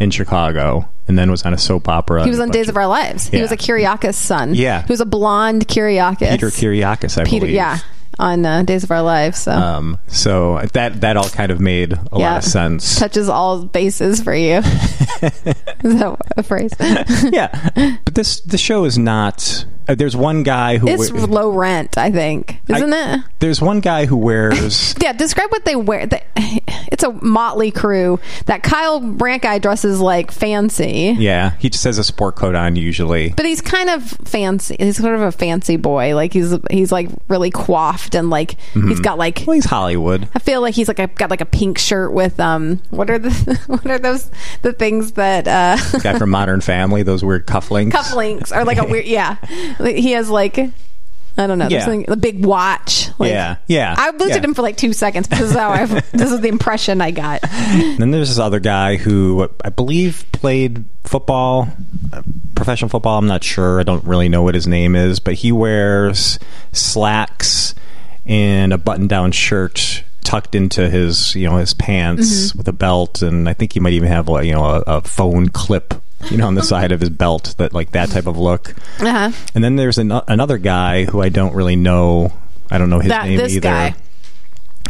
in 0.00 0.10
Chicago, 0.10 0.88
and 1.08 1.18
then 1.18 1.30
was 1.30 1.42
on 1.44 1.52
a 1.52 1.58
soap 1.58 1.88
opera. 1.88 2.24
He 2.24 2.30
was 2.30 2.40
on 2.40 2.50
Days 2.50 2.68
of 2.68 2.76
Our 2.76 2.86
Lives. 2.86 3.28
He 3.28 3.40
was 3.42 3.52
a 3.52 3.56
Kiriakis 3.56 4.14
son. 4.14 4.54
Yeah. 4.54 4.82
He 4.86 4.92
was 4.92 5.00
a 5.00 5.06
blonde 5.06 5.68
Kiriakis. 5.68 6.30
Peter 6.30 6.46
Kiriakis, 6.48 7.18
I 7.20 7.24
Peter, 7.24 7.40
believe. 7.40 7.54
yeah. 7.56 7.78
On 8.18 8.44
uh, 8.44 8.62
Days 8.62 8.84
of 8.84 8.90
Our 8.90 9.00
Lives. 9.02 9.38
So 9.38 9.52
Um, 9.52 9.98
so 10.06 10.60
that 10.74 11.00
that 11.00 11.16
all 11.16 11.28
kind 11.30 11.50
of 11.50 11.60
made 11.60 11.92
a 11.94 11.98
Yeah. 12.12 12.30
lot 12.32 12.36
of 12.38 12.44
sense. 12.44 12.98
touches 12.98 13.28
all 13.28 13.64
bases 13.64 14.22
for 14.22 14.34
you. 14.34 14.56
is 15.22 15.98
that 15.98 16.16
a 16.36 16.42
phrase? 16.42 16.72
yeah, 17.32 17.70
but 18.04 18.14
this 18.14 18.40
the 18.40 18.58
show 18.58 18.84
is 18.84 18.98
not 18.98 19.64
Uh, 19.88 19.94
there's 19.94 20.16
one 20.16 20.42
guy 20.42 20.78
who 20.78 20.88
It's 20.88 21.10
low 21.10 21.50
rent, 21.50 21.98
I 21.98 22.10
think, 22.10 22.60
isn't 22.68 22.92
it? 22.92 23.20
there's 23.40 23.60
one 23.60 23.80
guy 23.80 24.06
who 24.06 24.16
wears 24.16 24.94
Yeah, 25.02 25.12
describe 25.12 25.50
what 25.50 25.64
they 25.64 25.76
wear. 25.76 26.08
It's 26.92 27.04
a 27.04 27.10
motley 27.10 27.70
crew. 27.70 28.20
That 28.46 28.62
Kyle 28.62 29.00
Brandt 29.00 29.42
guy 29.42 29.58
dresses 29.58 29.98
like 30.00 30.30
fancy, 30.30 31.16
yeah 31.18 31.52
he 31.58 31.70
just 31.70 31.84
has 31.84 31.96
a 31.96 32.04
sport 32.04 32.36
coat 32.36 32.54
on 32.54 32.76
usually 32.76 33.30
but 33.30 33.46
he's 33.46 33.62
kind 33.62 33.88
of 33.88 34.02
fancy. 34.04 34.76
He's 34.78 34.98
sort 34.98 35.14
of 35.14 35.22
a 35.22 35.32
fancy 35.32 35.76
boy. 35.76 36.14
Like 36.14 36.32
he's 36.34 36.54
he's 36.70 36.92
like 36.92 37.08
really 37.28 37.50
coiffed 37.50 38.14
and 38.14 38.28
like 38.28 38.56
he's 38.74 39.00
got 39.00 39.16
like. 39.16 39.42
well 39.46 39.54
he's 39.54 39.64
hollywood 39.64 40.28
I 40.34 40.38
feel 40.38 40.60
like 40.60 40.74
he's 40.74 40.88
like 40.88 40.98
a, 40.98 41.06
got 41.06 41.30
like 41.30 41.40
a 41.40 41.46
pink 41.46 41.78
shirt 41.78 42.12
with 42.12 42.38
um. 42.38 42.82
What 42.90 43.08
are 43.08 43.18
the 43.18 43.30
what 43.66 43.86
are 43.86 43.98
those 43.98 44.30
the 44.60 44.72
things 44.74 45.12
that 45.12 45.48
uh 45.48 45.78
guy 46.00 46.18
from 46.18 46.30
modern 46.30 46.60
family 46.60 47.02
those 47.02 47.24
weird 47.24 47.46
cufflinks 47.46 47.92
cufflinks 47.92 48.54
or 48.54 48.64
like 48.64 48.78
a 48.78 48.84
weird 48.84 49.06
yeah. 49.06 49.36
He 49.78 50.12
has 50.12 50.30
like. 50.30 50.58
I 51.34 51.46
don't 51.46 51.58
know. 51.58 51.68
Yeah. 51.68 51.86
something, 51.86 52.04
a 52.10 52.16
big 52.16 52.44
watch. 52.44 53.08
Like, 53.18 53.30
Yeah, 53.30 53.56
yeah, 53.66 53.94
I 53.96 54.10
looked 54.10 54.28
yeah. 54.32 54.36
at 54.36 54.44
him 54.44 54.52
for 54.52 54.60
like 54.60 54.76
two 54.76 54.92
seconds. 54.92 55.28
But 55.28 55.38
this 55.38 55.48
is 55.48 55.56
how 55.56 55.70
I. 55.70 55.86
This 56.12 56.30
is 56.30 56.40
the 56.42 56.48
impression 56.48 57.00
I 57.00 57.10
got. 57.10 57.40
And 57.50 57.98
then 57.98 58.10
there's 58.10 58.28
this 58.28 58.38
other 58.38 58.60
guy 58.60 58.96
who 58.96 59.48
I 59.64 59.70
believe 59.70 60.26
played 60.32 60.84
football, 61.04 61.68
uh, 62.12 62.20
professional 62.54 62.90
football. 62.90 63.16
I'm 63.16 63.26
not 63.26 63.42
sure. 63.42 63.80
I 63.80 63.82
don't 63.82 64.04
really 64.04 64.28
know 64.28 64.42
what 64.42 64.54
his 64.54 64.66
name 64.66 64.94
is, 64.94 65.20
but 65.20 65.32
he 65.32 65.52
wears 65.52 66.38
slacks 66.72 67.74
and 68.26 68.72
a 68.74 68.78
button-down 68.78 69.32
shirt 69.32 70.04
tucked 70.24 70.54
into 70.54 70.88
his, 70.88 71.34
you 71.34 71.48
know, 71.48 71.56
his 71.56 71.74
pants 71.74 72.54
with 72.54 72.68
a 72.68 72.72
belt, 72.72 73.22
and 73.22 73.48
I 73.48 73.54
think 73.54 73.72
he 73.72 73.80
might 73.80 73.94
even 73.94 74.08
have, 74.08 74.28
like, 74.28 74.46
you 74.46 74.52
know, 74.52 74.64
a, 74.64 74.82
a 74.86 75.00
phone 75.02 75.48
clip, 75.48 75.94
you 76.30 76.36
know, 76.36 76.46
on 76.46 76.54
the 76.54 76.62
side 76.62 76.92
of 76.92 77.00
his 77.00 77.10
belt, 77.10 77.54
that 77.58 77.72
like 77.72 77.92
that 77.92 78.10
type 78.10 78.26
of 78.26 78.38
look. 78.38 78.74
Uh-huh. 79.00 79.30
And 79.54 79.62
then 79.64 79.76
there's 79.76 79.98
an, 79.98 80.12
another 80.28 80.58
guy 80.58 81.04
who 81.04 81.20
I 81.20 81.28
don't 81.28 81.54
really 81.54 81.76
know. 81.76 82.32
I 82.70 82.78
don't 82.78 82.90
know 82.90 83.00
his 83.00 83.08
That- 83.10 83.26
name 83.26 83.36
this 83.38 83.52
either. 83.52 83.60
guy. 83.60 83.94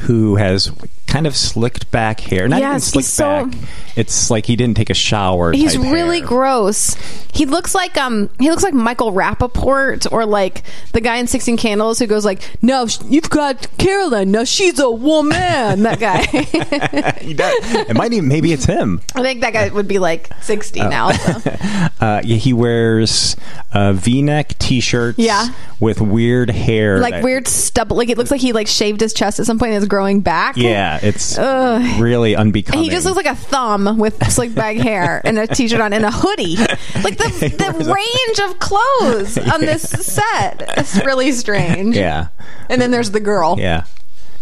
Who 0.00 0.36
has 0.36 0.72
kind 1.06 1.26
of 1.26 1.36
slicked 1.36 1.90
back 1.90 2.20
hair? 2.20 2.48
Not 2.48 2.60
even 2.62 2.80
slicked 2.80 3.08
so- 3.08 3.46
back. 3.46 3.54
It's 3.94 4.30
like 4.30 4.46
he 4.46 4.56
didn't 4.56 4.78
take 4.78 4.88
a 4.88 4.94
shower. 4.94 5.52
He's 5.52 5.76
really 5.76 6.20
hair. 6.20 6.26
gross. 6.28 6.94
He 7.34 7.44
looks 7.44 7.74
like 7.74 7.96
um 7.98 8.30
he 8.38 8.48
looks 8.50 8.62
like 8.62 8.72
Michael 8.72 9.12
Rapaport 9.12 10.10
or 10.10 10.24
like 10.24 10.62
the 10.92 11.00
guy 11.02 11.16
in 11.16 11.26
Sixteen 11.26 11.58
Candles 11.58 11.98
who 11.98 12.06
goes 12.06 12.24
like, 12.24 12.40
"No, 12.62 12.86
you've 13.06 13.28
got 13.28 13.68
Carolyn. 13.76 14.30
Now 14.30 14.44
she's 14.44 14.78
a 14.78 14.90
woman." 14.90 15.82
that 15.82 16.00
guy. 16.00 16.22
He 17.22 17.34
does. 17.34 17.54
It 17.88 17.94
might 17.94 18.12
even 18.12 18.28
maybe 18.28 18.52
it's 18.52 18.64
him. 18.64 19.00
I 19.14 19.22
think 19.22 19.42
that 19.42 19.52
guy 19.52 19.68
would 19.68 19.86
be 19.88 19.98
like 19.98 20.30
sixty 20.42 20.80
Oh. 20.80 20.88
now. 20.88 21.12
So. 21.12 21.52
Uh, 22.02 22.20
yeah, 22.24 22.36
he 22.36 22.52
wears 22.52 23.36
uh, 23.72 23.92
V-neck 23.92 24.58
T-shirts. 24.58 25.20
Yeah. 25.20 25.50
with 25.78 26.00
weird 26.00 26.50
hair, 26.50 26.98
Like 26.98 27.14
that- 27.14 27.22
weird 27.22 27.46
stubble. 27.46 27.96
Like 27.96 28.08
it 28.08 28.18
looks 28.18 28.32
like 28.32 28.40
he 28.40 28.52
like 28.52 28.66
shaved 28.66 29.00
his 29.00 29.12
chest 29.14 29.38
at 29.38 29.46
some 29.46 29.56
point 29.56 29.70
and 29.72 29.81
it's 29.82 29.88
growing 29.88 30.20
back. 30.20 30.56
Yeah, 30.56 30.98
it's 31.02 31.36
Ugh. 31.38 32.00
really 32.00 32.34
unbecoming. 32.36 32.84
He 32.84 32.90
just 32.90 33.04
looks 33.04 33.16
like 33.16 33.26
a 33.26 33.34
thumb 33.36 33.98
with 33.98 34.24
slick 34.30 34.54
back 34.54 34.76
hair 34.76 35.20
and 35.24 35.38
a 35.38 35.46
t-shirt 35.46 35.80
on 35.80 35.92
and 35.92 36.04
a 36.04 36.10
hoodie. 36.10 36.56
Like 37.02 37.18
the 37.18 37.28
the 37.58 37.92
range 37.92 38.50
of 38.50 38.58
clothes 38.58 39.36
on 39.38 39.60
this 39.60 39.82
set 40.06 40.78
is 40.78 41.00
really 41.04 41.32
strange. 41.32 41.96
yeah, 41.96 42.28
And 42.68 42.80
then 42.80 42.90
there's 42.90 43.10
the 43.10 43.20
girl. 43.20 43.56
yeah, 43.58 43.84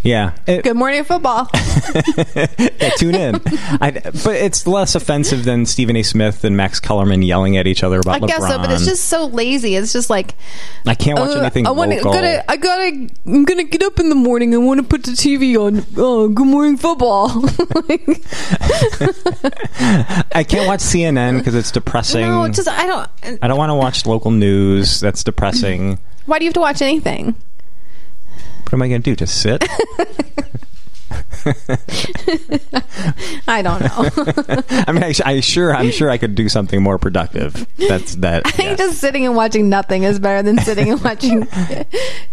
yeah. 0.03 0.33
It- 0.47 0.65
Good 0.65 0.77
morning 0.77 1.05
football. 1.05 1.49
yeah, 2.35 2.91
tune 2.97 3.15
in. 3.15 3.37
I, 3.81 3.91
but 4.25 4.35
it's 4.37 4.67
less 4.67 4.95
offensive 4.95 5.45
than 5.45 5.67
Stephen 5.67 5.97
A. 5.97 6.03
Smith 6.03 6.45
and 6.45 6.57
Max 6.57 6.81
Kellerman 6.81 7.23
yelling 7.23 7.57
at 7.57 7.67
each 7.67 7.83
other 7.83 7.97
I 7.99 8.01
about 8.01 8.21
LeBron. 8.23 8.27
guess 8.29 8.49
so, 8.49 8.59
but 8.59 8.71
it's 8.71 8.85
just 8.85 9.05
so 9.07 9.27
lazy. 9.27 9.75
It's 9.77 9.93
just 9.93 10.11
like 10.11 10.35
I 10.87 10.95
can't 10.95 11.19
watch 11.19 11.31
uh, 11.37 11.41
anything 11.41 11.67
I 11.67 11.71
want 11.71 11.91
to 11.93 11.97
local. 11.99 12.13
gotta 12.13 12.51
I 12.51 12.57
gotta 12.57 13.09
I'm 13.27 13.45
gonna 13.45 13.65
get 13.65 13.83
up 13.83 13.99
in 14.01 14.09
the 14.09 14.15
morning. 14.15 14.55
I 14.55 14.59
want 14.59 14.81
to 14.81 14.87
put 14.87 15.05
the 15.05 15.13
TV 15.13 15.57
on. 15.57 15.85
Oh, 15.97 16.29
good 16.29 16.47
morning 16.47 16.77
football. 16.77 17.29
I 20.33 20.45
can't 20.45 20.67
watch 20.67 20.81
CNN 20.81 21.39
because 21.39 21.55
it's 21.55 21.71
depressing. 21.71 22.23
no, 22.23 22.45
it's 22.45 22.57
just 22.57 22.69
I 22.69 22.87
don't. 22.87 23.09
I 23.43 23.49
don't 23.49 23.59
want 23.59 23.71
to 23.71 23.75
watch 23.75 24.07
local 24.07 24.31
news. 24.31 25.01
That's 25.01 25.25
depressing. 25.25 25.99
Why 26.27 26.39
do 26.39 26.45
you 26.45 26.49
have 26.49 26.55
to 26.55 26.61
watch 26.61 26.83
anything? 26.83 27.35
What 28.63 28.75
am 28.75 28.83
I 28.83 28.89
going 28.89 29.03
to 29.03 29.11
do? 29.11 29.17
Just 29.17 29.41
sit? 29.41 29.65
I 33.49 33.63
don't 33.63 33.81
know. 33.81 34.11
I 34.87 34.93
mean, 34.93 35.05
I, 35.05 35.15
I 35.25 35.41
sure, 35.41 35.75
I'm 35.75 35.91
sure 35.91 36.11
I 36.11 36.19
could 36.19 36.35
do 36.35 36.49
something 36.49 36.83
more 36.83 36.99
productive. 36.99 37.67
That's 37.77 38.17
that. 38.17 38.47
I 38.47 38.51
think 38.51 38.71
yeah. 38.71 38.77
just 38.77 38.99
sitting 39.01 39.25
and 39.27 39.37
watching 39.37 39.69
nothing 39.69 40.03
is 40.03 40.19
better 40.19 40.43
than 40.43 40.59
sitting 40.59 40.91
and 40.91 41.03
watching 41.03 41.47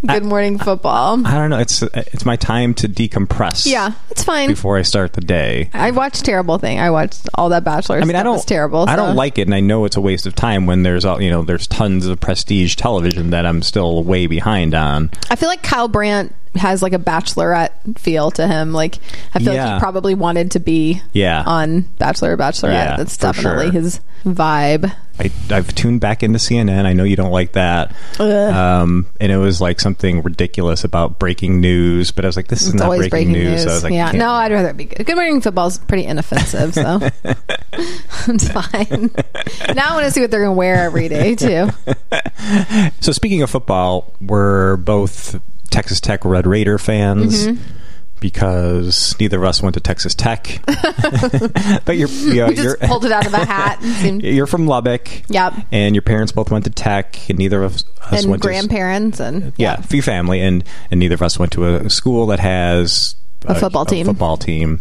Good 0.06 0.24
Morning 0.24 0.58
Football. 0.58 1.26
I 1.26 1.34
don't 1.34 1.50
know. 1.50 1.58
It's 1.58 1.82
it's 1.82 2.24
my 2.24 2.36
time 2.36 2.74
to 2.74 2.88
decompress. 2.88 3.66
Yeah, 3.66 3.92
it's 4.10 4.24
fine. 4.24 4.48
Before 4.48 4.76
I 4.78 4.82
start 4.82 5.12
the 5.12 5.20
day. 5.20 5.70
I 5.72 5.90
watched 5.90 6.24
terrible 6.24 6.58
thing. 6.58 6.80
I 6.80 6.90
watched 6.90 7.28
all 7.34 7.48
that 7.50 7.64
Bachelor. 7.64 7.96
I 7.96 8.00
mean, 8.00 8.10
stuff 8.10 8.20
I 8.20 8.22
don't. 8.24 8.46
terrible. 8.46 8.88
I 8.88 8.92
so- 8.92 9.06
don't 9.06 9.16
like 9.16 9.38
it, 9.38 9.42
and 9.42 9.54
I 9.54 9.60
know 9.60 9.84
it's 9.84 9.96
a 9.96 10.00
waste 10.00 10.26
of 10.26 10.34
time 10.34 10.66
when 10.66 10.82
there's 10.82 11.04
all 11.04 11.22
you 11.22 11.30
know. 11.30 11.42
There's 11.42 11.66
tons 11.66 12.06
of 12.06 12.20
prestige 12.20 12.76
television 12.76 13.30
that 13.30 13.46
I'm 13.46 13.62
still 13.62 14.02
way 14.02 14.26
behind 14.26 14.74
on. 14.74 15.10
I 15.30 15.36
feel 15.36 15.48
like 15.48 15.62
Kyle 15.62 15.88
Brandt 15.88 16.34
has 16.54 16.82
like 16.82 16.92
a 16.92 16.98
bachelorette 16.98 17.98
feel 17.98 18.30
to 18.32 18.46
him. 18.46 18.72
Like 18.72 18.96
I 19.34 19.38
feel 19.38 19.54
like 19.54 19.74
he 19.74 19.78
probably 19.80 20.14
wanted 20.14 20.52
to 20.52 20.60
be 20.60 21.02
Yeah. 21.12 21.42
on 21.46 21.82
Bachelor 21.98 22.32
or 22.32 22.36
Bachelorette. 22.36 22.72
Yeah, 22.72 22.96
That's 22.96 23.16
definitely 23.16 23.66
sure. 23.66 23.72
his 23.72 24.00
vibe. 24.24 24.92
I, 25.20 25.32
I've 25.50 25.74
tuned 25.74 26.00
back 26.00 26.22
into 26.22 26.38
CNN. 26.38 26.84
I 26.84 26.92
know 26.92 27.02
you 27.02 27.16
don't 27.16 27.32
like 27.32 27.52
that. 27.52 27.92
Um, 28.20 29.06
and 29.20 29.32
it 29.32 29.36
was 29.36 29.60
like 29.60 29.80
something 29.80 30.22
ridiculous 30.22 30.84
about 30.84 31.18
breaking 31.18 31.60
news, 31.60 32.12
but 32.12 32.24
I 32.24 32.28
was 32.28 32.36
like, 32.36 32.46
this 32.46 32.62
is 32.62 32.68
It's 32.68 32.76
not 32.76 32.88
breaking, 32.90 33.10
breaking 33.10 33.32
news. 33.32 33.50
news. 33.50 33.62
So 33.64 33.70
I 33.70 33.74
was 33.74 33.82
like, 33.84 33.92
yeah, 33.94 34.12
no, 34.12 34.30
I'd 34.30 34.52
rather 34.52 34.72
be 34.74 34.84
good. 34.84 35.04
Good 35.04 35.16
Morning 35.16 35.40
Football's 35.40 35.78
pretty 35.78 36.04
inoffensive, 36.04 36.72
so 36.74 37.00
it's 38.28 38.48
fine. 38.48 39.10
Now 39.74 39.90
I 39.90 39.94
want 39.94 40.04
to 40.04 40.10
see 40.12 40.20
what 40.20 40.30
they're 40.30 40.40
going 40.44 40.54
to 40.54 40.58
wear 40.58 40.84
every 40.84 41.08
day 41.08 41.34
too. 41.34 41.68
So 43.00 43.12
speaking 43.12 43.42
of 43.42 43.50
football, 43.50 44.12
we're 44.20 44.76
both 44.76 45.38
Texas 45.70 46.00
Tech 46.00 46.24
Red 46.24 46.46
Raider 46.46 46.78
fans. 46.78 47.46
Mm-hmm. 47.46 47.62
Because 48.20 49.14
neither 49.20 49.36
of 49.38 49.44
us 49.44 49.62
went 49.62 49.74
to 49.74 49.80
Texas 49.80 50.12
Tech, 50.12 50.60
but 51.84 51.96
you're 51.96 52.08
you 52.08 52.34
know, 52.34 52.48
you're 52.48 52.76
pulled 52.78 53.04
it 53.04 53.12
out 53.12 53.28
of 53.28 53.32
a 53.32 53.38
hat. 53.44 53.78
And 53.80 53.94
seemed, 53.94 54.22
you're 54.24 54.48
from 54.48 54.66
Lubbock, 54.66 55.08
Yep. 55.28 55.54
and 55.70 55.94
your 55.94 56.02
parents 56.02 56.32
both 56.32 56.50
went 56.50 56.64
to 56.64 56.70
Tech, 56.70 57.16
and 57.30 57.38
neither 57.38 57.62
of 57.62 57.76
us 57.76 57.84
and 58.10 58.28
went 58.28 58.42
to 58.42 58.48
grandparents 58.48 59.20
and 59.20 59.52
yeah, 59.56 59.80
your 59.92 60.02
family, 60.02 60.40
and 60.40 60.64
and 60.90 60.98
neither 60.98 61.14
of 61.14 61.22
us 61.22 61.38
went 61.38 61.52
to 61.52 61.64
a 61.64 61.88
school 61.88 62.26
that 62.26 62.40
has 62.40 63.14
A 63.46 63.54
football 63.54 63.84
team. 63.84 64.06
A 64.06 64.10
football 64.10 64.36
team. 64.36 64.80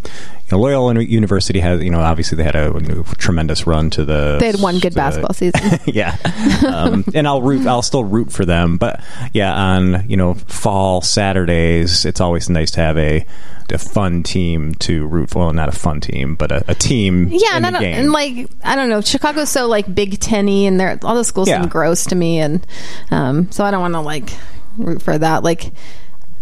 You 0.50 0.58
know, 0.58 0.60
Loyola 0.63 1.02
University 1.02 1.60
has, 1.60 1.84
you 1.84 1.91
know, 1.91 2.00
obviously 2.00 2.38
they 2.38 2.43
had 2.43 2.56
a, 2.56 3.04
tremendous 3.17 3.67
run 3.67 3.89
to 3.91 4.06
the. 4.06 4.38
They 4.39 4.48
had 4.48 4.60
one 4.60 4.80
good 4.80 4.93
to- 4.93 4.96
basketball 4.96 5.34
season. 5.36 5.80
yeah, 5.86 6.17
um, 6.67 7.04
and 7.13 7.28
I'll 7.28 7.41
root. 7.41 7.67
I'll 7.67 7.82
still 7.82 8.04
root 8.04 8.32
for 8.32 8.46
them, 8.46 8.78
but 8.78 9.02
yeah, 9.34 9.54
on 9.54 10.10
you 10.10 10.17
know 10.17 10.34
fall 10.36 11.02
Saturdays, 11.02 12.06
it's 12.06 12.20
always 12.22 12.50
nice 12.50 12.72
to 12.72 12.80
have 12.82 12.98
a 12.98 13.26
a 13.70 13.78
fun 13.78 14.24
team 14.24 14.74
to 14.76 15.06
root 15.08 15.30
for. 15.30 15.39
Well, 15.39 15.54
not 15.54 15.70
a 15.70 15.74
fun 15.74 16.00
team, 16.02 16.36
but 16.36 16.52
a, 16.52 16.63
a 16.72 16.76
team. 16.76 17.28
Yeah, 17.30 17.56
and, 17.58 17.65
I 17.65 17.72
don't, 17.72 17.84
and 17.84 18.12
like 18.12 18.50
I 18.63 18.76
don't 18.76 18.89
know, 18.89 19.02
Chicago's 19.02 19.50
so 19.50 19.67
like 19.67 19.93
Big 19.93 20.20
Tenny, 20.20 20.65
and 20.65 20.80
they're 20.80 20.98
all 21.04 21.15
the 21.15 21.26
schools 21.26 21.48
Yeah. 21.50 21.62
seem 21.62 21.70
gross 21.70 22.06
to 22.06 22.15
me, 22.15 22.39
and 22.39 22.65
um, 23.12 23.52
so 23.52 23.63
I 23.65 23.72
don't 23.72 23.82
want 23.82 23.93
to 23.93 24.02
like 24.02 24.32
root 24.78 25.02
for 25.02 25.17
that. 25.17 25.43
Like 25.43 25.72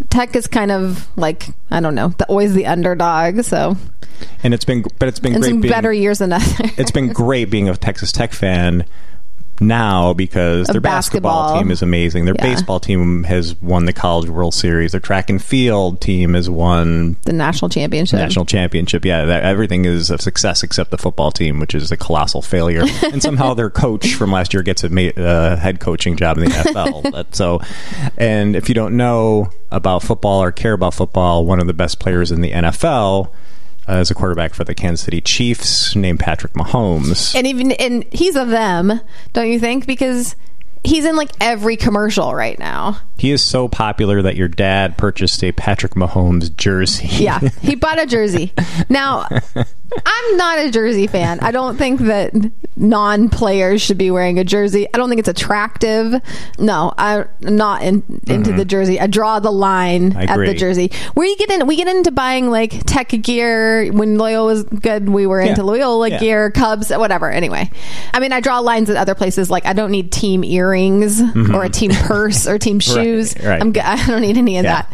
Tech 0.09 0.35
is 0.35 0.47
kind 0.47 0.71
of 0.71 1.07
like 1.17 1.47
I 1.71 1.79
don't 1.79 1.95
know, 1.95 2.09
the, 2.09 2.25
always 2.25 2.53
the 2.53 2.65
underdog. 2.65 3.43
So 3.43 3.77
and 4.43 4.53
it's 4.53 4.65
been, 4.65 4.83
but 4.99 5.09
it's 5.09 5.19
been 5.19 5.35
in 5.35 5.41
great. 5.41 5.61
being, 5.61 5.71
better 5.71 5.91
years 5.93 6.19
than 6.19 6.33
others. 6.33 6.53
it's 6.77 6.91
been 6.91 7.11
great 7.11 7.49
being 7.49 7.69
a 7.69 7.75
Texas 7.75 8.11
Tech 8.11 8.33
fan 8.33 8.85
now 9.61 10.13
because 10.13 10.67
their 10.67 10.81
basketball, 10.81 11.43
basketball. 11.43 11.61
team 11.61 11.71
is 11.71 11.81
amazing. 11.81 12.25
Their 12.25 12.35
Yeah. 12.37 12.43
baseball 12.53 12.79
team 12.79 13.23
has 13.23 13.55
won 13.61 13.85
the 13.85 13.93
College 13.93 14.29
World 14.29 14.53
Series. 14.53 14.91
Their 14.91 14.99
track 15.01 15.29
and 15.29 15.41
field 15.41 16.01
team 16.01 16.33
has 16.33 16.49
won 16.49 17.17
the 17.25 17.33
national 17.33 17.69
championship. 17.69 18.19
national 18.19 18.45
championship. 18.45 19.05
Yeah, 19.05 19.25
that, 19.25 19.43
everything 19.43 19.85
is 19.85 20.09
a 20.09 20.17
success 20.17 20.63
except 20.63 20.91
the 20.91 20.97
football 20.97 21.31
team, 21.31 21.59
which 21.59 21.73
is 21.75 21.91
a 21.91 21.97
colossal 21.97 22.41
failure. 22.41 22.83
and 23.11 23.21
somehow 23.21 23.53
their 23.53 23.69
coach 23.69 24.13
from 24.15 24.31
last 24.31 24.53
year 24.53 24.63
gets 24.63 24.83
a 24.83 24.89
ma- 24.89 25.01
uh, 25.17 25.55
head 25.57 25.79
coaching 25.79 26.15
job 26.17 26.37
in 26.37 26.45
the 26.45 26.49
NFL. 26.51 27.03
But 27.11 27.33
so, 27.35 27.61
and 28.17 28.55
if 28.55 28.67
you 28.67 28.75
don't 28.75 28.97
know 28.97 29.49
about 29.71 30.03
football 30.03 30.41
or 30.43 30.51
care 30.51 30.73
about 30.73 30.93
football, 30.93 31.45
one 31.45 31.59
of 31.59 31.67
the 31.67 31.73
best 31.73 31.99
players 31.99 32.31
in 32.31 32.41
the 32.41 32.51
NFL. 32.51 33.29
Uh, 33.87 33.97
is 33.97 34.09
a 34.09 34.15
quarterback 34.15 34.53
for 34.53 34.63
the 34.63 34.73
Kansas 34.73 35.05
City 35.05 35.21
Chiefs 35.21 35.95
named 35.95 36.19
Patrick 36.19 36.53
Mahomes. 36.53 37.35
and 37.35 37.45
even 37.45 37.71
and 37.73 38.03
he's 38.11 38.35
a 38.35 38.45
them, 38.45 38.99
don't 39.33 39.47
you 39.47 39.59
think? 39.59 39.85
Because 39.85 40.35
he's 40.83 41.05
in 41.05 41.15
like 41.15 41.29
every 41.41 41.77
commercial 41.77 42.33
right 42.33 42.57
now. 42.57 42.97
He 43.17 43.31
is 43.31 43.41
so 43.41 43.67
popular 43.67 44.21
that 44.21 44.35
your 44.35 44.47
dad 44.47 44.97
purchased 44.97 45.43
a 45.43 45.51
Patrick 45.51 45.93
Mahomes 45.93 46.55
jersey. 46.55 47.07
Yeah, 47.23 47.39
he 47.61 47.75
bought 47.75 47.99
a 48.01 48.05
jersey. 48.05 48.53
Now, 48.89 49.27
I'm 50.05 50.37
not 50.37 50.59
a 50.59 50.71
jersey 50.71 51.07
fan. 51.07 51.39
I 51.41 51.51
don't 51.51 51.77
think 51.77 52.01
that 52.01 52.33
non-players 52.75 53.81
should 53.81 53.97
be 53.97 54.11
wearing 54.11 54.39
a 54.39 54.43
jersey. 54.43 54.87
I 54.93 54.97
don't 54.97 55.09
think 55.09 55.19
it's 55.19 55.27
attractive. 55.29 56.13
No, 56.59 56.93
I'm 56.97 57.27
not 57.41 57.83
in, 57.83 58.03
into 58.27 58.51
the 58.51 58.65
jersey. 58.65 58.99
I 58.99 59.07
draw 59.07 59.39
the 59.39 59.51
line 59.51 60.15
at 60.15 60.37
the 60.37 60.53
jersey. 60.53 60.91
Where 61.13 61.25
you 61.25 61.37
get 61.37 61.49
in, 61.51 61.67
we 61.67 61.75
get 61.75 61.87
into 61.87 62.11
buying 62.11 62.49
like 62.49 62.83
tech 62.85 63.09
gear. 63.09 63.91
When 63.91 64.17
Loyola 64.17 64.45
was 64.47 64.63
good, 64.63 65.07
we 65.09 65.27
were 65.27 65.39
into 65.39 65.63
Loyola 65.63 66.09
Yeah. 66.09 66.19
gear, 66.19 66.51
Cubs, 66.51 66.89
whatever. 66.89 67.29
Anyway, 67.29 67.69
I 68.13 68.19
mean, 68.19 68.33
I 68.33 68.39
draw 68.39 68.59
lines 68.59 68.89
at 68.89 68.97
other 68.97 69.15
places. 69.15 69.49
Like 69.49 69.65
I 69.65 69.73
don't 69.73 69.91
need 69.91 70.11
team 70.11 70.43
earrings 70.43 71.21
or 71.53 71.63
a 71.63 71.69
team 71.69 71.91
purse 71.91 72.47
or 72.47 72.57
team 72.57 72.79
shoes. 72.81 73.33
Mm-hmm. 73.33 73.47
right. 73.47 73.61
I'm. 73.61 73.73
I 73.85 74.07
don't 74.07 74.21
need 74.21 74.37
any 74.37 74.57
of 74.57 74.65
Yeah. 74.65 74.85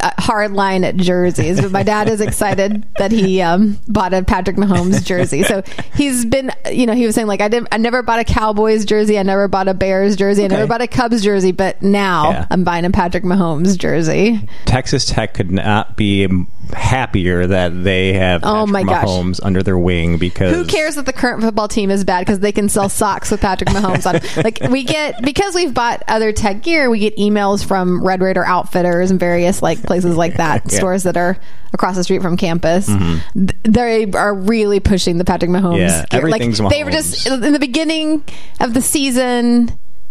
that 0.00 0.16
uh, 0.18 0.22
hard 0.22 0.52
line 0.52 0.84
at 0.84 0.96
jerseys. 0.96 1.60
But 1.60 1.70
my 1.70 1.82
dad 1.82 2.08
is 2.08 2.20
excited 2.20 2.84
that 2.98 3.12
he 3.12 3.40
um, 3.40 3.78
bought 3.88 4.12
a 4.12 4.22
Patrick 4.24 4.56
Mahomes 4.56 5.04
jersey. 5.06 5.42
So 5.42 5.62
he's 5.94 6.24
been, 6.24 6.50
you 6.70 6.86
know, 6.86 6.94
he 6.94 7.06
was 7.06 7.14
saying 7.14 7.26
like 7.28 7.40
I 7.40 7.48
didn't, 7.48 7.68
I 7.72 7.76
never 7.78 8.02
bought 8.02 8.18
a 8.20 8.24
Cowboys 8.24 8.84
jersey. 8.84 9.18
I 9.18 9.22
never 9.22 9.48
bought 9.48 9.68
a 9.68 9.74
Bears 9.74 10.16
jersey. 10.16 10.44
I 10.44 10.48
never 10.48 10.66
bought 10.66 10.80
a 10.82 10.86
Cubs 10.88 11.22
jersey. 11.22 11.52
But 11.52 11.82
now 11.82 12.30
Yeah. 12.30 12.46
I'm 12.50 12.64
buying 12.64 12.84
a 12.84 12.90
Patrick 12.90 13.24
Mahomes 13.24 13.78
jersey. 13.78 14.46
Texas 14.64 15.04
Tech 15.04 15.34
could 15.34 15.50
not 15.50 15.96
be 15.96 16.28
happier 16.72 17.46
that 17.46 17.84
they 17.84 18.12
have 18.14 18.42
Oh 18.44 18.66
Patrick 18.66 18.70
my 18.70 18.82
gosh. 18.84 19.04
Mahomes 19.06 19.40
under 19.42 19.62
their 19.62 19.78
wing 19.78 20.18
because 20.18 20.54
Who 20.54 20.64
cares 20.64 20.94
that 20.96 21.06
the 21.06 21.12
current 21.12 21.42
football 21.42 21.68
team 21.68 21.90
is 21.90 22.04
bad 22.04 22.20
because 22.20 22.40
they 22.40 22.52
can 22.52 22.68
sell 22.68 22.88
socks 22.88 23.30
with 23.30 23.40
Patrick 23.40 23.70
Mahomes 23.70 24.06
on? 24.06 24.20
Like 24.44 24.60
we 24.70 24.84
get 24.84 25.22
because 25.22 25.54
we've 25.54 25.72
bought 25.74 26.02
other 26.08 26.32
tech 26.32 26.62
gear, 26.62 26.90
we 26.90 26.98
get 26.98 27.16
emails 27.16 27.64
from 27.64 28.04
Red 28.04 28.20
Raider 28.22 28.44
Outfitters 28.44 29.10
and 29.10 29.18
various 29.20 29.62
like 29.62 29.82
places 29.82 30.16
like 30.16 30.36
that, 30.36 30.54
Yeah. 30.64 30.68
Mm-hmm. 30.68 30.76
stores 30.76 31.02
that 31.04 31.16
are 31.16 31.36
across 31.72 31.96
the 31.96 32.04
street 32.04 32.22
from 32.22 32.36
campus. 32.36 32.86
Th- 32.86 33.50
They 33.64 34.10
are 34.12 34.34
really 34.34 34.80
pushing 34.80 35.18
the 35.18 35.24
Patrick 35.24 35.50
Mahomes. 35.50 35.78
Yeah, 35.78 36.04
gear. 36.06 36.28
Like, 36.28 36.40
everything's 36.42 36.58
They 36.70 36.84
were 36.84 36.90
just 36.90 37.26
in 37.26 37.52
the 37.52 37.58
beginning 37.58 38.22
of 38.60 38.74
the 38.74 38.80
season. 38.82 39.70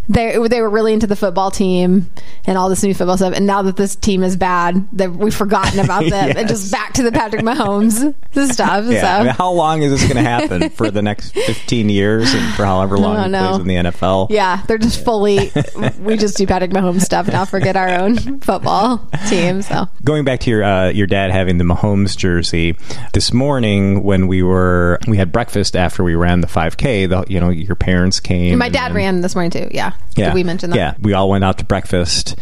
They 0.10 0.38
they 0.48 0.62
were 0.62 0.70
really 0.70 0.94
into 0.94 1.08
the 1.08 1.16
football 1.16 1.50
team 1.52 2.10
and 2.46 2.58
all 2.58 2.70
this 2.70 2.84
new 2.84 2.94
football 2.94 3.18
stuff, 3.18 3.34
and 3.36 3.46
now 3.48 3.62
that 3.62 3.78
this 3.78 3.96
team 3.96 4.22
is 4.24 4.36
bad, 4.36 4.86
that 4.94 5.12
we've 5.14 5.34
forgotten 5.34 5.80
about 5.80 6.04
them 6.10 6.34
and 6.36 6.48
just 6.48 6.72
back 6.72 6.94
to 6.94 7.04
the 7.04 7.12
Patrick 7.12 7.42
Mahomes 7.42 8.14
stuff. 8.52 8.86
Yeah, 8.86 9.02
so. 9.02 9.08
I 9.08 9.24
mean, 9.24 9.34
how 9.34 9.52
long 9.52 9.82
is 9.82 9.92
this 9.92 10.04
going 10.04 10.22
to 10.24 10.30
happen 10.30 10.70
for 10.72 10.92
the 10.92 11.02
next 11.02 11.32
15 11.34 11.88
years 11.90 12.34
and 12.34 12.54
for 12.56 12.66
however 12.66 12.98
long 12.98 13.24
he 13.24 13.30
know. 13.30 13.50
plays 13.50 13.62
in 13.62 13.68
the 13.68 13.76
NFL? 13.92 14.28
Yeah, 14.30 14.62
they're 14.68 14.78
just 14.78 15.04
fully. 15.06 15.52
we 16.00 16.18
just 16.18 16.36
do 16.38 16.46
Patrick 16.48 16.72
Mahomes 16.72 17.02
stuff 17.02 17.28
now. 17.28 17.46
Forget 17.46 17.76
our 17.78 17.90
own 17.90 18.40
football 18.42 19.08
team. 19.30 19.62
So 19.62 19.88
Going 20.04 20.26
back 20.26 20.42
to 20.42 20.50
your 20.50 20.64
uh, 20.64 20.90
your 20.90 21.08
dad 21.08 21.32
having 21.32 21.58
the 21.60 21.64
Mahomes 21.64 22.18
jersey, 22.18 22.76
this 23.14 23.32
morning 23.32 24.04
when 24.04 24.28
we 24.28 24.44
were 24.44 25.00
we 25.08 25.18
had 25.18 25.32
breakfast 25.32 25.76
after 25.78 26.04
we 26.04 26.16
ran 26.16 26.42
the 26.42 26.48
5K, 26.48 27.08
the, 27.10 27.26
you 27.32 27.40
know 27.40 27.50
your 27.50 27.76
parents 27.76 28.20
came. 28.20 28.58
my 28.58 28.66
and 28.66 28.74
dad 28.74 28.90
then- 28.90 28.96
ran 28.96 29.22
this 29.22 29.34
morning 29.36 29.52
too. 29.52 29.70
Yeah, 29.72 29.93
Yeah, 30.16 30.26
Did 30.28 30.34
we 30.36 30.44
mentioned 30.44 30.74
that? 30.74 30.78
Yeah, 30.78 30.94
we 31.02 31.14
all 31.14 31.30
went 31.30 31.44
out 31.44 31.58
to 31.58 31.66
breakfast, 31.66 32.36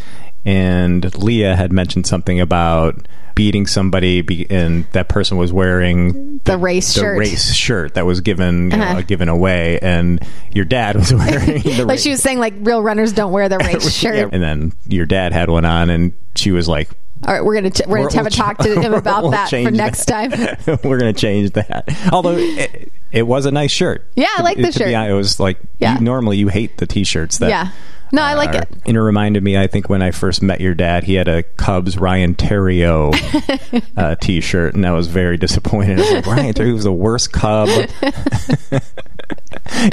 and 0.46 1.16
Leah 1.18 1.56
had 1.56 1.72
mentioned 1.72 2.06
something 2.08 2.40
about 2.40 3.08
beating 3.34 3.66
somebody, 3.66 4.22
be, 4.22 4.46
and 4.50 4.86
that 4.92 5.08
person 5.08 5.38
was 5.38 5.54
wearing 5.54 6.42
The 6.44 6.58
race 6.58 6.94
the 6.94 7.00
shirt. 7.00 7.18
race 7.18 7.54
shirt 7.54 7.94
that 7.94 8.06
was 8.06 8.20
given 8.20 8.74
Uh-huh. 8.74 9.02
given 9.04 9.30
away, 9.30 9.80
and 9.82 10.22
your 10.52 10.66
dad 10.66 10.98
was 10.98 11.14
wearing 11.14 11.62
the 11.62 11.78
Like 11.86 11.88
race 11.88 12.02
she 12.04 12.10
was 12.12 12.22
saying, 12.22 12.40
like 12.40 12.54
real 12.60 12.84
runners 12.84 13.14
don't 13.14 13.32
wear 13.32 13.48
the 13.48 13.58
race 13.60 13.90
shirt. 13.94 14.16
Yeah, 14.16 14.30
and 14.32 14.44
then 14.44 14.74
your 14.88 15.06
dad 15.06 15.32
had 15.32 15.50
one 15.50 15.64
on, 15.64 15.90
and 15.90 16.12
she 16.36 16.52
was 16.52 16.68
like, 16.68 16.90
All 17.28 17.34
right, 17.34 17.44
we're 17.44 17.54
gonna 17.56 17.70
ch- 17.70 17.82
we're 17.88 17.98
gonna 17.98 18.08
We'll- 18.10 18.18
have 18.18 18.26
a 18.28 18.30
talk 18.32 18.58
to 18.60 18.80
him 18.82 18.94
about 18.96 19.22
we'll 19.24 19.32
that 19.32 19.50
for 19.50 19.70
next 19.72 20.06
time. 20.06 20.32
We're 20.84 20.98
going 21.00 21.14
to 21.14 21.20
change 21.20 21.52
that. 21.52 21.86
Although 22.12 22.36
it, 22.38 22.92
it 23.12 23.24
was 23.24 23.46
a 23.46 23.52
nice 23.52 23.72
shirt. 23.72 24.06
Yeah, 24.16 24.26
I 24.38 24.42
like 24.42 24.58
the 24.58 24.72
To 24.72 24.80
be 24.80 24.86
shirt. 24.86 24.94
honest, 24.96 25.10
It 25.12 25.14
was 25.14 25.40
like 25.40 25.58
Yeah. 25.80 25.96
you, 26.00 26.02
normally 26.02 26.38
you 26.38 26.48
hate 26.48 26.78
the 26.78 26.88
t-shirts 26.88 27.38
that. 27.40 27.50
Yeah. 27.50 27.70
No, 28.14 28.24
I 28.24 28.34
like 28.34 28.56
are- 28.56 28.64
it. 28.64 28.70
And 28.86 28.98
it 28.98 29.02
reminded 29.02 29.42
me, 29.44 29.58
I 29.58 29.68
think, 29.68 29.88
when 29.88 30.02
I 30.02 30.12
first 30.12 30.42
met 30.42 30.60
your 30.62 30.74
dad, 30.74 31.04
he 31.06 31.14
had 31.14 31.28
a 31.30 31.44
Cubs 31.44 31.98
Ryan 31.98 32.36
Theriot 32.36 33.84
uh, 33.98 34.16
t-shirt, 34.16 34.74
and 34.74 34.86
I 34.86 34.92
was 34.92 35.08
very 35.08 35.38
disappointed. 35.38 36.00
I 36.00 36.02
was 36.02 36.12
like, 36.12 36.26
Ryan 36.26 36.54
Theriot 36.54 36.74
was 36.74 36.84
the 36.84 36.92
worst 36.92 37.32
Cub. 37.32 37.70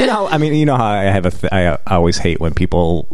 you 0.01 0.07
know, 0.07 0.27
I 0.29 0.39
mean, 0.39 0.55
you 0.55 0.67
know 0.67 0.77
how 0.77 0.87
I 0.87 1.05
have 1.05 1.27
a, 1.27 1.31
th- 1.31 1.53
I 1.53 1.79
always 1.87 2.19
hate 2.19 2.41
when 2.41 2.55
people 2.55 3.07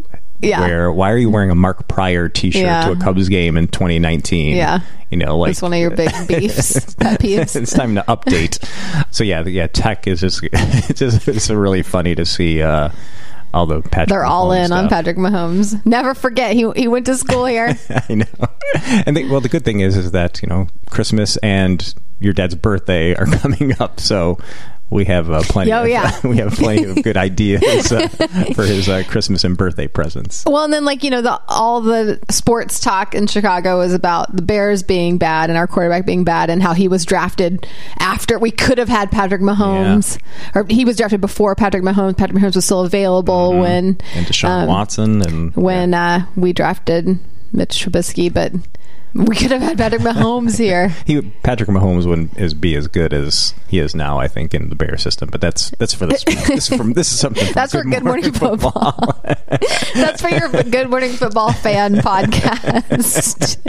Yeah. 0.47 0.61
wear. 0.61 0.93
Why 0.93 1.11
are 1.11 1.17
you 1.19 1.31
wearing 1.31 1.51
a 1.51 1.55
Mark 1.55 1.89
Prior 1.89 2.29
T-shirt 2.29 2.63
Yeah. 2.63 2.85
to 2.87 2.93
a 2.93 2.97
Cubs 2.97 3.29
game 3.29 3.57
in 3.57 3.69
2019? 3.69 4.57
Yeah. 4.57 4.81
you 5.11 5.17
know, 5.19 5.39
like 5.39 5.53
it's 5.53 5.63
one 5.63 5.73
of 5.73 5.79
your 5.79 5.91
big 5.91 6.11
beefs, 6.29 6.95
pet 6.95 7.21
peeves. 7.21 7.55
it's 7.61 7.73
time 7.73 7.95
to 7.97 8.03
update. 8.09 8.65
So 9.13 9.25
yeah, 9.25 9.45
yeah, 9.45 9.67
tech 9.69 10.07
is 10.07 10.21
just 10.21 10.41
it's 10.53 10.99
just 10.99 11.29
it's 11.29 11.51
really 11.51 11.83
funny 11.83 12.15
to 12.15 12.25
see 12.25 12.63
uh, 12.63 12.91
all 13.53 13.67
the 13.67 13.81
Patrick. 13.83 14.09
They're 14.09 14.25
all 14.25 14.51
Mahomes 14.51 14.65
in 14.67 14.73
on. 14.73 14.89
Patrick 14.89 15.17
Mahomes. 15.17 15.85
Never 15.87 16.15
forget 16.15 16.55
he 16.55 16.71
he 16.75 16.89
went 16.89 17.07
to 17.07 17.17
school 17.17 17.45
here. 17.47 17.79
I 18.09 18.15
know. 18.15 18.25
And 19.07 19.17
they, 19.17 19.25
well, 19.29 19.41
the 19.41 19.49
good 19.49 19.65
thing 19.65 19.81
is 19.81 19.97
is 19.97 20.11
that 20.11 20.43
you 20.43 20.49
know 20.49 20.67
Christmas 20.91 21.37
and 21.39 21.95
your 22.19 22.33
dad's 22.33 22.55
birthday 22.57 23.15
are 23.15 23.27
coming 23.27 23.75
up, 23.81 24.01
so 24.01 24.39
we 24.91 25.05
have 25.07 25.31
uh, 25.31 25.43
plenty. 25.43 25.73
Oh, 25.73 25.83
of, 25.83 25.89
yeah. 25.89 26.13
we 26.25 26.37
have 26.39 26.53
plenty 26.53 26.85
of 26.85 27.03
good 27.03 27.17
ideas 27.29 27.91
uh, 27.91 28.09
for 28.55 28.65
his 28.65 28.89
uh, 28.89 29.03
Christmas 29.09 29.45
and 29.45 29.57
birthday 29.57 29.89
presents. 29.89 30.45
Well, 30.47 30.65
and 30.65 30.73
then 30.73 30.85
like 30.85 31.03
you 31.03 31.11
know, 31.11 31.23
the 31.23 31.41
all 31.49 31.81
the 31.81 32.21
sports 32.31 32.81
talk 32.81 33.15
in 33.15 33.27
Chicago 33.27 33.81
is 33.81 33.93
about 33.93 34.35
the 34.35 34.43
Bears 34.43 34.83
being 34.83 35.19
bad 35.19 35.51
and 35.51 35.59
our 35.59 35.67
quarterback 35.67 36.07
being 36.07 36.25
bad, 36.25 36.51
and 36.51 36.63
how 36.63 36.75
he 36.75 36.89
was 36.89 37.05
drafted 37.05 37.67
after 37.99 38.39
we 38.39 38.51
could 38.51 38.79
have 38.79 38.89
had 38.89 39.11
Patrick 39.11 39.41
Mahomes, 39.41 40.21
or 40.55 40.65
he 40.69 40.85
was 40.85 40.97
drafted 40.97 41.21
before 41.21 41.55
Patrick 41.55 41.83
Mahomes. 41.83 42.17
Patrick 42.17 42.39
Mahomes 42.41 42.55
was 42.57 42.65
still 42.65 42.85
available 42.85 43.59
when 43.59 43.99
And 44.15 44.27
Deshaun 44.27 44.63
um, 44.63 44.69
Watson 44.69 45.23
and 45.23 45.57
when 45.57 45.95
uh, 45.95 46.27
we 46.37 46.53
drafted 46.53 47.19
Mitch 47.53 47.85
Trubisky, 47.85 48.33
but 48.33 48.53
we 49.15 49.37
could 49.37 49.53
have 49.53 49.63
had 49.63 49.79
Patrick 49.79 50.03
Mahomes 50.03 50.59
here. 50.59 50.93
He 51.07 51.21
Patrick 51.21 51.69
Mahomes 51.69 52.07
wouldn't 52.07 52.39
is 52.39 52.55
be 52.55 52.75
as 52.75 52.89
good 52.89 53.13
as 53.13 53.55
he 53.69 53.79
is 53.79 53.95
now, 53.95 54.19
I 54.19 54.27
think, 54.27 54.55
in 54.55 54.71
the 54.71 54.75
Bear 54.75 54.97
system. 54.97 55.29
But 55.31 55.41
that's 55.41 55.71
that's 55.79 55.95
for 55.95 56.07
this. 56.07 56.25
this 56.49 56.71
is 56.71 56.77
from 56.77 56.95
this 56.95 57.13
is 57.13 57.19
something. 57.19 57.53
That's 57.53 57.73
for 57.73 57.85
Good 57.85 58.03
Morning 58.03 58.33
Football. 58.33 59.21
That's 59.95 60.21
for 60.21 60.29
your 60.29 60.49
Good 60.49 60.91
Morning 60.91 61.13
Football 61.13 61.53
fan 61.53 61.97
podcast 61.97 63.63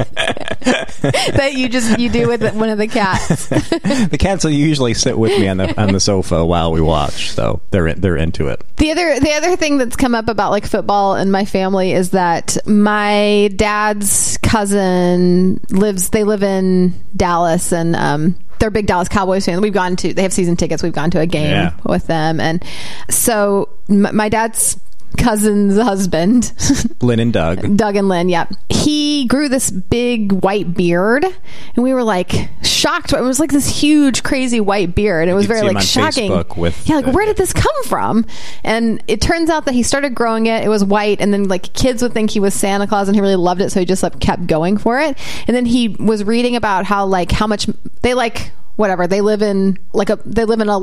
that 1.36 1.54
you 1.54 1.70
just 1.70 2.00
you 2.00 2.10
do 2.10 2.28
with 2.28 2.42
one 2.56 2.70
of 2.70 2.78
the 2.80 2.88
cats. 2.88 3.48
the 3.48 4.18
cats 4.20 4.44
will 4.44 4.52
usually 4.52 4.96
sit 4.96 5.18
with 5.18 5.38
me 5.40 5.48
on 5.48 5.58
the 5.58 5.80
on 5.80 5.94
the 5.94 6.00
sofa 6.00 6.44
while 6.46 6.72
we 6.72 6.82
watch, 6.82 7.32
so 7.32 7.62
they're 7.70 7.88
in, 7.88 8.02
they're 8.02 8.18
into 8.18 8.48
it. 8.48 8.64
The 8.78 8.92
other 8.92 9.20
the 9.20 9.34
other 9.34 9.56
thing 9.56 9.78
that's 9.78 9.96
come 9.96 10.16
up 10.16 10.28
about 10.28 10.52
like 10.52 10.66
football 10.66 11.16
in 11.16 11.30
my 11.30 11.46
family 11.46 11.92
is 11.92 12.12
that 12.12 12.58
my 12.66 13.52
dad's 13.56 14.40
cousin 14.40 15.35
lives 15.70 16.10
they 16.10 16.24
live 16.24 16.44
in 16.44 16.94
Dallas 17.16 17.72
and 17.74 17.96
um 17.96 18.36
they're 18.60 18.70
big 18.72 18.88
Dallas 18.88 19.10
Cowboys 19.10 19.46
fans. 19.46 19.60
We've 19.62 19.74
gone 19.74 19.96
to 19.98 20.14
they 20.14 20.22
have 20.22 20.32
season 20.34 20.56
tickets. 20.56 20.82
We've 20.82 20.94
gone 20.94 21.12
to 21.12 21.20
a 21.20 21.26
game 21.26 21.50
Yeah. 21.52 21.74
with 21.86 22.08
them 22.08 22.40
and 22.40 22.64
so 23.10 23.70
m- 23.90 24.16
my 24.16 24.30
dad's 24.30 24.80
cousin's 25.18 25.78
husband 25.78 26.54
Lynn 27.02 27.20
and 27.20 27.34
Doug. 27.34 27.78
Doug 27.78 27.96
and 27.96 28.10
Lynn, 28.10 28.30
yep. 28.30 28.54
He 28.70 29.26
grew 29.26 29.50
this 29.50 29.72
big 29.72 30.32
white 30.32 30.74
beard, 30.74 31.24
and 31.24 31.84
we 31.84 31.94
were 31.94 32.04
like 32.04 32.32
shocked. 32.64 33.14
It 33.14 33.22
was 33.22 33.40
like 33.40 33.52
this 33.52 33.68
huge, 33.82 34.24
crazy 34.24 34.60
white 34.60 34.96
beard. 34.96 35.28
It 35.28 35.34
was 35.34 35.46
very 35.46 35.62
like 35.62 35.82
shocking. 35.82 36.32
Facebook 36.32 36.58
with 36.58 36.88
yeah, 36.88 36.98
like 36.98 37.14
where 37.14 37.26
did 37.26 37.38
this 37.38 37.54
come 37.54 37.84
from? 37.86 38.26
And 38.64 39.04
it 39.08 39.22
turns 39.22 39.50
out 39.50 39.66
that 39.66 39.74
he 39.74 39.84
started 39.84 40.16
growing 40.16 40.48
it. 40.48 40.64
It 40.64 40.70
was 40.70 40.84
white, 40.84 41.22
and 41.22 41.34
then 41.34 41.48
like 41.48 41.74
kids 41.74 42.02
would 42.02 42.14
think 42.14 42.32
he 42.32 42.40
was 42.40 42.54
Santa 42.54 42.88
Claus, 42.88 43.08
and 43.08 43.16
he 43.16 43.22
really 43.22 43.36
loved 43.36 43.62
it, 43.62 43.72
so 43.72 43.80
he 43.80 43.86
just 43.86 44.04
like 44.04 44.20
kept 44.20 44.48
going 44.48 44.78
for 44.78 45.00
it. 45.00 45.18
And 45.48 45.56
then 45.56 45.66
he 45.66 45.90
was 46.00 46.24
reading 46.24 46.56
about 46.56 46.86
how 46.86 47.06
like 47.06 47.32
how 47.32 47.48
much 47.48 47.68
they 48.02 48.14
like 48.14 48.52
whatever. 48.76 49.08
They 49.08 49.22
live 49.22 49.42
in 49.42 49.78
like 49.94 50.10
a 50.10 50.18
they 50.26 50.46
live 50.46 50.60
in 50.60 50.70
a 50.70 50.80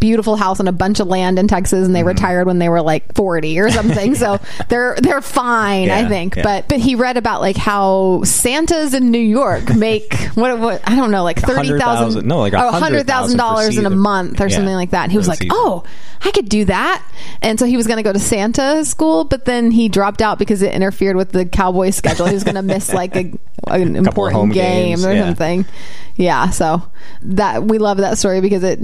beautiful 0.00 0.36
house 0.36 0.60
on 0.60 0.68
a 0.68 0.72
bunch 0.72 1.00
of 1.00 1.06
land 1.08 1.38
in 1.38 1.48
Texas 1.48 1.84
and 1.86 1.94
they 1.94 2.00
Mm-hmm. 2.00 2.08
retired 2.08 2.46
when 2.46 2.58
they 2.58 2.68
were 2.68 2.82
like 2.82 3.14
40 3.14 3.58
or 3.58 3.70
something. 3.70 4.14
So 4.16 4.38
they're 4.68 4.96
they're 5.00 5.20
fine 5.20 5.90
I 5.90 6.08
think. 6.08 6.36
yeah. 6.36 6.42
but 6.44 6.68
but 6.68 6.78
he 6.78 6.94
read 6.94 7.16
about 7.16 7.40
like 7.40 7.56
how 7.56 8.22
Santas 8.24 8.94
in 8.94 9.10
New 9.10 9.18
York 9.18 9.74
make 9.74 10.14
what 10.34 10.58
what 10.58 10.88
I 10.88 10.94
don't 10.96 11.10
know 11.10 11.22
like 11.24 11.40
thirty 11.40 11.76
thousand 11.78 12.22
$100,000 12.22 12.24
no, 12.24 12.38
like 12.38 12.54
oh, 12.54 12.70
$100,000 12.72 13.78
in 13.78 13.86
a 13.86 13.90
month 13.90 14.40
or 14.40 14.48
Yeah, 14.48 14.56
something 14.56 14.74
like 14.74 14.90
that. 14.90 15.04
And 15.04 15.12
he 15.12 15.18
was 15.18 15.28
like 15.28 15.38
season. 15.38 15.50
oh 15.54 15.84
I 16.24 16.30
could 16.30 16.48
do 16.48 16.64
that. 16.64 17.06
And 17.42 17.58
so 17.58 17.66
he 17.66 17.76
was 17.76 17.86
going 17.86 17.98
to 17.98 18.02
go 18.02 18.12
to 18.12 18.18
Santa 18.18 18.84
school 18.84 19.24
but 19.24 19.44
then 19.44 19.70
he 19.70 19.88
dropped 19.88 20.22
out 20.22 20.38
because 20.38 20.62
it 20.62 20.72
interfered 20.72 21.16
with 21.16 21.30
the 21.32 21.44
Cowboy 21.44 21.90
schedule. 21.90 22.26
He 22.26 22.34
was 22.34 22.44
going 22.44 22.54
to 22.56 22.62
miss 22.62 22.92
like 22.92 23.14
a 23.16 23.32
an 23.66 23.96
important 24.06 24.36
home 24.36 24.50
game 24.50 24.96
games, 24.96 25.04
or 25.04 25.12
yeah. 25.12 25.26
something. 25.26 25.64
Yeah 26.16 26.50
so 26.50 26.82
that 27.22 27.64
we 27.64 27.78
love 27.78 27.98
that 27.98 28.18
story 28.18 28.40
because 28.40 28.62
it 28.62 28.80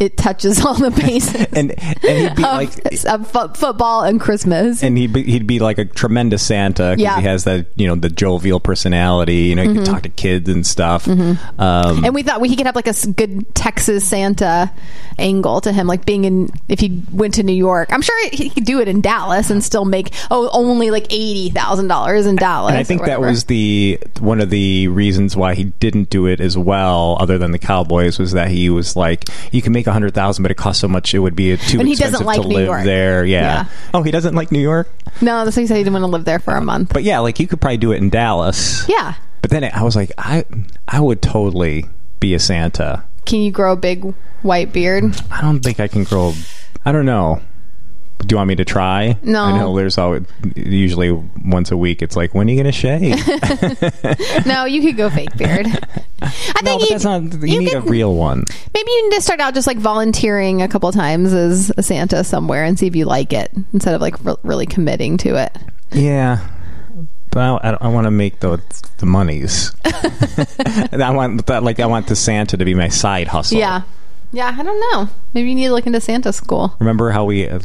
it 0.00 0.16
touches 0.16 0.64
all 0.64 0.74
the 0.74 0.90
bases 0.90 1.46
and 1.52 1.72
and 1.72 2.02
he'd 2.02 2.36
be 2.36 2.44
of, 2.44 2.52
like 2.56 3.04
of 3.06 3.30
fo- 3.30 3.48
football 3.54 4.02
and 4.04 4.20
Christmas. 4.20 4.82
and 4.82 4.96
he'd 4.98 5.12
be, 5.12 5.22
he'd 5.22 5.46
be 5.46 5.58
like 5.60 5.78
a 5.78 5.84
tremendous 5.84 6.42
Santa 6.42 6.90
because 6.96 7.00
Yeah. 7.00 7.10
Mm-hmm. 7.12 7.20
he 7.20 7.26
has 7.26 7.44
that 7.44 7.66
you 7.76 7.86
know 7.86 7.94
the 7.94 8.08
jovial 8.10 8.60
personality. 8.60 9.34
You 9.44 9.54
know, 9.56 9.62
he 9.62 9.74
could 9.74 9.86
talk 9.86 10.02
to 10.02 10.08
kids 10.08 10.48
and 10.48 10.66
stuff. 10.66 11.06
Um, 11.08 11.38
and 12.04 12.14
we 12.14 12.22
thought 12.22 12.40
we 12.40 12.48
he 12.48 12.56
could 12.56 12.66
have 12.66 12.76
like 12.76 12.86
a 12.86 12.94
good 13.12 13.54
Texas 13.54 14.06
Santa 14.06 14.70
angle 15.18 15.60
to 15.60 15.72
him, 15.72 15.86
like 15.86 16.04
being 16.04 16.24
in 16.24 16.48
if 16.68 16.80
he 16.80 17.02
went 17.12 17.34
to 17.34 17.42
New 17.42 17.52
York. 17.54 17.92
I'm 17.92 18.02
sure 18.02 18.28
he 18.30 18.50
could 18.50 18.64
do 18.64 18.80
it 18.80 18.88
in 18.88 19.00
Dallas 19.00 19.50
and 19.50 19.62
still 19.62 19.84
make 19.84 20.12
oh 20.30 20.50
only 20.52 20.90
like 20.90 21.06
eighty 21.10 21.50
thousand 21.50 21.88
dollars 21.88 22.26
in 22.26 22.36
Dallas. 22.36 22.70
and 22.70 22.78
I 22.78 22.84
think 22.84 23.04
that 23.04 23.20
was 23.20 23.44
the 23.44 23.98
one 24.20 24.40
of 24.40 24.50
the 24.50 24.88
reasons 24.88 25.36
why 25.36 25.54
he 25.54 25.64
didn't 25.64 26.10
do 26.10 26.26
it 26.26 26.40
as 26.40 26.56
well, 26.58 27.16
other 27.20 27.38
than 27.38 27.52
the 27.52 27.58
Cowboys, 27.58 28.18
was 28.18 28.32
that 28.32 28.48
he 28.48 28.70
was 28.70 28.96
like, 28.96 29.24
you 29.52 29.62
can 29.62 29.72
make 29.72 29.83
a 29.86 29.92
hundred 29.92 30.14
thousand, 30.14 30.42
but 30.42 30.50
it 30.50 30.56
costs 30.56 30.80
so 30.80 30.88
much, 30.88 31.14
it 31.14 31.18
would 31.18 31.36
be 31.36 31.56
too 31.56 31.78
And 31.78 31.86
he 31.88 31.92
expensive 31.94 32.12
doesn't 32.20 32.26
like 32.26 32.42
to 32.42 32.48
New 32.48 32.54
live 32.56 32.66
York. 32.66 32.84
there. 32.84 33.24
Yeah. 33.24 33.40
Yeah. 33.42 33.64
Oh, 33.94 34.02
he 34.02 34.10
doesn't 34.10 34.34
like 34.34 34.50
New 34.52 34.60
York, 34.60 34.88
no. 35.20 35.44
That's 35.44 35.56
why 35.56 35.62
he 35.62 35.66
said 35.66 35.76
he 35.76 35.82
didn't 35.84 35.94
want 35.94 36.04
to 36.04 36.08
live 36.08 36.24
there 36.24 36.38
for 36.38 36.54
a 36.54 36.60
month. 36.60 36.92
but 36.92 37.02
yeah, 37.02 37.18
like 37.20 37.38
you 37.40 37.46
could 37.46 37.60
probably 37.60 37.76
do 37.78 37.92
it 37.92 37.96
in 37.98 38.10
Dallas. 38.10 38.88
yeah, 38.88 39.14
But 39.42 39.50
then 39.50 39.64
I 39.64 39.82
was 39.82 39.96
like, 39.96 40.12
I 40.18 40.44
I 40.88 41.00
would 41.00 41.20
totally 41.22 41.86
be 42.20 42.34
a 42.34 42.38
Santa. 42.38 43.04
can 43.26 43.40
you 43.40 43.50
grow 43.50 43.72
a 43.72 43.76
big 43.76 44.14
white 44.42 44.72
beard? 44.72 45.04
I 45.30 45.40
don't 45.40 45.60
think 45.60 45.80
I 45.80 45.88
can 45.88 46.04
grow. 46.04 46.32
I 46.84 46.92
don't 46.92 47.06
know. 47.06 47.40
Do 48.26 48.32
you 48.32 48.36
want 48.38 48.48
me 48.48 48.54
to 48.56 48.64
try? 48.64 49.18
No. 49.22 49.42
I 49.42 49.58
know 49.58 49.76
there's 49.76 49.98
always 49.98 50.22
usually 50.56 51.12
once 51.44 51.70
a 51.70 51.76
week. 51.76 52.00
It's 52.00 52.16
like 52.16 52.34
when 52.34 52.48
are 52.48 52.50
you 52.52 52.62
going 52.62 52.72
to 52.72 52.78
shave? 52.78 54.46
no, 54.46 54.64
you 54.64 54.80
could 54.80 54.96
go 54.96 55.10
fake 55.10 55.36
beard. 55.36 55.66
I 56.22 56.28
think 56.28 56.64
no, 56.64 56.78
but 56.78 56.80
you, 56.82 56.88
that's 56.88 57.04
not. 57.04 57.22
You, 57.22 57.58
need 57.60 57.70
could- 57.72 57.84
a 57.84 57.90
real 57.90 58.14
one. 58.14 58.44
Maybe 58.72 58.90
you 58.90 59.10
need 59.10 59.16
to 59.16 59.22
start 59.22 59.40
out 59.40 59.54
just 59.54 59.66
like 59.66 59.76
volunteering 59.78 60.62
a 60.62 60.68
couple 60.68 60.90
times 60.92 61.32
as 61.32 61.70
a 61.76 61.82
Santa 61.82 62.24
somewhere 62.24 62.64
and 62.64 62.78
see 62.78 62.86
if 62.86 62.96
you 62.96 63.04
like 63.04 63.32
it 63.32 63.52
instead 63.72 63.94
of 63.94 64.00
like 64.00 64.22
re- 64.24 64.36
really 64.42 64.66
committing 64.66 65.16
to 65.18 65.36
it. 65.36 65.56
Yeah. 65.92 66.48
But 67.30 67.40
I, 67.40 67.70
I, 67.70 67.78
I 67.82 67.88
want 67.88 68.06
to 68.06 68.10
make 68.10 68.40
the 68.40 68.62
the 68.98 69.06
monies. 69.06 69.72
I 69.84 71.10
want 71.12 71.46
that 71.46 71.62
like 71.62 71.80
I 71.80 71.86
want 71.86 72.06
the 72.06 72.16
Santa 72.16 72.56
to 72.56 72.64
be 72.64 72.74
my 72.74 72.88
side 72.88 73.28
hustle. 73.28 73.58
Yeah. 73.58 73.82
Yeah, 74.34 74.54
I 74.58 74.62
don't 74.62 74.80
know. 74.92 75.08
Maybe 75.32 75.48
you 75.50 75.54
need 75.54 75.66
to 75.68 75.72
look 75.72 75.86
into 75.86 76.00
Santa 76.00 76.32
school. 76.32 76.74
Remember 76.80 77.10
how 77.10 77.24
we 77.24 77.48
uh, 77.48 77.60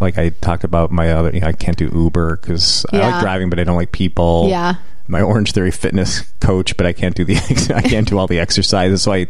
like 0.00 0.16
I 0.18 0.30
talked 0.30 0.64
about 0.64 0.90
my 0.90 1.12
other 1.12 1.30
you 1.32 1.40
know, 1.40 1.46
I 1.48 1.52
can't 1.52 1.76
do 1.76 1.90
Uber 1.94 2.36
because 2.38 2.84
I 2.92 2.96
Yeah. 2.98 3.08
like 3.10 3.20
driving 3.22 3.50
but 3.50 3.58
I 3.60 3.64
don't 3.64 3.76
like 3.76 3.92
people. 3.92 4.46
Yeah. 4.48 4.74
My 5.08 5.20
Orange 5.22 5.52
Theory 5.52 5.70
fitness 5.70 6.22
coach, 6.40 6.76
but 6.76 6.84
I 6.84 6.92
can't 6.92 7.14
do 7.14 7.24
the 7.24 7.36
ex- 7.50 7.70
I 7.70 7.80
can't 7.82 8.08
do 8.08 8.18
all 8.18 8.26
the 8.26 8.40
exercises. 8.40 9.02
So 9.02 9.12
I 9.12 9.26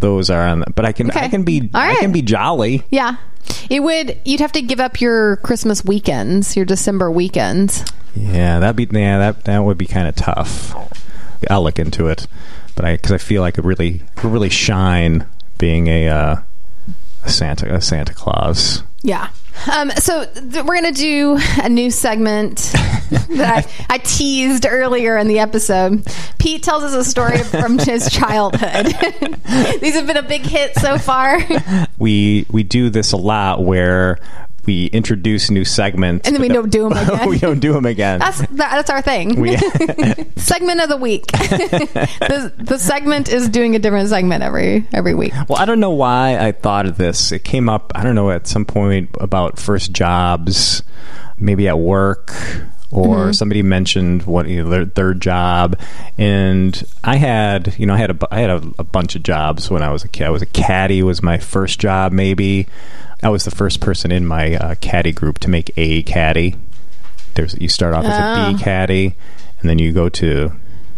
those 0.00 0.30
are 0.30 0.42
on. 0.46 0.64
But 0.74 0.84
I 0.84 0.92
can 0.92 1.10
I 1.10 1.14
Okay. 1.16 1.28
can 1.28 1.42
be 1.44 1.68
All 1.74 1.80
I 1.80 1.88
right. 1.88 1.98
can 1.98 2.12
be 2.12 2.22
jolly. 2.22 2.82
Yeah. 2.90 3.16
It 3.70 3.80
would 3.80 4.18
you'd 4.24 4.40
have 4.40 4.52
to 4.52 4.62
give 4.62 4.80
up 4.80 5.00
your 5.00 5.36
Christmas 5.36 5.84
weekends, 5.84 6.56
your 6.56 6.64
December 6.66 7.10
weekends. 7.10 7.84
Yeah, 8.14 8.58
that'd 8.60 8.76
be 8.76 8.88
yeah 8.98 9.18
that 9.18 9.44
that 9.44 9.58
would 9.64 9.78
be 9.78 9.86
kind 9.86 10.08
of 10.08 10.16
tough. 10.16 10.74
I'll 11.48 11.62
look 11.62 11.78
into 11.78 12.08
it, 12.08 12.26
but 12.74 12.84
I 12.84 12.96
because 12.96 13.12
I 13.12 13.18
feel 13.18 13.44
I 13.44 13.50
could 13.52 13.64
really 13.64 14.02
could 14.16 14.32
really 14.32 14.48
shine 14.50 15.26
being 15.58 15.88
a, 15.88 16.08
uh, 16.08 16.36
a 17.24 17.28
Santa 17.28 17.74
a 17.74 17.80
Santa 17.80 18.14
Claus. 18.14 18.82
Yeah. 19.02 19.28
Um, 19.72 19.90
so 19.90 20.24
th- 20.24 20.64
we're 20.64 20.76
gonna 20.76 20.92
do 20.92 21.38
a 21.62 21.68
new 21.68 21.90
segment 21.90 22.56
that 23.30 23.66
I, 23.88 23.94
I 23.94 23.98
teased 23.98 24.66
earlier 24.68 25.16
in 25.16 25.26
the 25.28 25.40
episode. 25.40 26.06
Pete 26.38 26.62
tells 26.62 26.84
us 26.84 26.94
a 26.94 27.04
story 27.04 27.38
from 27.38 27.78
his 27.78 28.08
childhood. 28.10 28.86
These 29.80 29.94
have 29.94 30.06
been 30.06 30.16
a 30.16 30.22
big 30.22 30.42
hit 30.42 30.74
so 30.76 30.98
far, 30.98 31.40
We 31.98 32.46
we 32.50 32.62
do 32.62 32.90
this 32.90 33.12
a 33.12 33.16
lot 33.16 33.64
where 33.64 34.18
we 34.68 34.84
introduce 34.88 35.50
new 35.50 35.64
segments 35.64 36.26
and 36.28 36.36
then 36.36 36.42
we 36.42 36.48
don't 36.48 36.68
do 36.70 36.88
them 36.90 36.92
again. 37.08 37.28
we 37.28 37.38
don't 37.38 37.58
do 37.58 37.72
them 37.72 37.86
again. 37.86 38.18
That's 38.20 38.38
that, 38.40 38.48
that's 38.56 38.90
our 38.90 39.00
thing. 39.00 39.40
We- 39.40 39.56
segment 40.36 40.80
of 40.82 40.90
the 40.90 40.98
week. 41.00 41.26
the, 41.32 42.52
the 42.58 42.78
segment 42.78 43.30
is 43.30 43.48
doing 43.48 43.74
a 43.76 43.78
different 43.78 44.10
segment 44.10 44.42
every 44.42 44.86
every 44.92 45.14
week. 45.14 45.32
Well, 45.48 45.58
I 45.58 45.64
don't 45.64 45.80
know 45.80 45.90
why 45.90 46.36
I 46.38 46.52
thought 46.52 46.84
of 46.84 46.98
this. 46.98 47.32
It 47.32 47.44
came 47.44 47.68
up, 47.70 47.92
I 47.94 48.04
don't 48.04 48.14
know, 48.14 48.30
at 48.30 48.46
some 48.46 48.66
point 48.66 49.08
about 49.18 49.58
first 49.58 49.92
jobs, 49.92 50.82
maybe 51.38 51.66
at 51.66 51.78
work, 51.78 52.30
or 52.90 53.16
Mm-hmm. 53.16 53.32
somebody 53.32 53.62
mentioned 53.62 54.24
what 54.24 54.48
you 54.48 54.62
know, 54.64 54.68
their 54.70 54.84
third 54.84 55.20
job, 55.22 55.78
and 56.18 56.82
I 57.02 57.16
had, 57.16 57.74
you 57.78 57.86
know, 57.86 57.94
I 57.94 57.98
had 57.98 58.10
a, 58.10 58.28
I 58.30 58.40
had 58.40 58.50
a, 58.50 58.62
a 58.78 58.84
bunch 58.84 59.16
of 59.16 59.22
jobs 59.22 59.70
when 59.70 59.82
I 59.82 59.90
was 59.90 60.04
a 60.04 60.08
kid. 60.08 60.26
I 60.26 60.30
was 60.30 60.42
a 60.42 60.46
caddy 60.46 61.02
was 61.02 61.22
my 61.22 61.38
first 61.38 61.78
job, 61.80 62.12
maybe. 62.12 62.66
I 63.22 63.28
was 63.30 63.44
the 63.44 63.50
first 63.50 63.80
person 63.80 64.12
in 64.12 64.26
my 64.26 64.54
uh, 64.54 64.74
caddy 64.80 65.12
group 65.12 65.38
to 65.40 65.50
make 65.50 65.70
a 65.76 66.02
caddy. 66.04 66.54
There's 67.34 67.58
you 67.60 67.68
start 67.68 67.94
off 67.94 68.04
as 68.04 68.12
a 68.16 68.52
B 68.52 68.56
Oh. 68.56 68.62
Caddy, 68.64 69.14
and 69.60 69.68
then 69.70 69.78
you 69.78 69.92
go 69.92 70.08
to. 70.08 70.52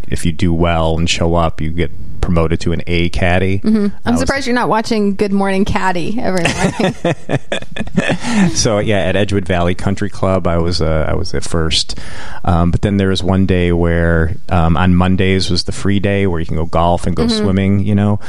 If 0.09 0.27
you 0.27 0.33
do 0.33 0.53
well 0.53 0.99
and 0.99 1.09
show 1.09 1.35
up, 1.37 1.61
you 1.61 1.71
get 1.71 1.91
promoted 2.21 2.61
to 2.61 2.73
an 2.73 2.83
A 2.87 3.09
caddy. 3.11 3.61
I'm 3.64 3.93
was- 4.05 4.21
surprised 4.21 4.47
you're 4.47 4.55
not 4.55 4.68
watching 4.68 5.14
Good 5.14 5.33
Morning 5.33 5.64
Caddy 5.64 6.18
every 6.21 6.45
morning. 6.45 6.95
so 8.55 8.79
yeah, 8.79 8.99
at 8.99 9.16
Edgewood 9.16 9.47
Valley 9.47 9.75
Country 9.75 10.11
Club, 10.11 10.47
I 10.47 10.59
was 10.59 10.81
uh, 10.81 11.07
I 11.09 11.14
was 11.14 11.35
at 11.35 11.45
first, 11.45 11.99
um, 12.45 12.71
but 12.71 12.83
then 12.83 12.97
there 12.97 13.09
was 13.09 13.23
one 13.23 13.47
day 13.47 13.73
where 13.73 14.35
um, 14.49 14.77
on 14.77 14.95
Mondays 14.95 15.51
was 15.51 15.64
the 15.64 15.73
free 15.73 16.01
day 16.01 16.27
where 16.27 16.41
you 16.41 16.47
can 16.47 16.57
go 16.57 16.66
golf 16.66 17.07
and 17.07 17.16
go 17.16 17.29
swimming. 17.29 17.81
You 17.81 17.95
know, 17.95 18.21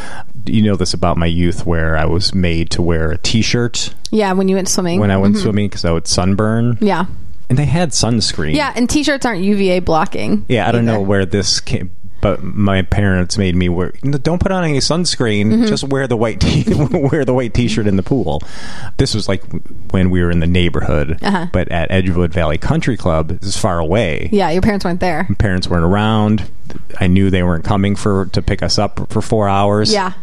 you 0.46 0.62
know 0.62 0.76
this 0.76 0.94
about 0.94 1.18
my 1.18 1.26
youth 1.26 1.66
where 1.66 1.98
I 1.98 2.06
was 2.06 2.34
made 2.34 2.70
to 2.72 2.82
wear 2.82 3.12
a 3.12 3.18
T-shirt 3.18 3.94
yeah, 4.12 4.34
when 4.34 4.48
you 4.48 4.56
went 4.56 4.70
swimming. 4.70 5.00
when 5.00 5.12
I 5.12 5.18
went 5.18 5.38
swimming 5.38 5.68
because 5.68 5.86
I 5.86 5.92
would 5.92 6.08
sunburn, 6.08 6.78
yeah. 6.82 7.06
and 7.50 7.58
they 7.58 7.66
had 7.66 7.92
sunscreen. 7.92 8.56
Yeah, 8.56 8.74
and 8.76 8.90
t-shirts 8.90 9.26
aren't 9.26 9.42
UVA 9.44 9.80
blocking. 9.80 10.46
yeah. 10.50 10.68
I 10.68 10.72
don't 10.72 10.86
know 10.86 11.02
where 11.02 11.26
this 11.26 11.60
came. 11.60 11.92
But 12.22 12.44
my 12.44 12.84
parents 12.84 13.38
made 13.38 13.56
me 13.56 13.68
wear. 13.68 13.92
Don't 14.04 14.40
put 14.40 14.52
on 14.52 14.64
any 14.64 14.78
sunscreen. 14.78 15.48
Mm-hmm. 15.48 15.66
Just 15.66 15.84
wear 15.84 16.06
the 16.08 16.16
white 16.16 16.40
t- 16.40 16.64
wear 16.92 17.26
the 17.26 17.34
white 17.34 17.54
t-shirt 17.54 17.88
in 17.88 17.96
the 17.96 18.04
pool. 18.04 18.42
This 18.98 19.16
was 19.16 19.28
like 19.28 19.44
when 19.92 20.12
we 20.12 20.22
were 20.22 20.30
in 20.30 20.40
the 20.40 20.48
neighborhood, 20.48 21.18
Uh-huh. 21.24 21.48
but 21.52 21.70
at 21.70 21.90
Edgewood 21.90 22.32
Valley 22.32 22.60
Country 22.60 22.96
Club, 22.96 23.30
this 23.30 23.50
is 23.56 23.58
far 23.58 23.80
away. 23.80 24.30
Yeah, 24.32 24.52
your 24.52 24.62
parents 24.62 24.86
weren't 24.86 25.00
there. 25.00 25.28
Parents 25.40 25.68
weren't 25.68 25.84
around. 25.84 26.50
I 27.00 27.08
knew 27.08 27.30
they 27.32 27.44
weren't 27.44 27.66
coming 27.66 27.96
for 27.96 28.28
to 28.28 28.42
pick 28.42 28.62
us 28.62 28.78
up 28.78 29.12
for 29.12 29.22
four 29.22 29.50
hours. 29.50 29.92
Yeah. 29.92 30.14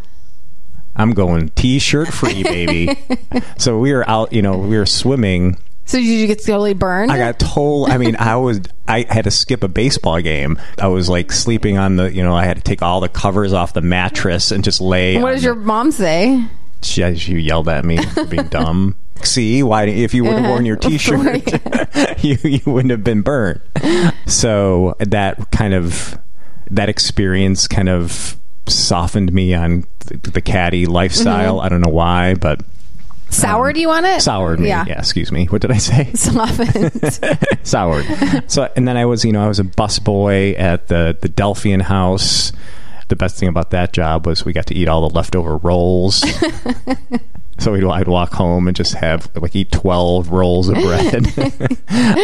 I'm 0.97 1.13
going 1.13 1.51
t-shirt 1.51 2.09
free, 2.09 2.43
baby. 2.43 2.97
so 3.59 3.79
we 3.79 3.93
were 3.93 4.09
out. 4.09 4.33
You 4.33 4.43
know, 4.43 4.57
we 4.59 4.77
were 4.79 4.87
swimming. 4.87 5.57
So 5.89 5.97
did 5.97 6.05
you 6.05 6.27
get 6.27 6.45
totally 6.45 6.75
burned? 6.75 7.11
I 7.11 7.17
got 7.17 7.39
told. 7.39 7.89
I 7.91 7.97
mean, 7.97 8.15
I 8.17 8.37
was. 8.37 8.61
I 8.87 9.07
had 9.09 9.25
to 9.25 9.31
skip 9.31 9.63
a 9.65 9.69
baseball 9.69 10.21
game. 10.21 10.59
I 10.79 10.89
was 10.89 11.09
like 11.09 11.33
sleeping 11.33 11.79
on 11.79 11.97
the. 11.97 12.13
You 12.13 12.23
know, 12.23 12.37
I 12.37 12.45
had 12.45 12.57
to 12.59 12.63
take 12.63 12.83
all 12.83 13.01
the 13.01 13.09
covers 13.09 13.55
off 13.55 13.73
the 13.73 13.81
mattress 13.81 14.51
and 14.53 14.63
just 14.63 14.81
lay. 14.83 15.21
what 15.21 15.31
does 15.33 15.41
the- 15.41 15.47
your 15.47 15.55
mom 15.55 15.91
say? 15.91 16.45
She, 16.83 17.17
she 17.17 17.39
yelled 17.39 17.69
at 17.69 17.85
me 17.85 17.97
for 18.05 18.25
being 18.27 18.47
dumb. 18.51 18.97
See, 19.23 19.63
why? 19.65 19.85
If 19.87 20.13
you 20.15 20.23
would 20.25 20.35
have 20.35 20.41
Uh-huh. 20.45 20.51
worn 20.53 20.65
your 20.67 20.77
T-shirt, 20.87 22.23
you 22.23 22.37
you 22.45 22.61
wouldn't 22.67 22.91
have 22.93 23.03
been 23.03 23.23
burnt. 23.23 23.61
So 24.27 24.95
that 25.01 25.51
kind 25.51 25.73
of 25.75 26.19
that 26.71 26.89
experience 26.91 27.67
kind 27.67 27.89
of 27.89 28.37
softened 28.67 29.33
me 29.33 29.55
on 29.55 29.87
the, 30.01 30.19
the 30.33 30.41
caddy 30.43 30.85
lifestyle. 30.87 31.57
Mm-hmm. 31.57 31.65
I 31.67 31.69
don't 31.71 31.81
know 31.81 31.91
why, 31.91 32.35
but 32.35 32.61
Sour, 33.31 33.73
do 33.73 33.81
you 33.81 33.89
want 33.89 34.07
it? 34.07 34.21
soured 34.23 34.61
me. 34.61 34.69
Yeah. 34.69 34.85
Yeah. 34.87 34.99
excuse 34.99 35.31
me. 35.31 35.47
What 35.47 35.63
did 35.63 35.71
I 35.71 35.77
say? 35.79 36.13
Softened. 36.15 37.21
soured. 37.67 38.07
So, 38.51 38.71
and 38.77 38.87
then 38.89 38.97
I 38.97 39.05
was, 39.05 39.25
you 39.25 39.33
know, 39.33 39.45
I 39.45 39.49
was 39.49 39.59
a 39.61 39.65
busboy 39.65 40.59
at 40.59 40.89
the 40.89 41.17
the 41.21 41.29
Delphian 41.29 41.83
House. 41.83 42.53
The 43.09 43.17
best 43.17 43.39
thing 43.39 43.49
about 43.49 43.71
that 43.71 43.93
job 43.93 44.27
was 44.27 44.45
we 44.45 44.53
got 44.53 44.67
to 44.67 44.75
eat 44.75 44.87
all 44.89 45.09
the 45.09 45.15
leftover 45.15 45.57
rolls. 45.57 46.17
so 47.59 47.73
we'd, 47.73 47.85
I'd 47.85 48.07
walk 48.07 48.33
home 48.35 48.69
and 48.69 48.77
just 48.77 48.95
have 48.95 49.31
like 49.35 49.57
eat 49.57 49.73
twelve 49.73 50.31
rolls 50.31 50.69
of 50.69 50.77
bread. 50.77 51.27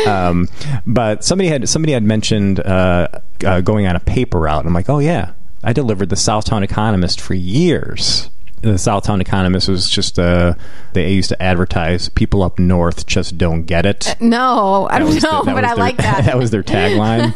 um, 0.07 0.49
but 0.87 1.25
somebody 1.25 1.49
had 1.49 1.69
somebody 1.69 1.93
had 1.93 2.03
mentioned 2.03 2.61
uh, 2.61 3.09
uh, 3.45 3.61
going 3.63 3.87
on 3.87 3.97
a 3.97 4.01
paper 4.01 4.41
route. 4.41 4.61
And 4.61 4.69
I'm 4.69 4.75
like, 4.75 4.91
oh 4.91 4.99
yeah, 4.99 5.33
I 5.63 5.73
delivered 5.73 6.11
the 6.11 6.17
Southtown 6.17 6.63
Economist 6.63 7.21
for 7.21 7.35
years. 7.35 8.29
The 8.65 8.79
Southtown 8.79 9.21
Economist 9.21 9.69
was 9.69 9.91
just 9.91 10.19
uh, 10.19 10.55
they 10.95 11.13
used 11.13 11.29
to 11.29 11.43
advertise 11.43 12.09
people 12.09 12.43
up 12.43 12.59
north 12.59 13.07
just 13.07 13.37
don't 13.37 13.65
get 13.65 13.85
it. 13.85 14.17
no, 14.21 14.89
I 14.91 14.99
don't 14.99 15.23
know, 15.23 15.45
the- 15.45 15.53
but 15.53 15.63
was 15.63 15.65
I 15.65 15.75
like 15.75 15.99
that. 15.99 16.25
that 16.25 16.39
was 16.39 16.51
their 16.51 16.63
tagline. 16.63 17.33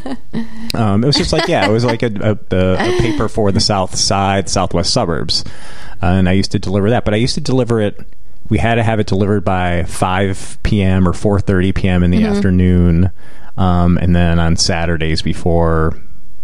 um, 0.74 1.04
it 1.04 1.06
was 1.06 1.16
just 1.16 1.32
like, 1.32 1.46
yeah, 1.46 1.68
it 1.68 1.70
was 1.70 1.84
like 1.84 2.02
a, 2.02 2.06
a, 2.50 2.56
a, 2.56 2.74
a 2.74 2.98
paper 3.00 3.28
for 3.28 3.52
the 3.52 3.60
South 3.60 3.94
Side, 3.94 4.48
Southwest 4.48 4.92
suburbs, 4.92 5.44
uh, 6.02 6.06
and 6.06 6.28
I 6.28 6.32
used 6.32 6.52
to 6.52 6.58
deliver 6.58 6.88
that. 6.90 7.04
But 7.04 7.12
I 7.14 7.18
used 7.18 7.34
to 7.34 7.40
deliver 7.42 7.80
it. 7.80 8.00
We 8.48 8.56
had 8.56 8.76
to 8.76 8.82
have 8.82 8.98
it 8.98 9.06
delivered 9.06 9.44
by 9.44 9.82
5 9.84 10.58
p.m. 10.62 11.06
or 11.06 11.12
4:30 11.12 11.74
p.m. 11.74 12.02
in 12.02 12.10
the 12.10 12.22
Mm-hmm. 12.22 12.32
afternoon, 12.36 13.10
um, 13.58 13.98
and 13.98 14.16
then 14.16 14.38
on 14.38 14.56
Saturdays 14.56 15.20
before 15.20 16.00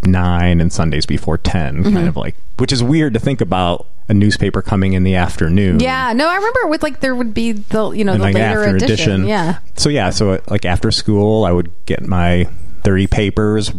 nine 0.07 0.61
and 0.61 0.73
Sundays 0.73 1.07
before 1.07 1.39
10 1.39 1.77
Mm-hmm. 1.85 1.95
kind 1.95 2.09
of 2.09 2.17
like, 2.17 2.35
which 2.59 2.73
is 2.73 2.83
weird 2.83 3.15
to 3.15 3.21
think 3.21 3.41
about 3.41 3.87
a 4.09 4.15
newspaper 4.15 4.61
coming 4.63 4.93
in 4.93 5.03
the 5.05 5.15
afternoon. 5.15 5.81
Yeah, 5.81 6.13
no, 6.13 6.29
I 6.29 6.35
remember 6.37 6.67
with 6.67 6.83
like 6.83 7.01
there 7.01 7.15
would 7.15 7.33
be 7.35 7.53
the 7.53 7.91
you 7.93 8.05
know 8.05 8.13
and 8.13 8.21
the 8.21 8.27
like 8.27 8.35
later 8.35 8.65
after 8.65 8.77
edition. 8.77 8.91
edition. 9.13 9.27
Yeah, 9.27 9.59
So 9.77 9.89
yeah, 9.89 10.11
so 10.11 10.33
uh, 10.33 10.39
like 10.49 10.65
after 10.65 10.91
school, 10.91 11.45
I 11.45 11.53
would 11.53 11.71
get 11.87 12.07
my 12.07 12.45
30 12.83 13.07
papers, 13.07 13.73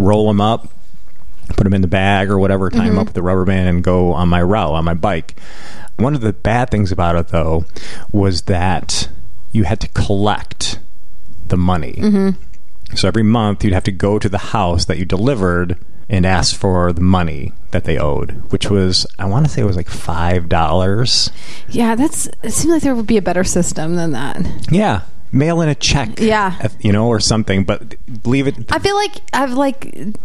roll 0.00 0.26
them 0.26 0.40
up, 0.40 0.68
put 1.50 1.62
them 1.64 1.72
in 1.74 1.82
the 1.82 1.88
bag 1.88 2.30
or 2.30 2.38
whatever, 2.38 2.68
tie 2.68 2.78
Mm-hmm. 2.78 2.86
them 2.88 2.98
up 2.98 3.06
with 3.06 3.14
the 3.14 3.22
rubber 3.22 3.44
band, 3.44 3.68
and 3.68 3.84
go 3.84 4.12
on 4.12 4.28
my 4.28 4.42
route 4.42 4.72
on 4.72 4.84
my 4.84 4.94
bike. 4.94 5.36
One 5.96 6.14
of 6.14 6.20
the 6.20 6.32
bad 6.32 6.70
things 6.70 6.90
about 6.90 7.14
it, 7.16 7.28
though, 7.28 7.64
was 8.10 8.42
that 8.42 9.08
you 9.52 9.64
had 9.64 9.78
to 9.80 9.88
collect 9.88 10.80
the 11.46 11.56
money. 11.58 11.92
Mm-hmm. 11.98 12.42
So 12.94 13.08
every 13.08 13.22
month, 13.22 13.62
you'd 13.64 13.72
have 13.72 13.84
to 13.84 13.92
go 13.92 14.18
to 14.18 14.28
the 14.28 14.38
house 14.38 14.84
that 14.86 14.98
you 14.98 15.04
delivered 15.04 15.78
and 16.08 16.26
ask 16.26 16.56
for 16.56 16.92
the 16.92 17.00
money 17.00 17.52
that 17.70 17.84
they 17.84 17.96
owed, 17.96 18.50
which 18.50 18.68
was 18.68 19.06
I 19.18 19.26
want 19.26 19.46
to 19.46 19.52
say 19.52 19.62
it 19.62 19.66
was 19.66 19.76
like 19.76 19.88
five 19.88 20.48
dollars. 20.48 21.30
yeah. 21.68 21.94
That's 21.94 22.26
it 22.42 22.50
seems 22.52 22.72
like 22.72 22.82
there 22.82 22.94
would 22.96 23.06
be 23.06 23.16
a 23.16 23.22
better 23.22 23.44
system 23.44 23.94
than 23.96 24.10
that. 24.12 24.40
Yeah, 24.72 25.02
mail 25.32 25.60
in 25.60 25.68
a 25.68 25.74
check. 25.74 26.18
Yeah. 26.20 26.68
you 26.80 26.92
know, 26.92 27.08
or 27.08 27.20
something. 27.20 27.64
But 27.64 27.94
leave 28.24 28.46
it. 28.46 28.72
I 28.72 28.78
feel 28.78 28.94
like 28.96 29.16
I've 29.32 29.52
like 29.52 29.80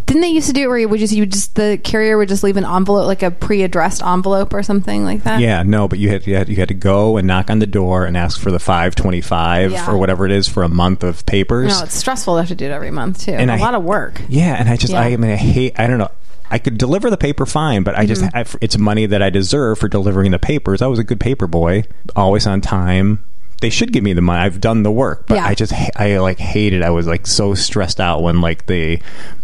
didn't 0.05 0.21
they 0.21 0.29
used 0.29 0.47
to 0.47 0.53
do 0.53 0.63
it 0.63 0.67
where 0.67 0.77
you 0.77 0.89
would 0.89 0.99
just 0.99 1.13
you 1.13 1.21
would 1.23 1.31
just 1.31 1.55
the 1.55 1.79
carrier 1.83 2.17
would 2.17 2.29
just 2.29 2.43
leave 2.43 2.57
an 2.57 2.65
envelope 2.65 3.05
like 3.07 3.23
a 3.23 3.31
pre-addressed 3.31 4.01
envelope 4.03 4.53
or 4.53 4.63
something 4.63 5.03
like 5.03 5.23
that. 5.23 5.39
Yeah, 5.39 5.63
no, 5.63 5.87
but 5.87 5.99
you 5.99 6.09
had, 6.09 6.25
you 6.27 6.35
had 6.35 6.49
you 6.49 6.55
had 6.55 6.67
to 6.69 6.73
go 6.73 7.17
and 7.17 7.27
knock 7.27 7.49
on 7.49 7.59
the 7.59 7.67
door 7.67 8.05
and 8.05 8.15
ask 8.17 8.39
for 8.39 8.51
the 8.51 8.59
five 8.59 8.95
twenty 8.95 9.21
five 9.21 9.71
Yeah. 9.71 9.89
or 9.91 9.97
whatever 9.97 10.25
it 10.25 10.31
is 10.31 10.47
for 10.47 10.63
a 10.63 10.69
month 10.69 11.03
of 11.03 11.25
papers. 11.25 11.69
No, 11.77 11.83
it's 11.83 11.95
stressful 11.95 12.35
to 12.35 12.41
have 12.41 12.47
to 12.49 12.55
do 12.55 12.65
it 12.65 12.71
every 12.71 12.91
month 12.91 13.21
too. 13.25 13.31
And 13.33 13.49
a 13.51 13.53
I- 13.53 13.57
lot 13.57 13.75
of 13.75 13.83
work. 13.83 14.21
Yeah, 14.27 14.55
and 14.59 14.69
I 14.69 14.75
just 14.77 14.93
Yeah. 14.93 15.01
I 15.01 15.17
mean 15.17 15.31
I 15.31 15.35
hate 15.35 15.79
I 15.79 15.87
don't 15.87 15.97
know. 15.99 16.11
I 16.49 16.59
could 16.59 16.77
deliver 16.77 17.09
the 17.09 17.17
paper 17.17 17.45
fine, 17.47 17.81
but 17.83 17.97
I 17.97 18.05
just 18.05 18.21
Mm-hmm. 18.21 18.37
I, 18.37 18.45
it's 18.61 18.77
money 18.77 19.07
that 19.07 19.21
I 19.21 19.29
deserve 19.31 19.79
for 19.79 19.87
delivering 19.87 20.31
the 20.31 20.37
papers. 20.39 20.81
I 20.81 20.87
was 20.87 20.99
a 20.99 21.03
good 21.03 21.19
paper 21.19 21.47
boy, 21.47 21.85
always 22.15 22.45
on 22.45 22.61
time. 22.61 23.23
They 23.61 23.69
should 23.69 23.91
give 23.93 24.03
me 24.03 24.13
the 24.13 24.21
money. 24.21 24.41
I've 24.41 24.59
done 24.61 24.83
the 24.83 24.91
work, 24.91 25.27
but 25.27 25.35
Yeah. 25.35 25.45
I 25.45 25.55
just 25.55 25.73
I 25.95 26.17
like 26.19 26.39
hated. 26.39 26.81
I 26.81 26.89
was 26.89 27.07
like 27.07 27.25
so 27.27 27.53
stressed 27.53 27.99
out 27.99 28.21
when 28.21 28.41
like 28.41 28.65
the 28.67 28.99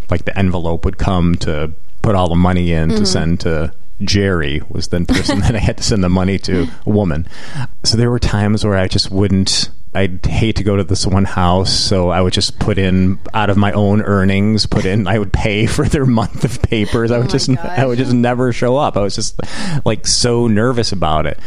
like 0.10 0.26
the 0.26 0.38
envelope 0.38 0.84
would 0.86 0.98
come 0.98 1.36
to 1.38 1.72
put 2.02 2.16
all 2.16 2.28
the 2.30 2.36
money 2.36 2.72
in 2.74 2.90
Mm-hmm. 2.90 2.98
to 3.00 3.06
send 3.06 3.40
to 3.42 3.74
Jerry 4.02 4.62
was 4.70 4.88
the 4.90 5.02
person 5.06 5.40
that 5.46 5.56
I 5.56 5.60
had 5.60 5.78
to 5.78 5.84
send 5.84 6.04
the 6.04 6.10
money 6.10 6.38
to 6.40 6.68
a 6.86 6.90
woman. 6.90 7.28
So 7.84 7.98
there 7.98 8.10
were 8.12 8.20
times 8.20 8.66
where 8.66 8.78
I 8.78 8.88
just 8.88 9.12
wouldn't. 9.12 9.70
I'd 9.94 10.26
hate 10.26 10.56
to 10.56 10.64
go 10.64 10.78
to 10.78 10.86
this 10.86 11.06
one 11.06 11.26
house, 11.26 11.70
so 11.78 12.10
I 12.10 12.22
would 12.22 12.32
just 12.32 12.60
put 12.60 12.78
in 12.78 13.20
out 13.34 13.50
of 13.50 13.58
my 13.58 13.74
own 13.74 14.02
earnings. 14.02 14.66
Put 14.66 14.86
in, 14.86 15.06
I 15.06 15.20
would 15.20 15.34
pay 15.34 15.66
for 15.66 15.86
their 15.86 16.06
month 16.06 16.46
of 16.46 16.62
papers. 16.62 17.12
I 17.12 17.18
would 17.18 17.28
Oh 17.28 17.32
just, 17.32 17.50
I 17.50 17.86
would 17.86 17.98
just 17.98 18.14
never 18.14 18.54
show 18.54 18.78
up. 18.78 18.96
I 18.96 19.02
was 19.02 19.16
just 19.16 19.40
like 19.86 20.08
so 20.08 20.48
nervous 20.48 20.94
about 20.94 21.26
it. 21.26 21.38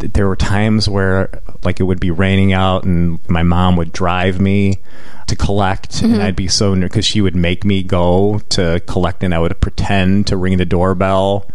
There 0.00 0.28
were 0.28 0.36
times 0.36 0.86
where 0.86 1.40
like 1.62 1.80
it 1.80 1.84
would 1.84 2.00
be 2.00 2.10
raining 2.10 2.52
out, 2.52 2.84
and 2.84 3.18
my 3.28 3.42
mom 3.42 3.76
would 3.76 3.90
drive 3.92 4.38
me 4.40 4.80
to 5.28 5.34
collect, 5.36 5.92
Mm-hmm. 5.92 6.12
and 6.14 6.22
I'd 6.22 6.36
be 6.36 6.48
so 6.48 6.74
nervous 6.74 6.90
because 6.92 7.06
she 7.06 7.22
would 7.22 7.34
make 7.34 7.64
me 7.64 7.82
go 7.82 8.40
to 8.50 8.82
collect, 8.86 9.22
and 9.22 9.34
I 9.34 9.38
would 9.38 9.58
pretend 9.62 10.26
to 10.26 10.36
ring 10.36 10.58
the 10.58 10.66
doorbell. 10.66 11.48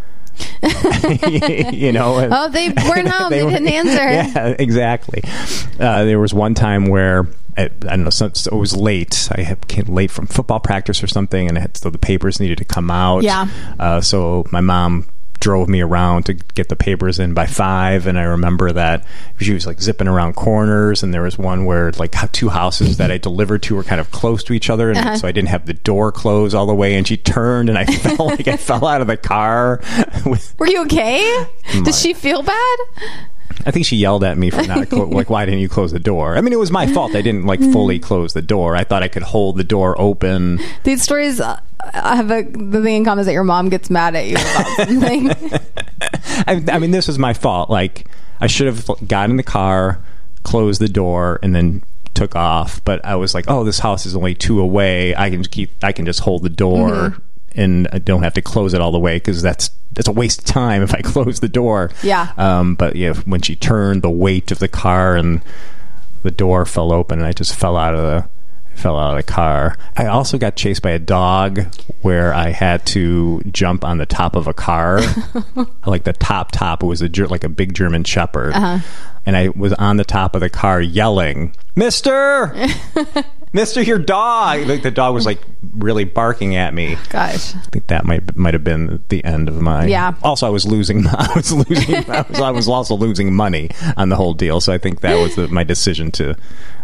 you 1.74 1.92
know, 1.92 2.18
and- 2.18 2.34
Oh, 2.34 2.50
they 2.50 2.70
weren't 2.70 3.08
home. 3.12 3.30
they, 3.30 3.44
were- 3.44 3.52
didn't 3.52 3.68
answer. 3.70 3.92
Yeah, 4.40 4.56
exactly. 4.60 5.22
Uh, 5.80 6.06
there 6.06 6.20
was 6.20 6.34
one 6.34 6.54
time 6.54 6.86
where 6.88 7.28
I, 7.58 7.64
I 7.64 7.68
don't 7.68 8.04
know, 8.06 8.10
some, 8.10 8.34
so 8.36 8.56
it 8.56 8.60
was 8.60 8.76
late. 8.76 9.28
I 9.32 9.56
came 9.68 9.86
late 9.86 10.12
from 10.12 10.28
football 10.28 10.60
practice 10.60 11.04
or 11.04 11.08
something, 11.08 11.48
and 11.48 11.58
I 11.58 11.62
had, 11.62 11.78
so 11.78 11.90
the 11.90 11.98
papers 11.98 12.40
needed 12.40 12.58
to 12.60 12.66
come 12.66 12.90
out. 12.92 13.24
Yeah. 13.24 13.48
Uh, 13.80 14.02
so 14.02 14.46
my 14.52 14.62
mom 14.62 15.08
drove 15.40 15.70
me 15.70 15.82
around 15.82 16.24
to 16.26 16.34
get 16.34 16.68
the 16.70 16.76
papers 16.76 17.18
in 17.20 17.34
by 17.34 17.46
five 17.46 18.08
and 18.08 18.20
i 18.20 18.24
remember 18.24 18.72
that 18.72 19.06
she 19.40 19.54
was 19.54 19.66
like 19.66 19.80
zipping 19.82 20.08
around 20.08 20.36
corners 20.36 21.02
and 21.02 21.14
there 21.14 21.22
was 21.22 21.38
one 21.38 21.66
where 21.66 21.92
like 21.94 22.14
two 22.34 22.50
houses 22.50 22.98
that 22.98 23.10
i 23.12 23.18
delivered 23.18 23.64
to 23.64 23.76
were 23.76 23.84
kind 23.84 24.02
of 24.02 24.12
close 24.12 24.44
to 24.44 24.54
each 24.54 24.70
other 24.70 24.90
and 24.90 24.98
Uh-huh. 24.98 25.16
so 25.18 25.28
i 25.28 25.32
didn't 25.32 25.50
have 25.50 25.66
the 25.66 25.74
door 25.74 26.12
closed 26.12 26.54
all 26.54 26.66
the 26.66 26.76
way 26.76 26.96
and 26.96 27.08
she 27.08 27.16
turned 27.18 27.70
and 27.70 27.78
i 27.78 27.86
felt 27.86 28.20
like 28.20 28.48
i 28.48 28.58
fell 28.58 28.86
out 28.86 29.02
of 29.02 29.08
the 29.08 29.18
car 29.18 29.82
with 30.26 30.54
Were 30.60 30.68
you 30.68 30.82
okay? 30.84 31.46
Did 31.84 31.96
she 31.96 32.14
feel 32.14 32.42
bad? 32.44 32.78
I 33.66 33.72
think 33.72 33.86
she 33.86 33.98
yelled 33.98 34.24
at 34.24 34.38
me 34.38 34.50
for 34.50 34.64
not 34.64 34.90
clo- 34.90 35.06
like 35.10 35.30
why 35.30 35.46
didn't 35.46 35.60
you 35.60 35.70
close 35.70 35.92
the 35.92 36.00
door? 36.00 36.38
I 36.38 36.42
mean, 36.42 36.54
it 36.54 36.60
was 36.60 36.72
my 36.72 36.88
fault. 36.88 37.16
I 37.16 37.22
didn't 37.22 37.46
like 37.46 37.60
fully 37.60 38.00
close 38.00 38.34
the 38.34 38.42
door. 38.42 38.76
I 38.76 38.84
thought 38.84 39.04
I 39.04 39.08
could 39.08 39.24
hold 39.24 39.58
the 39.58 39.64
door 39.64 40.00
open. 40.00 40.60
These 40.84 41.02
stories 41.02 41.40
uh, 41.42 41.60
have 41.94 42.32
a 42.32 42.44
the 42.44 42.82
thing 42.82 42.96
in 42.96 43.06
common 43.06 43.22
is 43.22 43.26
that 43.26 43.34
your 43.34 43.44
mom 43.44 43.70
gets 43.70 43.90
mad 43.90 44.16
at 44.16 44.28
you 44.28 44.36
about 44.36 44.68
something. 44.88 45.32
I, 46.48 46.64
I 46.72 46.80
mean, 46.80 46.92
this 46.92 47.08
was 47.08 47.20
my 47.20 47.34
fault. 47.34 47.70
Like 47.70 48.08
I 48.40 48.48
should 48.48 48.68
have 48.68 48.90
got 49.08 49.30
in 49.30 49.38
the 49.38 49.44
car, 49.44 50.00
closed 50.44 50.82
the 50.82 50.90
door, 50.90 51.40
and 51.44 51.56
then 51.56 51.84
took 52.14 52.36
off. 52.36 52.84
But 52.86 53.04
I 53.06 53.16
was 53.16 53.34
like, 53.34 53.46
oh, 53.48 53.64
this 53.64 53.80
house 53.80 54.06
is 54.06 54.16
only 54.16 54.36
two 54.36 54.60
away. 54.60 55.16
I 55.16 55.30
can 55.30 55.44
keep. 55.44 55.84
I 55.84 55.92
can 55.92 56.06
just 56.06 56.22
hold 56.22 56.44
the 56.44 56.50
door. 56.50 56.90
Mm-hmm. 56.90 57.22
And 57.56 57.88
I 57.92 57.98
don't 57.98 58.24
have 58.24 58.36
to 58.36 58.42
close 58.44 58.74
it 58.74 58.80
all 58.80 58.92
the 58.92 59.00
way 59.00 59.18
because 59.18 59.42
that's 59.42 59.72
that's 60.00 60.08
a 60.08 60.14
waste 60.14 60.40
of 60.40 60.46
time 60.46 60.82
if 60.82 60.96
I 60.96 61.02
close 61.04 61.42
the 61.42 61.50
door. 61.50 61.92
Yeah. 62.04 62.32
Um, 62.38 62.76
but 62.76 62.96
yeah, 62.96 63.14
when 63.26 63.42
she 63.42 63.58
turned, 63.58 64.02
the 64.02 64.10
weight 64.10 64.50
of 64.50 64.60
the 64.60 64.70
car 64.70 65.18
and 65.18 65.42
the 66.24 66.32
door 66.32 66.66
fell 66.66 66.94
open, 66.94 67.20
and 67.20 67.28
I 67.28 67.34
just 67.34 67.54
fell 67.54 67.76
out 67.76 67.94
of 67.96 68.00
the 68.00 68.30
fell 68.80 68.98
out 68.98 69.12
of 69.12 69.18
the 69.18 69.30
car. 69.30 69.78
I 69.98 70.06
also 70.06 70.38
got 70.38 70.56
chased 70.56 70.82
by 70.82 70.92
a 70.92 71.00
dog 71.00 71.66
where 72.02 72.34
I 72.34 72.52
had 72.52 72.86
to 72.88 73.42
jump 73.52 73.84
on 73.84 73.98
the 73.98 74.06
top 74.06 74.38
of 74.38 74.48
a 74.48 74.54
car, 74.54 75.02
like 75.86 76.06
the 76.06 76.14
top 76.14 76.54
top. 76.54 76.82
It 76.82 76.86
was 76.86 77.02
a 77.02 77.10
like 77.28 77.44
a 77.44 77.50
big 77.50 77.74
German 77.74 78.06
Shepherd, 78.06 78.54
and 78.56 79.36
I 79.36 79.50
was 79.50 79.74
on 79.74 79.98
the 79.98 80.06
top 80.06 80.34
of 80.34 80.40
the 80.40 80.50
car 80.50 80.80
yelling, 80.80 81.58
"Mister." 81.76 82.56
Mister, 83.52 83.82
your 83.82 83.98
dog! 83.98 84.68
Like 84.68 84.84
the 84.84 84.92
dog 84.92 85.16
was 85.16 85.26
like 85.26 85.42
really 85.74 86.04
barking 86.04 86.56
at 86.56 86.74
me. 86.74 86.98
Gosh. 87.10 87.56
I 87.56 87.60
think 87.72 87.88
that 87.88 88.06
might 88.06 88.36
might 88.36 88.54
have 88.54 88.64
been 88.64 89.04
the 89.10 89.24
end 89.26 89.50
of 89.50 89.60
my. 89.60 89.88
Yeah. 89.88 90.14
Also, 90.22 90.46
I 90.46 90.50
was 90.52 90.66
losing. 90.66 91.08
I 91.08 91.32
was 91.36 91.52
losing. 91.52 91.96
I 92.10 92.22
was, 92.30 92.40
I 92.40 92.52
was 92.52 92.68
also 92.68 92.96
losing 92.96 93.34
money 93.34 93.72
on 93.98 94.10
the 94.10 94.16
whole 94.16 94.34
deal. 94.36 94.62
So 94.62 94.72
I 94.72 94.78
think 94.78 95.02
that 95.02 95.16
was 95.16 95.36
the, 95.36 95.48
my 95.48 95.64
decision 95.64 96.12
to 96.12 96.36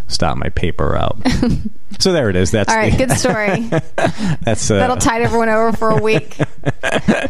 stop 0.08 0.38
my 0.38 0.50
paper 0.50 0.96
out. 0.96 1.18
so 2.00 2.12
there 2.12 2.30
it 2.32 2.36
is. 2.36 2.50
That's 2.52 2.70
All 2.70 2.76
right, 2.78 2.92
the- 2.92 3.06
good 3.06 3.18
story. 3.18 3.62
That's 4.42 4.70
uh, 4.72 4.76
That'll 4.78 4.98
tide 4.98 5.22
everyone 5.22 5.50
over 5.50 5.72
for 5.78 5.92
a 5.92 6.02
week. 6.02 6.38
the 6.38 7.30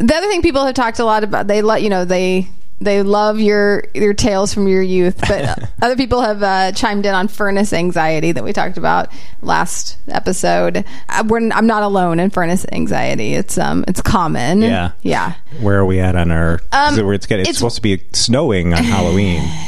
other 0.00 0.26
thing 0.28 0.42
people 0.42 0.64
have 0.64 0.74
talked 0.74 0.98
a 0.98 1.04
lot 1.04 1.22
about, 1.24 1.46
they 1.46 1.62
let 1.62 1.82
you 1.82 1.88
know 1.90 2.04
they 2.04 2.48
they 2.84 3.02
love 3.02 3.40
your 3.40 3.84
your 3.94 4.14
tales 4.14 4.52
from 4.52 4.68
your 4.68 4.82
youth, 4.82 5.18
but 5.20 5.70
other 5.82 5.96
people 5.96 6.20
have 6.20 6.42
uh, 6.42 6.72
chimed 6.72 7.06
in 7.06 7.14
on 7.14 7.28
furnace 7.28 7.72
anxiety 7.72 8.32
that 8.32 8.44
we 8.44 8.52
talked 8.52 8.76
about 8.76 9.08
last 9.40 9.96
episode. 10.08 10.84
I, 11.08 11.22
we're, 11.22 11.50
I'm 11.50 11.66
not 11.66 11.82
alone 11.82 12.20
in 12.20 12.30
furnace 12.30 12.66
anxiety. 12.72 13.34
It's 13.34 13.58
um 13.58 13.84
it's 13.88 14.00
common. 14.00 14.62
Yeah. 14.62 14.92
yeah. 15.02 15.34
Where 15.60 15.78
are 15.78 15.86
we 15.86 16.00
at 16.00 16.16
on 16.16 16.30
our? 16.30 16.60
Um, 16.72 16.98
it's, 17.12 17.26
getting, 17.26 17.42
it's, 17.42 17.50
it's- 17.50 17.58
supposed 17.58 17.76
to 17.76 17.82
be 17.82 18.02
snowing 18.12 18.74
on 18.74 18.84
Halloween. 18.84 19.42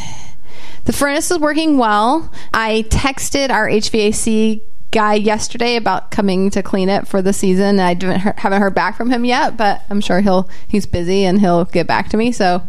The 0.84 0.92
furnace 0.92 1.30
is 1.30 1.38
working 1.38 1.78
well. 1.78 2.30
I 2.52 2.84
texted 2.90 3.48
our 3.48 3.66
HVAC 3.66 4.60
guy 4.94 5.14
yesterday 5.14 5.76
about 5.76 6.10
coming 6.10 6.48
to 6.50 6.62
clean 6.62 6.88
it 6.88 7.06
for 7.06 7.20
the 7.20 7.32
season. 7.32 7.80
I 7.80 7.92
didn't, 7.94 8.20
haven't 8.20 8.62
heard 8.62 8.74
back 8.74 8.96
from 8.96 9.10
him 9.10 9.24
yet, 9.24 9.56
but 9.56 9.82
I'm 9.90 10.00
sure 10.00 10.20
he'll 10.20 10.48
he's 10.68 10.86
busy 10.86 11.24
and 11.24 11.40
he'll 11.40 11.64
get 11.66 11.86
back 11.86 12.08
to 12.10 12.16
me. 12.16 12.32
So 12.32 12.62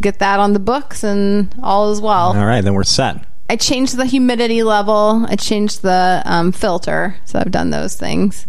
get 0.00 0.20
that 0.20 0.38
on 0.40 0.52
the 0.52 0.58
books 0.60 1.02
and 1.04 1.54
all 1.62 1.90
is 1.92 2.00
well. 2.00 2.28
All 2.36 2.46
right, 2.46 2.62
then 2.62 2.74
we're 2.74 2.84
set. 2.84 3.24
I 3.50 3.56
changed 3.56 3.96
the 3.98 4.06
humidity 4.06 4.62
level. 4.62 5.26
I 5.28 5.36
changed 5.36 5.82
the 5.82 6.22
um, 6.24 6.52
filter. 6.52 7.16
So 7.26 7.38
I've 7.38 7.50
done 7.50 7.70
those 7.70 7.96
things. 7.96 8.46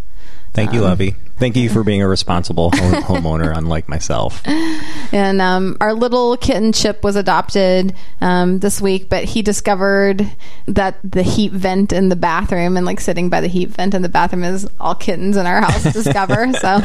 Thank 0.54 0.70
Um, 0.70 0.76
you, 0.76 0.82
Lovey. 0.82 1.16
Thank 1.38 1.56
you 1.58 1.68
for 1.70 1.84
being 1.84 2.02
a 2.02 2.08
responsible 2.08 2.72
home, 2.72 2.94
homeowner, 3.04 3.56
unlike 3.56 3.90
myself. 3.90 4.42
And 4.46 5.42
um, 5.42 5.78
our 5.82 5.94
little 5.94 6.38
kitten 6.38 6.72
Chip 6.74 7.04
was 7.04 7.16
adopted 7.16 7.96
um, 8.22 8.60
this 8.60 8.80
week, 8.80 9.10
but 9.10 9.24
he 9.24 9.42
discovered 9.42 10.30
that 10.68 10.98
the 11.04 11.24
heat 11.24 11.52
vent 11.52 11.92
in 11.92 12.10
the 12.10 12.16
bathroom 12.16 12.78
and 12.78 12.86
like 12.86 13.00
sitting 13.00 13.30
by 13.30 13.42
the 13.42 13.48
heat 13.48 13.70
vent 13.70 13.94
in 13.94 14.04
the 14.04 14.10
bathroom 14.10 14.44
is 14.44 14.70
all 14.80 14.96
kittens 14.96 15.36
in 15.36 15.46
our 15.46 15.62
house 15.62 15.92
discover. 15.92 16.54
so 16.62 16.80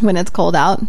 when 0.00 0.16
it's 0.16 0.30
cold 0.30 0.56
out. 0.56 0.80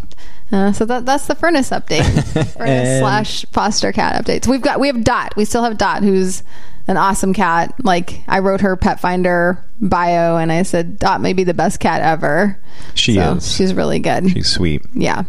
Uh, 0.52 0.74
so 0.74 0.84
that 0.84 1.06
that's 1.06 1.28
the 1.28 1.36
furnace 1.36 1.70
update, 1.70 2.04
furnace 2.58 3.00
slash 3.00 3.46
foster 3.52 3.94
cat 3.94 4.22
updates. 4.22 4.48
We've 4.48 4.62
got 4.62 4.82
we 4.82 4.88
have 4.88 5.02
Dot. 5.02 5.34
We 5.38 5.46
still 5.46 5.64
have 5.64 5.78
Dot, 5.78 6.04
who's 6.04 6.44
an 6.92 6.98
awesome 6.98 7.34
cat. 7.34 7.74
Like 7.84 8.22
I 8.28 8.40
wrote 8.40 8.62
her 8.62 8.76
pet 8.78 9.00
finder 9.00 9.64
bio, 9.82 10.38
and 10.38 10.52
I 10.52 10.62
said 10.64 11.00
Dot 11.00 11.22
may 11.22 11.34
be 11.34 11.44
the 11.44 11.54
best 11.56 11.80
cat 11.80 12.02
ever. 12.02 12.60
She 12.94 13.16
So 13.16 13.36
is. 13.36 13.52
She's 13.56 13.74
really 13.74 14.00
good. 14.00 14.30
She's 14.30 14.48
sweet. 14.48 14.84
yeah, 14.94 15.24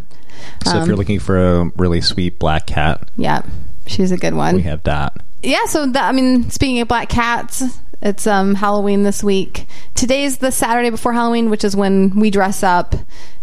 So 0.64 0.70
if 0.70 0.82
Um, 0.82 0.86
you're 0.88 0.96
looking 0.96 1.18
for 1.20 1.38
a 1.38 1.64
really 1.76 2.00
sweet 2.02 2.38
black 2.38 2.66
cat, 2.66 3.08
yeah. 3.16 3.42
She's 3.86 4.12
a 4.12 4.16
good 4.18 4.34
one. 4.34 4.56
we 4.56 4.62
have 4.62 4.82
Dot. 4.82 5.16
yeah 5.42 5.64
so 5.66 5.86
that, 5.86 6.04
i 6.08 6.12
mean 6.12 6.48
speaking 6.50 6.80
of 6.80 6.86
black 6.88 7.08
cats 7.08 7.64
it's 8.02 8.26
um 8.26 8.54
halloween 8.54 9.02
this 9.02 9.22
week 9.22 9.66
today's 10.02 10.38
the 10.38 10.50
Saturday 10.50 10.90
before 10.90 11.12
Halloween, 11.12 11.48
which 11.48 11.62
is 11.62 11.76
when 11.76 12.18
we 12.18 12.30
dress 12.30 12.64
up 12.64 12.96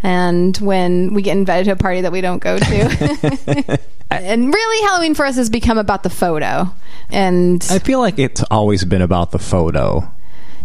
and 0.04 0.58
when 0.58 1.14
we 1.14 1.22
get 1.22 1.38
invited 1.38 1.64
to 1.66 1.72
a 1.72 1.76
party 1.78 2.02
that 2.02 2.12
we 2.12 2.20
don't 2.20 2.40
go 2.40 2.58
to. 2.60 3.80
and 4.12 4.54
really, 4.54 4.88
Halloween 4.88 5.16
for 5.16 5.26
us 5.26 5.38
has 5.38 5.50
become 5.50 5.78
about 5.78 6.04
the 6.04 6.10
photo. 6.10 6.70
And 7.10 7.66
I 7.72 7.80
feel 7.80 8.00
like 8.00 8.20
it's 8.20 8.44
always 8.52 8.84
been 8.84 9.02
about 9.02 9.32
the 9.32 9.40
photo. 9.40 10.12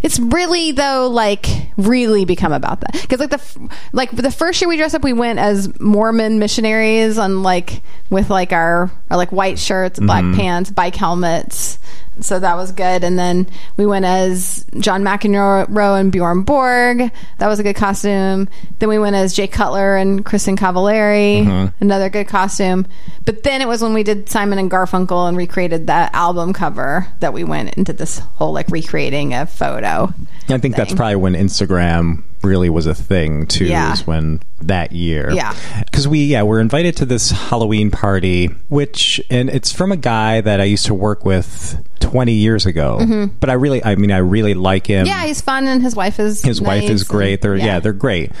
it's 0.01 0.19
really 0.19 0.73
though 0.73 1.07
like 1.07 1.47
really 1.77 2.25
become 2.25 2.51
about 2.51 2.81
that 2.81 2.91
because 3.01 3.19
like 3.19 3.29
the 3.29 3.35
f- 3.37 3.57
like 3.93 4.11
the 4.11 4.29
first 4.29 4.61
year 4.61 4.67
we 4.67 4.75
dressed 4.75 4.93
up 4.93 5.03
we 5.03 5.13
went 5.13 5.39
as 5.39 5.79
mormon 5.79 6.37
missionaries 6.37 7.17
on 7.17 7.41
like 7.41 7.81
with 8.09 8.29
like 8.29 8.51
our 8.51 8.91
our 9.09 9.17
like 9.17 9.31
white 9.31 9.57
shirts 9.57 9.97
black 9.97 10.23
pants 10.35 10.69
bike 10.69 10.95
helmets 10.95 11.79
so 12.19 12.39
that 12.39 12.55
was 12.55 12.71
good. 12.71 13.03
And 13.03 13.17
then 13.17 13.47
we 13.77 13.85
went 13.85 14.05
as 14.05 14.65
john 14.79 15.03
mcenroe 15.03 15.99
and 15.99 16.11
bjorn 16.11 16.43
borg. 16.43 17.11
That 17.39 17.47
was 17.47 17.59
a 17.59 17.63
good 17.63 17.75
costume. 17.75 18.49
Then 18.79 18.89
we 18.89 18.99
went 18.99 19.15
as 19.15 19.33
jay 19.33 19.47
cutler 19.47 19.95
and 19.95 20.25
kristin 20.25 20.57
cavallari. 20.57 21.45
Mm-hmm. 21.45 21.83
Another 21.83 22.09
good 22.09 22.27
costume. 22.27 22.87
But 23.25 23.43
then 23.43 23.61
it 23.61 23.67
was 23.67 23.81
when 23.81 23.93
we 23.93 24.03
did 24.03 24.29
simon 24.29 24.59
and 24.59 24.69
garfunkel 24.69 25.27
and 25.27 25.37
recreated 25.37 25.87
that 25.87 26.13
album 26.13 26.53
cover 26.53 27.07
that 27.19 27.33
we 27.33 27.43
went 27.43 27.75
into 27.75 27.93
this 27.93 28.19
whole 28.19 28.53
like 28.53 28.69
recreating 28.69 29.33
a 29.33 29.45
photo 29.45 30.13
I 30.49 30.57
think 30.59 30.75
that's 30.75 30.93
probably 30.93 31.15
when 31.15 31.33
Instagram 31.33 32.23
really 32.45 32.69
was 32.69 32.85
a 32.85 32.95
thing 32.95 33.47
too. 33.47 33.65
Yeah. 33.65 33.93
Is 33.93 34.05
when 34.05 34.41
that 34.61 34.91
year. 34.91 35.31
Yeah. 35.31 35.55
Because 35.85 36.07
we 36.07 36.25
yeah 36.25 36.43
we're 36.43 36.59
invited 36.59 36.97
to 36.97 37.05
this 37.05 37.31
Halloween 37.31 37.91
party, 37.91 38.47
which 38.69 39.21
and 39.29 39.49
it's 39.49 39.71
from 39.71 39.91
a 39.91 39.97
guy 39.97 40.41
that 40.41 40.61
I 40.61 40.65
used 40.65 40.85
to 40.87 40.93
work 40.93 41.25
with 41.25 41.83
20 41.99 42.31
years 42.31 42.65
ago. 42.65 43.29
But 43.39 43.49
I 43.49 43.53
really 43.53 43.83
I 43.83 43.95
mean 43.95 44.11
I 44.11 44.17
really 44.17 44.53
like 44.53 44.87
him. 44.87 45.05
Mm-hmm. 45.05 45.19
Yeah, 45.19 45.25
he's 45.25 45.41
fun, 45.41 45.67
and 45.67 45.81
his 45.81 45.95
wife 45.95 46.19
is 46.19 46.41
His 46.41 46.61
wife 46.61 46.89
is 46.89 47.03
great. 47.03 47.41
They're 47.41 47.55
yeah. 47.55 47.79
they're 47.79 47.93
great. 47.93 48.31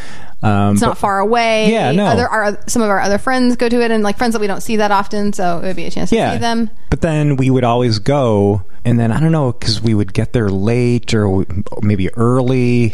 Um, 0.45 0.73
it's 0.73 0.81
but- 0.81 0.87
not 0.87 0.97
far 0.97 1.19
away. 1.19 1.71
Yeah, 1.71 1.91
no. 1.91 2.05
Other, 2.05 2.27
our, 2.27 2.59
some 2.67 2.81
of 2.83 2.89
our 2.89 2.99
other 2.99 3.17
friends 3.17 3.55
go 3.55 3.67
to 3.67 3.81
it, 3.81 3.89
and 3.89 4.03
like 4.03 4.17
friends 4.17 4.33
that 4.33 4.39
we 4.39 4.47
don't 4.47 4.61
see 4.61 4.75
that 4.75 4.91
often, 4.91 5.33
so 5.33 5.59
it 5.59 5.63
would 5.63 5.75
be 5.75 5.85
a 5.85 5.91
chance 5.91 6.11
to 6.11 6.15
yeah. 6.15 6.33
see 6.33 6.39
them. 6.39 6.69
But 6.89 7.01
then 7.01 7.35
we 7.35 7.49
would 7.49 7.63
always 7.63 7.97
go, 7.99 8.63
and 8.83 8.99
then 8.99 9.11
I 9.11 9.19
don't 9.19 9.31
know 9.31 9.53
because 9.53 9.81
we 9.81 9.95
would 9.95 10.13
get 10.13 10.33
there 10.33 10.49
late 10.49 11.13
or 11.13 11.45
maybe 11.81 12.13
early. 12.13 12.93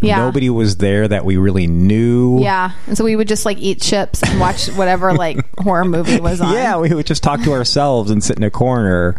Yeah. 0.00 0.18
Nobody 0.18 0.50
was 0.50 0.76
there 0.76 1.08
that 1.08 1.24
we 1.24 1.38
really 1.38 1.66
knew. 1.66 2.40
Yeah, 2.42 2.72
and 2.86 2.96
so 2.98 3.04
we 3.04 3.16
would 3.16 3.26
just 3.28 3.46
like 3.46 3.56
eat 3.58 3.80
chips 3.80 4.22
and 4.22 4.38
watch 4.38 4.66
whatever 4.76 5.14
like 5.14 5.38
horror 5.58 5.84
movie 5.86 6.20
was 6.20 6.40
on. 6.42 6.52
Yeah, 6.52 6.76
we 6.78 6.92
would 6.92 7.06
just 7.06 7.22
talk 7.22 7.40
to 7.44 7.52
ourselves 7.52 8.10
and 8.10 8.22
sit 8.22 8.36
in 8.36 8.42
a 8.42 8.50
corner. 8.50 9.18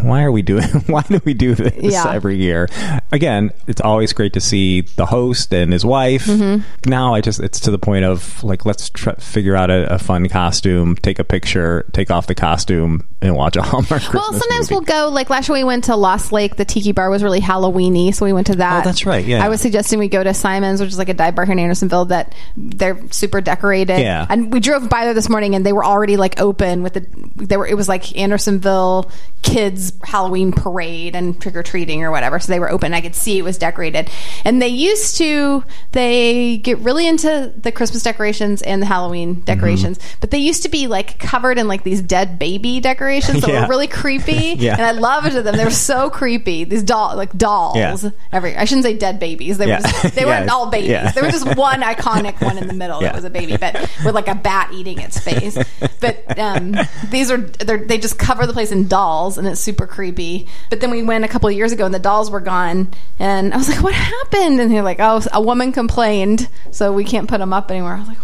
Why 0.00 0.24
are 0.24 0.32
we 0.32 0.42
doing? 0.42 0.64
Why 0.88 1.02
do 1.02 1.20
we 1.24 1.34
do 1.34 1.54
this 1.54 1.74
Yeah. 1.94 2.10
every 2.10 2.36
year? 2.36 2.68
Again, 3.12 3.52
it's 3.68 3.80
always 3.80 4.12
great 4.12 4.32
to 4.32 4.40
see 4.40 4.80
the 4.80 5.06
host 5.06 5.54
and 5.54 5.72
his 5.72 5.84
wife. 5.84 6.24
Mm-hmm. 6.26 6.90
Now 6.90 7.14
I 7.14 7.20
just 7.20 7.38
it's 7.38 7.60
to 7.60 7.70
the 7.70 7.78
point 7.78 8.04
of 8.04 8.42
like 8.42 8.66
let's 8.66 8.90
try, 8.90 9.14
figure 9.14 9.54
out 9.54 9.70
a, 9.70 9.94
a 9.94 9.98
fun 10.00 10.28
costume, 10.28 10.96
take 10.96 11.20
a 11.20 11.24
picture, 11.24 11.86
take 11.92 12.10
off 12.10 12.26
the 12.26 12.34
costume, 12.34 13.06
and 13.22 13.36
watch 13.36 13.54
a 13.54 13.62
Hallmark. 13.62 13.88
Christmas 14.02 14.14
Well, 14.14 14.32
sometimes 14.32 14.68
movie. 14.70 14.74
we'll 14.74 14.80
go. 15.06 15.08
Like 15.14 15.30
last 15.30 15.48
year, 15.48 15.54
we 15.58 15.64
went 15.64 15.84
to 15.84 15.94
Lost 15.94 16.32
Lake. 16.32 16.56
The 16.56 16.64
tiki 16.64 16.90
bar 16.90 17.08
was 17.08 17.22
really 17.22 17.40
Halloweeny, 17.40 18.12
so 18.12 18.24
we 18.26 18.32
went 18.32 18.48
to 18.48 18.56
that. 18.56 18.80
Oh, 18.80 18.84
that's 18.84 19.06
right, 19.06 19.24
yeah. 19.24 19.44
I 19.44 19.48
was 19.48 19.60
suggesting 19.60 20.00
we 20.00 20.08
go 20.14 20.24
to 20.24 20.34
Simon's, 20.34 20.80
which 20.80 20.90
is 20.90 20.98
like 20.98 21.08
a 21.08 21.14
dive 21.14 21.34
bar 21.34 21.44
here 21.44 21.52
in 21.52 21.58
Andersonville. 21.58 22.06
That 22.06 22.34
they're 22.56 23.00
super 23.10 23.40
decorated. 23.40 24.00
Yeah. 24.00 24.26
and 24.28 24.52
we 24.52 24.60
drove 24.60 24.88
by 24.88 25.04
there 25.04 25.14
this 25.14 25.28
morning, 25.28 25.54
and 25.54 25.64
they 25.64 25.72
were 25.72 25.84
already 25.84 26.16
like 26.16 26.40
open 26.40 26.82
with 26.82 26.94
the. 26.94 27.06
They 27.36 27.56
were. 27.56 27.66
It 27.66 27.76
was 27.76 27.88
like 27.88 28.16
Andersonville 28.18 29.10
kids 29.42 29.92
Halloween 30.02 30.52
parade 30.52 31.14
and 31.14 31.38
trick 31.40 31.54
or 31.54 31.62
treating 31.62 32.02
or 32.02 32.10
whatever. 32.10 32.38
So 32.38 32.52
they 32.52 32.58
were 32.58 32.70
open. 32.70 32.94
I 32.94 33.00
could 33.02 33.14
see 33.14 33.38
it 33.38 33.42
was 33.42 33.58
decorated, 33.58 34.10
and 34.44 34.60
they 34.62 34.68
used 34.68 35.16
to. 35.18 35.64
They 35.92 36.58
get 36.58 36.78
really 36.78 37.06
into 37.06 37.52
the 37.56 37.72
Christmas 37.72 38.02
decorations 38.02 38.62
and 38.62 38.80
the 38.80 38.86
Halloween 38.86 39.36
mm-hmm. 39.36 39.44
decorations, 39.44 39.98
but 40.20 40.30
they 40.30 40.38
used 40.38 40.62
to 40.62 40.68
be 40.68 40.86
like 40.86 41.18
covered 41.18 41.58
in 41.58 41.68
like 41.68 41.84
these 41.84 42.00
dead 42.02 42.38
baby 42.38 42.80
decorations 42.80 43.40
that 43.42 43.48
Yeah. 43.54 43.62
were 43.62 43.68
really 43.68 43.88
creepy. 43.88 44.54
Yeah. 44.64 44.74
And 44.74 44.82
I 44.82 44.92
loved 44.92 45.32
them. 45.32 45.56
They 45.56 45.64
were 45.64 45.70
so 45.70 46.08
creepy. 46.08 46.64
These 46.64 46.84
doll 46.84 47.16
like 47.16 47.36
dolls. 47.36 47.76
Yeah. 47.76 48.10
Every 48.32 48.56
I 48.56 48.64
shouldn't 48.64 48.84
say 48.84 48.96
dead 48.96 49.18
babies. 49.18 49.58
They 49.58 49.66
Yeah. 49.66 49.78
were 49.80 49.82
just, 49.82 50.03
they 50.12 50.22
Yeah. 50.22 50.26
weren't 50.40 50.50
all 50.50 50.70
babies. 50.70 50.90
Yeah. 50.90 51.10
There 51.12 51.24
was 51.24 51.32
just 51.42 51.56
one 51.56 51.80
iconic 51.82 52.40
one 52.44 52.58
in 52.58 52.66
the 52.66 52.74
middle 52.74 53.00
Yeah. 53.02 53.08
that 53.08 53.14
was 53.16 53.24
a 53.24 53.30
baby, 53.30 53.56
but 53.56 53.74
with 54.04 54.14
like 54.14 54.28
a 54.28 54.34
bat 54.34 54.70
eating 54.72 54.98
its 54.98 55.18
face. 55.18 55.56
But 56.00 56.38
um, 56.38 56.76
these 57.10 57.30
are 57.30 57.38
they're, 57.38 57.84
they 57.84 57.98
just 57.98 58.18
cover 58.18 58.46
the 58.46 58.52
place 58.52 58.72
in 58.72 58.88
dolls, 58.88 59.38
and 59.38 59.46
it's 59.46 59.60
super 59.60 59.86
creepy. 59.86 60.46
But 60.70 60.80
then 60.80 60.90
we 60.90 61.02
went 61.02 61.24
a 61.24 61.28
couple 61.28 61.48
of 61.48 61.54
years 61.54 61.72
ago, 61.72 61.84
and 61.86 61.94
the 61.94 61.98
dolls 61.98 62.30
were 62.30 62.40
gone, 62.40 62.92
and 63.18 63.54
I 63.54 63.56
was 63.56 63.68
like, 63.68 63.82
"What 63.82 63.94
happened?" 63.94 64.60
And 64.60 64.70
they're 64.70 64.82
like, 64.82 65.00
"Oh, 65.00 65.22
a 65.32 65.40
woman 65.40 65.72
complained, 65.72 66.48
so 66.70 66.92
we 66.92 67.04
can't 67.04 67.28
put 67.28 67.38
them 67.38 67.52
up 67.52 67.70
anymore." 67.70 67.94
I 67.94 67.98
was 68.00 68.08
like. 68.08 68.18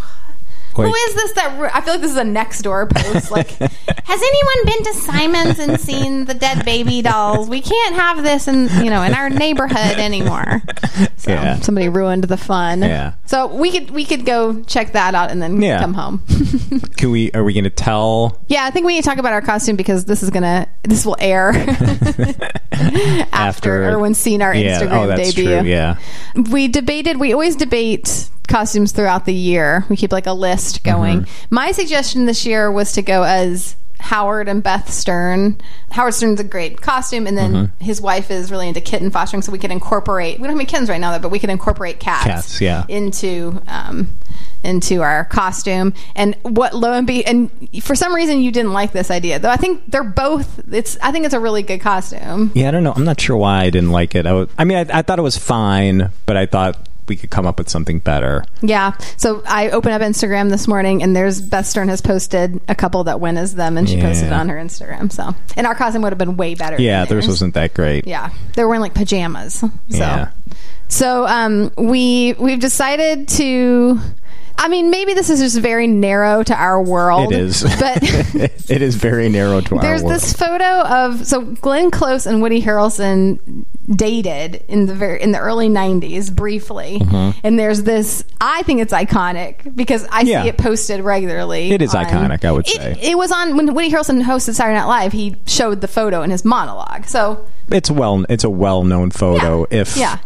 Who 0.77 0.95
is 0.95 1.15
this 1.15 1.33
that 1.33 1.59
ru- 1.59 1.69
I 1.73 1.81
feel 1.81 1.95
like 1.95 2.01
this 2.03 2.13
is 2.13 2.17
a 2.17 2.25
next 2.25 2.63
door 2.63 2.87
post 2.87 3.31
like 3.31 3.49
has 3.59 4.23
anyone 4.23 4.65
been 4.65 4.83
to 4.85 4.95
Simon's 4.95 5.59
and 5.59 5.79
seen 5.81 6.25
the 6.25 6.35
dead 6.35 6.65
baby 6.65 7.03
dolls 7.03 7.49
we 7.49 7.61
can't 7.61 7.95
have 7.97 8.23
this 8.23 8.49
in 8.49 8.69
you 8.85 8.91
know 8.91 9.03
in 9.03 9.13
our 9.15 9.29
neighborhood 9.29 9.99
anymore 9.99 10.63
so 11.17 11.33
Yeah. 11.33 11.61
somebody 11.61 11.89
ruined 11.89 12.25
the 12.25 12.37
fun 12.37 12.81
Yeah. 12.83 13.13
so 13.27 13.47
we 13.47 13.71
could 13.71 13.91
we 13.91 14.05
could 14.05 14.25
go 14.25 14.63
check 14.63 14.93
that 14.93 15.15
out 15.15 15.31
and 15.31 15.43
then 15.43 15.61
Yeah. 15.61 15.81
come 15.81 15.95
home 15.95 16.23
Can 16.97 17.11
we? 17.11 17.31
Are 17.33 17.43
we 17.45 17.53
going 17.55 17.65
to 17.65 17.71
tell? 17.71 18.39
yeah 18.49 18.65
I 18.65 18.71
think 18.71 18.87
we 18.87 18.95
need 18.95 19.03
to 19.03 19.09
talk 19.09 19.19
about 19.19 19.33
our 19.33 19.43
costume 19.43 19.77
because 19.77 20.05
this 20.07 20.23
is 20.23 20.31
gonna 20.31 20.67
this 20.83 21.05
will 21.05 21.17
air 21.19 21.51
after, 22.73 23.27
After- 23.33 23.83
everyone's 23.83 24.19
seen 24.19 24.43
our 24.43 24.55
Yeah. 24.55 24.79
Oh, 24.81 24.87
Instagram 24.87 24.93
Oh, 25.03 25.07
that's 25.09 25.35
debut 25.35 25.59
true. 25.61 25.69
Yeah. 25.69 25.97
we 26.51 26.69
debated 26.69 27.19
we 27.19 27.33
always 27.33 27.57
debate 27.57 28.29
costumes 28.49 28.93
throughout 28.93 29.27
the 29.27 29.35
year. 29.35 29.85
We 29.89 29.97
keep 29.97 30.13
like 30.13 30.27
a 30.27 30.33
list 30.33 30.83
going. 30.85 31.27
My 31.51 31.73
suggestion 31.73 32.27
this 32.27 32.45
year 32.45 32.71
was 32.71 32.93
to 32.93 33.03
go 33.03 33.23
as 33.23 33.77
howard 34.01 34.49
and 34.49 34.63
beth 34.63 34.91
stern. 34.91 35.61
Howard 35.91 36.15
stern's 36.15 36.41
a 36.41 36.45
great 36.45 36.81
costume 36.81 37.27
and 37.27 37.37
then 37.37 37.73
his 37.81 38.01
wife 38.01 38.31
is 38.31 38.51
really 38.51 38.69
into 38.69 38.81
kitten 38.81 39.11
fostering 39.11 39.43
so 39.43 39.53
we 39.53 39.59
could 39.59 39.71
incorporate 39.71 40.39
we 40.39 40.45
don't 40.45 40.57
have 40.57 40.59
any 40.59 40.67
kittens 40.67 40.89
right 40.89 41.01
now 41.01 41.19
but 41.19 41.31
we 41.31 41.39
could 41.39 41.51
incorporate 41.51 42.01
cats, 42.01 42.25
Cats, 42.25 42.61
yeah. 42.61 42.85
into 42.89 43.63
um 43.69 44.09
into 44.63 45.03
our 45.03 45.25
costume. 45.27 45.95
And 46.15 46.37
what 46.43 46.75
lo 46.75 46.93
and 46.93 47.07
be 47.07 47.25
and 47.25 47.51
for 47.83 47.95
some 47.95 48.15
reason 48.15 48.41
you 48.41 48.53
didn't 48.53 48.73
like 48.73 48.93
this 48.93 49.11
idea 49.11 49.39
though. 49.39 49.51
I 49.51 49.57
think 49.57 49.91
they're 49.91 50.05
both 50.05 50.61
it's 50.73 50.97
i 51.03 51.13
think 51.13 51.25
it's 51.25 51.35
a 51.35 51.41
really 51.41 51.63
good 51.63 51.81
costume. 51.81 52.53
Yeah, 52.55 52.69
I 52.69 52.71
don't 52.71 52.85
know. 52.85 52.93
I'm 52.95 53.05
not 53.05 53.21
sure 53.21 53.37
why 53.37 53.65
I 53.65 53.71
didn't 53.71 53.91
like 53.91 54.15
it. 54.15 54.27
I, 54.27 54.33
was, 54.33 54.49
I 54.59 54.65
mean, 54.65 54.79
I, 54.79 54.99
I 54.99 55.03
thought 55.03 55.19
it 55.19 55.23
was 55.23 55.37
fine, 55.37 56.11
but 56.27 56.37
I 56.37 56.47
thought 56.47 56.89
we 57.11 57.17
could 57.17 57.29
come 57.31 57.45
up 57.47 57.59
with 57.59 57.69
something 57.69 57.99
better. 57.99 58.45
Yeah. 58.63 58.97
So 59.19 59.43
I 59.47 59.69
opened 59.71 59.93
up 59.95 60.01
Instagram 60.01 60.49
this 60.49 60.67
morning 60.67 61.03
and 61.03 61.15
there's 61.15 61.43
Beth 61.43 61.67
Stern 61.67 61.89
has 61.89 62.01
posted 62.01 62.61
a 62.69 62.75
couple 62.75 63.05
that 63.05 63.19
went 63.21 63.37
as 63.37 63.57
them 63.57 63.77
and 63.77 63.87
she 63.89 64.01
posted 64.01 64.29
it 64.29 64.33
on 64.33 64.49
her 64.49 64.57
Instagram. 64.57 65.11
So 65.13 65.35
and 65.57 65.67
our 65.67 65.75
costume 65.75 66.03
would 66.03 66.13
have 66.13 66.19
been 66.19 66.37
way 66.37 66.55
better. 66.55 66.81
Yeah, 66.81 67.05
theirs 67.05 67.27
wasn't 67.27 67.55
that 67.55 67.75
great. 67.75 68.07
Yeah. 68.07 68.31
They 68.55 68.63
were 68.63 68.69
wearing 68.69 68.81
like 68.83 68.95
pajamas. 68.95 69.55
So 69.55 69.71
Yeah. 69.89 70.31
so 70.89 71.27
um 71.27 71.73
we 71.77 72.35
we've 72.39 72.61
decided 72.61 73.27
to 73.31 73.99
I 74.63 74.69
mean, 74.69 74.91
maybe 74.91 75.15
this 75.15 75.31
is 75.31 75.41
just 75.41 75.59
very 75.59 75.87
narrow 75.87 76.43
to 76.43 76.55
our 76.55 76.83
world. 76.83 77.33
It 77.33 77.41
is. 77.41 77.63
But 77.81 77.99
it 78.71 78.83
is 78.83 78.95
very 78.97 79.29
narrow 79.31 79.61
to 79.63 79.77
our 79.77 79.81
there's 79.81 80.03
world. 80.03 80.11
There's 80.13 80.23
this 80.23 80.33
photo 80.35 80.65
of 80.83 81.27
so 81.27 81.41
Glenn 81.41 81.91
Close 81.91 82.27
and 82.27 82.43
Woody 82.43 82.61
Harrelson 82.63 83.65
dated 83.89 84.63
in 84.69 84.87
the 84.87 84.95
very 84.95 85.21
in 85.23 85.33
the 85.33 85.39
early 85.39 85.69
90s 85.69 86.33
briefly 86.35 86.99
Mm-hmm. 87.01 87.41
and 87.43 87.59
there's 87.59 87.83
this 87.83 88.23
I 88.41 88.63
think 88.63 88.81
it's 88.83 88.93
iconic 88.93 89.75
because 89.75 90.07
I 90.13 90.21
Yeah. 90.21 90.43
see 90.45 90.49
it 90.51 90.59
posted 90.59 91.01
regularly 91.01 91.73
It 91.73 91.83
is 91.83 91.95
on- 91.95 92.05
iconic, 92.05 92.45
I 92.45 92.53
would 92.53 92.69
it, 92.69 92.77
say. 92.77 92.99
it 93.03 93.17
was 93.19 93.33
on 93.33 93.57
when 93.57 93.75
Woody 93.75 93.91
Harrelson 93.91 94.23
hosted 94.23 94.55
Saturday 94.55 94.79
Night 94.79 94.85
Live 94.87 95.13
he 95.13 95.37
showed 95.47 95.81
the 95.81 95.89
photo 95.89 96.23
in 96.23 96.31
his 96.31 96.45
monologue 96.45 97.07
so 97.07 97.45
it's 97.73 97.91
well. 97.91 98.25
It's 98.29 98.43
a 98.45 98.51
well-known 98.51 99.11
photo. 99.13 99.65
If 99.71 99.97
yeah 99.97 100.19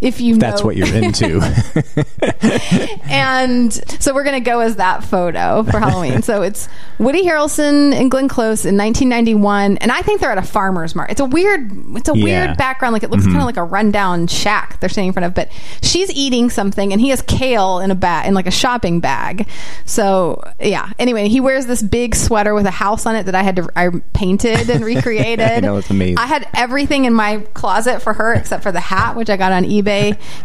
if 0.00 0.20
you 0.20 0.36
that's 0.36 0.62
know. 0.62 0.66
what 0.66 0.76
you're 0.76 0.94
into. 0.94 1.40
and 3.04 3.72
so 4.00 4.14
we're 4.14 4.24
going 4.24 4.42
to 4.42 4.50
go 4.50 4.60
as 4.60 4.76
that 4.76 5.04
photo 5.04 5.62
for 5.64 5.78
Halloween. 5.80 6.22
so 6.22 6.42
it's 6.42 6.68
Woody 6.98 7.24
Harrelson 7.24 7.92
and 7.92 8.10
Glenn 8.10 8.28
Close 8.28 8.64
in 8.64 8.76
1991, 8.76 9.76
and 9.78 9.92
I 9.92 10.00
think 10.00 10.20
they're 10.20 10.30
at 10.30 10.38
a 10.38 10.42
farmer's 10.42 10.94
market. 10.94 11.12
It's 11.12 11.20
a 11.20 11.26
weird, 11.26 11.70
it's 11.96 12.08
a 12.08 12.16
Yeah. 12.16 12.46
weird 12.46 12.56
background. 12.56 12.92
Like 12.94 13.02
it 13.02 13.10
looks 13.10 13.24
mm-hmm. 13.24 13.32
kind 13.32 13.42
of 13.42 13.46
like 13.46 13.56
a 13.58 13.64
rundown 13.64 14.26
shack 14.26 14.80
they're 14.80 14.88
standing 14.88 15.08
in 15.08 15.12
front 15.12 15.26
of. 15.26 15.34
But 15.34 15.50
she's 15.82 16.10
eating 16.10 16.48
something, 16.50 16.92
and 16.92 17.00
he 17.00 17.10
has 17.10 17.20
kale 17.22 17.80
in 17.80 17.90
a 17.90 17.94
bag, 17.94 18.26
in 18.26 18.34
like 18.34 18.46
a 18.46 18.50
shopping 18.50 19.00
bag. 19.00 19.46
So 19.84 20.42
yeah. 20.60 20.90
Anyway, 20.98 21.28
he 21.28 21.40
wears 21.40 21.66
this 21.66 21.82
big 21.82 22.14
sweater 22.14 22.54
with 22.54 22.66
a 22.66 22.70
house 22.70 23.06
on 23.06 23.16
it 23.16 23.24
that 23.24 23.34
I 23.34 23.42
had 23.42 23.56
to 23.56 23.68
I 23.76 23.90
painted 24.14 24.70
and 24.70 24.84
recreated. 24.84 25.40
I 25.40 25.60
know, 25.60 25.76
it's 25.76 25.90
amazing. 25.90 26.18
I 26.18 26.26
had 26.26 26.48
everything 26.54 27.04
in 27.04 27.12
my 27.12 27.38
closet 27.54 28.00
for 28.00 28.14
her 28.14 28.32
except 28.32 28.62
for 28.62 28.72
the 28.72 28.80
hat, 28.80 29.16
which 29.16 29.28
I 29.28 29.36
got 29.36 29.52
on 29.52 29.64
eBay. 29.64 29.89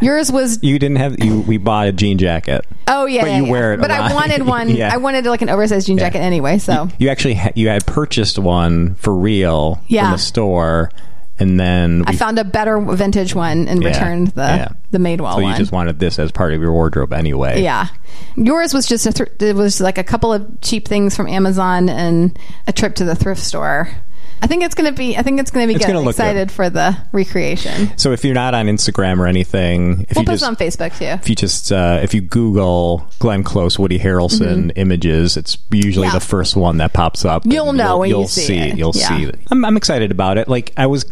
Yours 0.01 0.31
was 0.31 0.61
you 0.63 0.77
didn't 0.79 0.97
have. 0.97 1.23
You 1.23 1.41
we 1.41 1.57
bought 1.57 1.87
a 1.87 1.91
jean 1.91 2.17
jacket. 2.17 2.65
Oh 2.87 3.05
yeah, 3.05 3.21
But 3.21 3.27
yeah, 3.31 3.37
you 3.37 3.45
yeah. 3.45 3.51
wear 3.51 3.73
it 3.73 3.79
a 3.79 3.81
But 3.81 3.91
I 3.91 3.99
lot. 3.99 4.13
wanted 4.13 4.43
one. 4.45 4.69
Yeah. 4.69 4.93
I 4.93 4.97
wanted 4.97 5.25
like 5.25 5.41
an 5.41 5.49
oversized 5.49 5.87
jean 5.87 5.97
jacket 5.97 6.19
anyway. 6.19 6.57
So 6.59 6.89
You 6.99 7.09
actually 7.09 7.35
ha- 7.35 7.51
you 7.55 7.67
had 7.69 7.85
purchased 7.85 8.37
one 8.39 8.95
for 8.95 9.15
real 9.15 9.81
Yeah. 9.87 10.03
from 10.03 10.11
the 10.13 10.17
store, 10.19 10.91
and 11.39 11.59
then 11.59 12.03
I 12.07 12.15
found 12.15 12.37
a 12.39 12.43
better 12.43 12.79
vintage 12.79 13.33
one 13.35 13.67
and 13.67 13.81
Yeah, 13.81 13.89
returned 13.89 14.27
the 14.29 14.41
yeah. 14.41 14.67
the 14.91 14.97
Madewell 14.99 15.33
so 15.33 15.39
you 15.39 15.45
one. 15.45 15.57
just 15.57 15.71
wanted 15.71 15.99
this 15.99 16.19
as 16.19 16.31
part 16.31 16.53
of 16.53 16.61
your 16.61 16.71
wardrobe 16.71 17.11
anyway. 17.13 17.61
yeah, 17.61 17.87
yours 18.37 18.73
was 18.73 18.85
just 18.87 19.05
a 19.05 19.11
thr 19.11 19.23
it 19.39 19.55
was 19.55 19.81
like 19.81 19.97
a 19.97 20.03
couple 20.03 20.31
of 20.31 20.61
cheap 20.61 20.87
things 20.87 21.15
from 21.15 21.27
Amazon 21.27 21.89
and 21.89 22.37
a 22.67 22.71
trip 22.73 22.95
to 22.95 23.03
the 23.05 23.15
thrift 23.15 23.41
store. 23.41 23.89
I 24.41 24.47
think 24.47 24.63
it's 24.63 24.75
gonna 24.75 24.91
be. 24.91 25.17
I 25.17 25.21
think 25.23 25.39
it's 25.39 25.49
gonna 25.49 25.65
be 25.67 25.73
It's 25.75 25.85
good. 25.85 25.93
gonna 25.93 26.05
look 26.05 26.11
Excited 26.15 26.51
for 26.51 26.69
the 26.69 26.95
recreation. 27.11 27.97
So 27.97 28.11
if 28.11 28.23
you're 28.23 28.33
not 28.35 28.53
on 28.53 28.67
Instagram 28.67 29.17
or 29.19 29.27
anything, 29.27 30.05
if 30.09 30.15
We'll 30.15 30.23
you 30.23 30.27
post 30.27 30.41
just 30.41 30.43
on 30.43 30.55
Facebook 30.55 30.97
too. 30.97 31.05
if 31.05 31.29
you 31.29 31.35
just 31.35 31.71
uh, 31.71 31.99
if 32.03 32.13
you 32.13 32.21
Google 32.21 33.09
Glenn 33.19 33.43
Close 33.43 33.79
Woody 33.79 33.97
Harrelson 33.99 34.71
images, 34.75 35.37
it's 35.37 35.57
usually 35.71 36.07
Mm-hmm. 36.07 36.13
Yeah. 36.15 36.19
the 36.19 36.25
first 36.25 36.55
one 36.55 36.77
that 36.77 36.93
pops 36.93 37.25
up. 37.25 37.43
You'll 37.45 37.73
know 37.73 37.99
when 37.99 38.09
you 38.09 38.17
you'll 38.17 38.27
see 38.27 38.57
it. 38.57 38.77
You'll 38.77 38.91
Yeah. 38.95 39.07
see. 39.17 39.23
it. 39.25 39.39
I'm, 39.49 39.63
I'm 39.65 39.77
excited 39.77 40.11
about 40.11 40.37
it. 40.37 40.47
Like 40.47 40.73
I 40.77 40.85
was, 40.87 41.05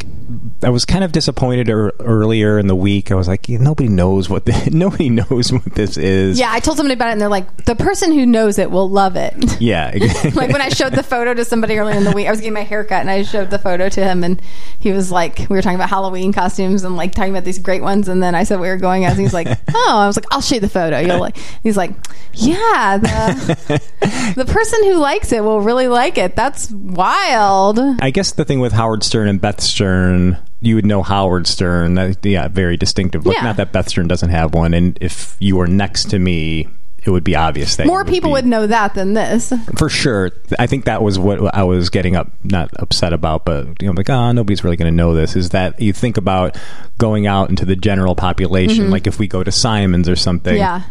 I 0.64 0.70
was 0.70 0.86
kind 0.86 1.03
of 1.03 1.11
disappointed 1.11 1.70
er, 1.70 1.91
earlier 1.99 2.57
in 2.57 2.68
the 2.68 2.76
week. 2.76 3.11
I 3.11 3.16
was 3.16 3.28
like, 3.28 3.49
yeah, 3.49 3.57
nobody 3.57 3.89
knows 3.89 4.30
what 4.30 4.45
the, 4.45 4.70
nobody 4.74 5.09
knows 5.09 5.51
what 5.51 5.66
this 5.76 5.97
is. 5.97 6.39
Yeah, 6.39 6.51
I 6.51 6.59
told 6.59 6.78
somebody 6.78 6.93
about 6.93 7.09
it, 7.09 7.11
and 7.14 7.22
they're 7.22 7.30
like, 7.30 7.66
"The 7.66 7.76
person 7.76 8.11
who 8.11 8.26
knows 8.26 8.57
it 8.57 8.72
will 8.72 8.89
love 8.89 9.16
it." 9.16 9.34
Yeah. 9.64 9.91
like 10.36 10.51
when 10.51 10.61
I 10.61 10.70
showed 10.70 10.93
the 10.93 11.03
photo 11.03 11.34
to 11.34 11.45
somebody 11.45 11.78
earlier 11.78 11.95
in 11.95 12.03
the 12.03 12.11
week, 12.11 12.28
I 12.28 12.32
was 12.32 12.41
getting 12.41 12.53
my 12.53 12.64
haircut 12.64 12.99
and 12.99 13.09
I 13.09 13.24
showed 13.24 13.49
the 13.49 13.59
photo 13.59 13.88
to 13.88 14.03
him, 14.03 14.24
and 14.24 14.41
he 14.80 14.91
was 14.91 15.09
like, 15.09 15.39
we 15.49 15.55
were 15.55 15.61
talking 15.61 15.76
about 15.76 15.89
Halloween 15.89 16.34
costumes 16.34 16.84
and 16.84 16.97
like 16.97 17.14
talking 17.14 17.32
about 17.32 17.45
these 17.45 17.59
great 17.59 17.82
ones, 17.82 18.09
and 18.09 18.22
then 18.22 18.36
I 18.36 18.43
said 18.43 18.59
we 18.59 18.68
were 18.68 18.78
going 18.78 19.05
as, 19.05 19.14
and 19.14 19.22
he's 19.22 19.34
like, 19.34 19.47
oh, 19.74 19.97
I 19.97 20.07
was 20.07 20.18
like, 20.18 20.26
I'll 20.32 20.41
show 20.41 20.55
you 20.55 20.61
the 20.61 20.70
photo. 20.70 20.99
You'll 20.99 21.20
like, 21.20 21.38
he's 21.61 21.78
like, 21.78 21.91
yeah, 22.34 22.97
the 22.97 24.34
the 24.36 24.45
person 24.45 24.84
who 24.84 24.95
likes 24.95 25.32
it 25.32 25.43
will 25.43 25.61
really 25.61 25.88
like 25.88 26.18
it. 26.18 26.36
That's 26.36 26.70
wild. 26.72 27.80
I 27.80 28.11
guess 28.11 28.32
the 28.32 28.45
thing 28.45 28.59
with 28.59 28.74
Howard 28.74 29.03
Stern 29.03 29.28
and 29.28 29.39
Beth 29.39 29.61
Stern, 29.61 30.38
you 30.64 30.76
would 30.76 30.86
know 30.86 31.03
Howard 31.03 31.45
Stern. 31.47 31.95
That, 31.95 32.26
yeah, 32.26 32.47
very 32.47 32.78
distinctive 32.78 33.26
look. 33.26 33.36
Yeah. 33.36 33.43
Not 33.43 33.57
that 33.57 33.72
Beth 33.72 33.89
Stern 33.89 34.07
doesn't 34.07 34.30
have 34.30 34.53
one. 34.53 34.74
And 34.74 34.97
if 35.01 35.36
you 35.39 35.55
were 35.57 35.68
next 35.68 36.09
to 36.11 36.20
me, 36.20 36.68
it 37.05 37.09
would 37.09 37.26
be 37.26 37.36
obvious 37.36 37.76
that 37.76 37.86
More 37.86 38.05
you 38.05 38.09
people 38.11 38.30
be- 38.30 38.34
would 38.34 38.45
know 38.45 38.66
that 38.66 38.93
than 38.93 39.14
this. 39.14 39.51
for 39.78 39.89
sure. 39.89 40.32
I 40.57 40.68
think 40.68 40.86
that 40.86 41.01
was 41.01 41.20
what 41.20 41.53
I 41.53 41.64
was 41.64 41.89
getting 41.89 42.16
up, 42.16 42.32
not 42.45 42.70
upset 42.80 43.11
about, 43.11 43.43
but 43.43 43.68
you 43.82 43.88
know, 43.88 43.91
like, 43.91 44.09
ah, 44.09 44.32
nobody's 44.32 44.64
really 44.64 44.78
going 44.78 44.89
to 44.91 44.95
know 44.95 45.14
this. 45.14 45.36
Is 45.36 45.49
that 45.49 45.82
you 45.82 45.91
think 45.91 46.16
about 46.16 46.57
going 46.97 47.28
out 47.28 47.49
into 47.49 47.66
the 47.66 47.76
general 47.76 48.16
population, 48.16 48.89
like 48.89 49.05
if 49.05 49.20
we 49.20 49.28
go 49.28 49.43
to 49.43 49.51
Simon's 49.51 50.07
or 50.07 50.16
something, 50.16 50.53
Mm-hmm. 50.55 50.59
Yeah, 50.59 50.82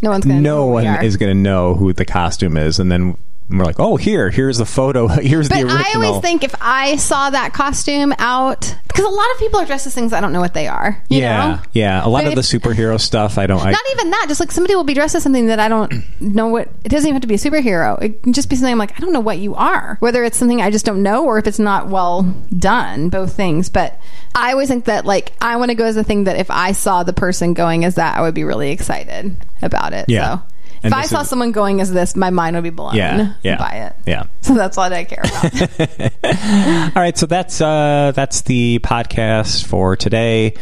no 0.00 0.10
one's 0.10 0.24
gonna. 0.24 0.40
no 0.40 0.56
know 0.56 0.66
one 0.66 1.04
is 1.04 1.16
going 1.18 1.30
to 1.36 1.38
know 1.38 1.74
who 1.74 1.92
the 1.92 2.04
costume 2.06 2.56
is, 2.56 2.78
and 2.78 2.90
then 2.90 3.18
we're 3.50 3.64
like, 3.64 3.80
oh, 3.80 3.96
here, 3.96 4.30
here's 4.30 4.58
the 4.58 4.66
photo, 4.66 5.06
here's 5.08 5.48
But 5.48 5.56
the 5.56 5.62
original. 5.62 5.82
I 5.84 5.92
always 5.94 6.22
think 6.22 6.44
if 6.44 6.54
I 6.60 6.96
saw 6.96 7.30
that 7.30 7.54
costume 7.54 8.12
out, 8.18 8.74
because 8.86 9.04
a 9.04 9.08
lot 9.08 9.30
of 9.32 9.38
people 9.38 9.60
are 9.60 9.64
dressed 9.64 9.86
as 9.86 9.94
things 9.94 10.12
I 10.12 10.20
don't 10.20 10.32
know 10.32 10.40
what 10.40 10.54
they 10.54 10.66
are. 10.66 11.02
You 11.08 11.20
yeah, 11.20 11.46
know? 11.46 11.62
yeah. 11.72 12.06
A 12.06 12.08
lot 12.08 12.24
But 12.24 12.30
of 12.30 12.34
the 12.34 12.42
superhero 12.42 13.00
stuff, 13.00 13.38
I 13.38 13.46
don't. 13.46 13.60
I, 13.60 13.70
Not 13.70 13.80
even 13.92 14.10
that. 14.10 14.26
Just 14.28 14.40
like 14.40 14.52
somebody 14.52 14.74
will 14.74 14.84
be 14.84 14.94
dressed 14.94 15.14
as 15.14 15.22
something 15.22 15.46
that 15.46 15.60
I 15.60 15.68
don't 15.68 15.92
know 16.20 16.48
what. 16.48 16.68
It 16.84 16.88
doesn't 16.90 17.08
even 17.08 17.14
have 17.14 17.22
to 17.22 17.28
be 17.28 17.34
a 17.34 17.38
superhero. 17.38 18.00
It 18.02 18.22
can 18.22 18.32
just 18.32 18.50
be 18.50 18.56
something 18.56 18.72
I'm 18.72 18.78
like, 18.78 18.98
I 18.98 19.00
don't 19.00 19.12
know 19.12 19.20
what 19.20 19.38
you 19.38 19.54
are. 19.54 19.96
Whether 20.00 20.24
it's 20.24 20.36
something 20.36 20.60
I 20.60 20.70
just 20.70 20.84
don't 20.84 21.02
know 21.02 21.24
or 21.24 21.38
if 21.38 21.46
it's 21.46 21.58
not 21.58 21.88
well 21.88 22.22
done, 22.56 23.08
both 23.08 23.34
things. 23.34 23.68
But 23.70 23.98
I 24.34 24.52
always 24.52 24.68
think 24.68 24.86
that 24.86 25.04
like 25.06 25.32
I 25.40 25.56
want 25.56 25.70
to 25.70 25.74
go 25.74 25.84
as 25.84 25.96
a 25.96 26.04
thing 26.04 26.24
that 26.24 26.36
if 26.36 26.50
I 26.50 26.72
saw 26.72 27.02
the 27.02 27.12
person 27.14 27.54
going 27.54 27.84
as 27.84 27.94
that, 27.94 28.18
I 28.18 28.22
would 28.22 28.34
be 28.34 28.44
really 28.44 28.72
excited 28.72 29.36
about 29.62 29.92
it. 29.92 30.06
Yeah. 30.08 30.38
So 30.38 30.42
And 30.82 30.92
if 30.92 30.98
I 30.98 31.06
saw 31.06 31.20
is- 31.20 31.28
someone 31.28 31.52
going 31.52 31.80
as 31.80 31.92
this, 31.92 32.14
my 32.16 32.30
mind 32.30 32.56
would 32.56 32.62
be 32.64 32.70
blown 32.70 32.94
yeah, 32.94 33.34
yeah, 33.42 33.56
by 33.58 33.70
it. 33.70 33.96
yeah. 34.06 34.24
So 34.40 34.54
that's 34.54 34.78
all 34.78 34.84
I 34.92 35.04
care 35.04 35.20
about. 35.22 36.16
All 36.96 37.02
right, 37.02 37.16
so 37.18 37.26
that's 37.26 37.60
uh, 37.60 38.12
that's 38.14 38.40
the 38.42 38.78
podcast 38.78 39.66
for 39.66 39.94
today. 39.94 40.54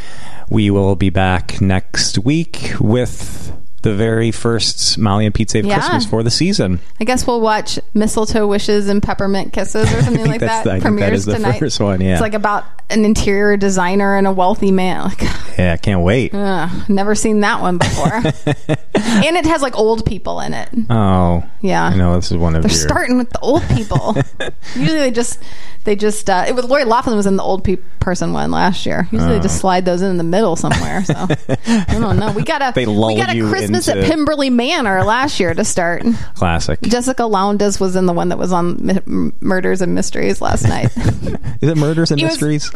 We 0.50 0.70
will 0.70 0.96
be 0.96 1.10
back 1.10 1.60
next 1.60 2.18
week 2.18 2.72
with 2.80 3.55
the 3.87 3.95
very 3.95 4.32
first 4.32 4.99
Molly 4.99 5.26
and 5.26 5.34
Pete 5.34 5.49
Save 5.51 5.64
Yeah. 5.64 5.76
Christmas 5.78 6.07
for 6.07 6.22
the 6.24 6.30
season. 6.30 6.80
I 7.01 7.05
guess 7.05 7.24
we'll 7.26 7.41
watch 7.41 7.78
Mistletoe 7.95 8.47
Wishes 8.47 8.89
and 8.89 9.01
Peppermint 9.03 9.53
Kisses 9.53 9.93
or 9.93 10.03
something 10.03 10.26
like 10.26 10.41
that. 10.41 10.64
the- 10.64 10.70
I 10.70 10.80
think 10.80 10.82
that 10.82 10.89
Premieres 10.89 11.20
is 11.20 11.24
the 11.26 11.34
tonight. 11.34 11.59
first 11.61 11.78
one, 11.80 12.01
yeah. 12.01 12.12
it's 12.14 12.20
like 12.20 12.34
about 12.34 12.64
an 12.91 13.05
interior 13.05 13.57
designer 13.57 14.16
and 14.16 14.26
a 14.26 14.32
wealthy 14.32 14.70
man. 14.72 15.05
Like, 15.05 15.22
Yeah, 15.59 15.72
I 15.72 15.76
can't 15.76 16.03
wait. 16.03 16.30
ugh, 16.34 16.89
never 16.89 17.14
seen 17.14 17.41
that 17.41 17.61
one 17.61 17.78
before. 17.78 18.12
and 18.12 19.37
it 19.37 19.47
has 19.47 19.62
like 19.62 19.76
old 19.78 20.05
people 20.05 20.41
in 20.41 20.53
it. 20.53 20.68
Oh, 20.91 21.45
Yeah. 21.61 21.84
I 21.84 21.95
know 21.97 22.16
this 22.16 22.30
is 22.30 22.37
one 22.37 22.57
of 22.57 22.62
They're 22.62 22.70
your. 22.72 22.80
starting 22.89 23.16
with 23.18 23.30
the 23.30 23.39
old 23.41 23.62
people. 23.68 24.16
Usually 24.74 24.99
they 24.99 25.11
just 25.12 25.41
they 25.87 25.97
just 25.97 26.28
uh, 26.28 26.45
it 26.47 26.55
was 26.55 26.66
Lori 26.66 26.84
Loughlin 26.84 27.16
was 27.16 27.24
in 27.26 27.37
the 27.37 27.43
old 27.43 27.64
pe- 27.64 27.76
person 28.01 28.34
one 28.34 28.51
last 28.51 28.84
year. 28.84 29.09
Usually 29.11 29.30
they 29.32 29.39
Oh. 29.39 29.43
just 29.43 29.59
slide 29.59 29.84
those 29.87 30.03
in, 30.03 30.11
in 30.11 30.16
the 30.18 30.24
middle 30.24 30.55
somewhere. 30.57 31.03
So 31.05 31.14
I 31.66 31.97
don't 31.99 32.18
know. 32.18 32.32
We 32.32 32.43
got 32.43 32.61
a 32.61 32.72
They 32.74 32.84
lull 32.84 33.14
we 33.14 33.20
got 33.20 33.30
a 33.30 33.37
you 33.37 33.49
Christmas 33.49 33.89
into- 33.89 34.03
at 34.03 34.07
Pemberley 34.11 34.51
Manor 34.51 35.03
last 35.05 35.41
year 35.41 35.55
to 35.55 35.64
start. 35.64 36.05
classic. 36.34 36.80
Jessica 36.82 37.24
Lowndes 37.24 37.80
was 37.80 37.97
in 37.97 38.05
the 38.05 38.12
one 38.12 38.28
that 38.28 38.39
was 38.39 38.53
on 38.53 38.84
Mi- 38.84 39.01
M- 39.07 39.32
Murders 39.41 39.80
and 39.80 39.95
Mysteries 39.95 40.43
last 40.43 40.64
night. 40.68 40.91
Is 41.62 41.70
it 41.70 41.76
murders 41.78 42.11
and 42.11 42.20
It 42.20 42.24
was- 42.24 42.32
mysteries? 42.34 42.70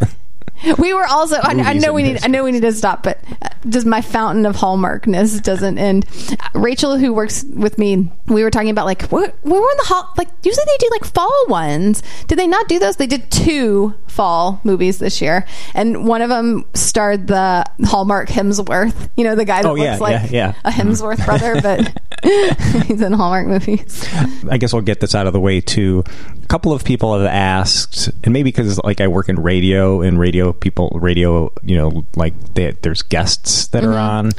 We 0.78 0.92
were 0.94 1.06
also. 1.06 1.36
I, 1.36 1.52
I 1.52 1.72
know 1.74 1.92
we 1.92 2.02
need. 2.02 2.18
I 2.22 2.28
know 2.28 2.44
we 2.44 2.52
need 2.52 2.62
to 2.62 2.72
stop, 2.72 3.02
but 3.02 3.18
uh, 3.42 3.48
just 3.68 3.86
my 3.86 4.00
fountain 4.00 4.46
of 4.46 4.56
hallmarkness 4.56 5.40
doesn't 5.40 5.78
end. 5.78 6.06
Rachel, 6.54 6.96
who 6.98 7.12
works 7.14 7.44
with 7.44 7.78
me, 7.78 8.10
we 8.26 8.42
were 8.42 8.50
talking 8.50 8.70
about 8.70 8.86
like 8.86 9.02
what 9.04 9.34
we 9.42 9.52
were 9.52 9.58
in 9.58 9.76
the 9.78 9.84
hall. 9.86 10.12
Like 10.16 10.28
usually 10.42 10.64
they 10.66 10.76
do 10.78 10.88
like 10.92 11.04
fall 11.04 11.44
ones. 11.48 12.02
Did 12.26 12.38
they 12.38 12.46
not 12.46 12.68
do 12.68 12.78
those? 12.78 12.96
They 12.96 13.06
did 13.06 13.30
two 13.30 13.94
fall 14.06 14.60
movies 14.64 14.98
this 14.98 15.20
year, 15.22 15.46
and 15.74 16.06
one 16.06 16.22
of 16.22 16.28
them 16.28 16.64
starred 16.74 17.26
the 17.26 17.64
Hallmark 17.84 18.28
Hemsworth. 18.28 19.08
You 19.16 19.24
know 19.24 19.34
the 19.34 19.44
guy 19.44 19.62
that 19.62 19.68
Oh, 19.68 19.74
yeah, 19.76 19.90
looks 19.90 20.00
like 20.00 20.30
yeah, 20.30 20.54
yeah. 20.54 20.54
a 20.64 20.70
Hemsworth 20.70 21.24
brother, 21.24 21.60
but 21.60 22.00
he's 22.86 23.00
in 23.00 23.12
Hallmark 23.12 23.46
movies. 23.46 24.06
I 24.50 24.58
guess 24.58 24.72
we'll 24.72 24.82
get 24.82 25.00
this 25.00 25.14
out 25.14 25.26
of 25.26 25.32
the 25.32 25.40
way 25.40 25.60
too. 25.60 26.04
A 26.42 26.46
couple 26.46 26.72
of 26.72 26.84
people 26.84 27.16
have 27.16 27.26
asked, 27.26 28.08
and 28.24 28.32
maybe 28.32 28.48
because 28.50 28.78
like 28.84 29.00
I 29.00 29.08
work 29.08 29.28
in 29.28 29.40
radio, 29.42 30.02
and 30.02 30.18
radio 30.18 30.39
people, 30.52 30.90
radio, 30.94 31.52
you 31.62 31.76
know, 31.76 32.04
like 32.16 32.34
they, 32.54 32.72
there's 32.82 33.02
guests 33.02 33.68
that 33.68 33.82
Mm-hmm. 33.82 33.92
are 33.92 33.98
on. 33.98 34.32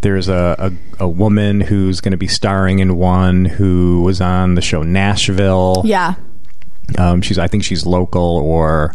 There's 0.00 0.28
a, 0.28 0.54
a, 0.98 1.04
a 1.04 1.08
woman 1.08 1.60
who's 1.60 2.00
going 2.00 2.12
to 2.12 2.16
be 2.18 2.28
starring 2.28 2.78
in 2.78 2.96
one 2.96 3.44
who 3.44 4.02
was 4.02 4.20
on 4.20 4.54
the 4.54 4.62
show 4.62 4.82
Nashville. 4.82 5.82
Yeah, 5.84 6.14
Um, 6.96 7.20
she's, 7.20 7.38
I 7.38 7.48
think 7.48 7.64
she's 7.64 7.84
local 7.84 8.22
or 8.38 8.92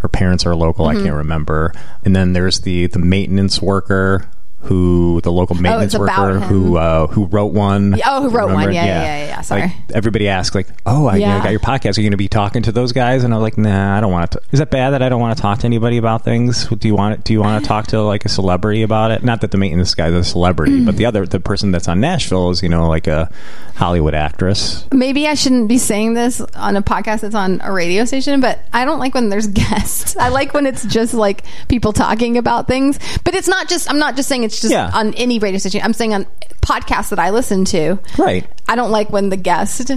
her 0.00 0.08
parents 0.08 0.44
are 0.46 0.54
local. 0.56 0.86
Mm-hmm. 0.86 0.98
I 0.98 1.02
can't 1.02 1.14
remember. 1.16 1.72
And 2.04 2.14
then 2.16 2.32
there's 2.32 2.60
the 2.60 2.86
the 2.88 2.98
maintenance 2.98 3.60
worker 3.62 4.28
who 4.60 5.20
the 5.22 5.30
local 5.32 5.54
maintenance 5.56 5.94
Oh, 5.94 6.00
worker 6.00 6.40
who 6.40 6.76
uh, 6.76 7.06
who 7.06 7.26
wrote 7.26 7.52
one. 7.52 7.98
Oh, 8.04 8.22
who 8.22 8.28
wrote 8.28 8.46
one. 8.46 8.56
Remember? 8.66 8.72
Yeah, 8.72 8.84
yeah, 8.84 9.02
yeah, 9.02 9.26
yeah. 9.26 9.40
Sorry. 9.40 9.60
Like, 9.62 9.72
everybody 9.94 10.28
asks 10.28 10.54
like, 10.54 10.66
"Oh, 10.84 11.06
I 11.06 11.16
Yeah. 11.16 11.42
got 11.42 11.50
your 11.52 11.60
podcast. 11.60 11.96
Are 11.96 12.00
you 12.00 12.06
going 12.06 12.10
to 12.12 12.16
be 12.16 12.28
talking 12.28 12.62
to 12.64 12.72
those 12.72 12.92
guys?" 12.92 13.24
And 13.24 13.32
I'm 13.32 13.40
like, 13.40 13.56
"Nah, 13.56 13.96
I 13.96 14.00
don't 14.00 14.12
want 14.12 14.32
to." 14.32 14.40
Is 14.50 14.58
that 14.58 14.70
bad 14.70 14.90
that 14.90 15.02
I 15.02 15.08
don't 15.08 15.20
want 15.20 15.36
to 15.36 15.40
talk 15.42 15.60
to 15.60 15.66
anybody 15.66 15.96
about 15.96 16.24
things? 16.24 16.66
Do 16.66 16.88
you 16.88 16.94
want 16.96 17.24
Do 17.24 17.32
you 17.32 17.40
want 17.40 17.62
to 17.62 17.68
talk 17.68 17.86
to 17.88 18.02
like 18.02 18.24
a 18.24 18.28
celebrity 18.28 18.82
about 18.82 19.10
it? 19.12 19.22
Not 19.22 19.40
that 19.42 19.52
the 19.52 19.58
maintenance 19.58 19.94
guy's 19.94 20.12
a 20.12 20.24
celebrity, 20.24 20.84
but 20.84 20.96
the 20.96 21.06
other 21.06 21.24
the 21.24 21.40
person 21.40 21.70
that's 21.70 21.88
on 21.88 22.00
Nashville 22.00 22.50
is 22.50 22.62
you 22.62 22.68
know 22.68 22.88
like 22.88 23.06
a 23.06 23.30
Hollywood 23.76 24.14
actress. 24.14 24.84
maybe 24.92 25.28
I 25.28 25.34
shouldn't 25.34 25.68
be 25.68 25.78
saying 25.78 26.14
this 26.14 26.40
on 26.40 26.74
a 26.76 26.82
podcast 26.82 27.20
that's 27.20 27.34
on 27.36 27.60
a 27.62 27.72
radio 27.72 28.04
station, 28.04 28.40
but 28.40 28.58
I 28.72 28.84
don't 28.84 28.98
like 28.98 29.14
when 29.14 29.28
there's 29.28 29.46
guests. 29.62 30.16
I 30.16 30.30
like 30.30 30.52
when 30.52 30.66
it's 30.66 30.84
just 30.84 31.14
like 31.14 31.44
people 31.68 31.92
talking 31.92 32.36
about 32.38 32.66
things. 32.66 32.98
But 33.22 33.36
it's 33.36 33.46
not 33.46 33.68
just, 33.68 33.88
I'm 33.88 34.00
not 34.00 34.16
just 34.16 34.28
saying 34.28 34.42
it's 34.48 34.60
just 34.60 34.72
Yeah. 34.72 34.90
on 34.92 35.14
any 35.14 35.38
radio 35.38 35.58
station. 35.58 35.80
I'm 35.82 35.92
saying 35.92 36.12
on 36.14 36.26
podcasts 36.60 37.10
that 37.10 37.18
I 37.18 37.30
listen 37.30 37.64
to. 37.66 37.98
Right. 38.18 38.46
I 38.68 38.74
don't 38.76 38.90
like 38.90 39.10
when 39.10 39.28
the 39.30 39.36
guest 39.36 39.90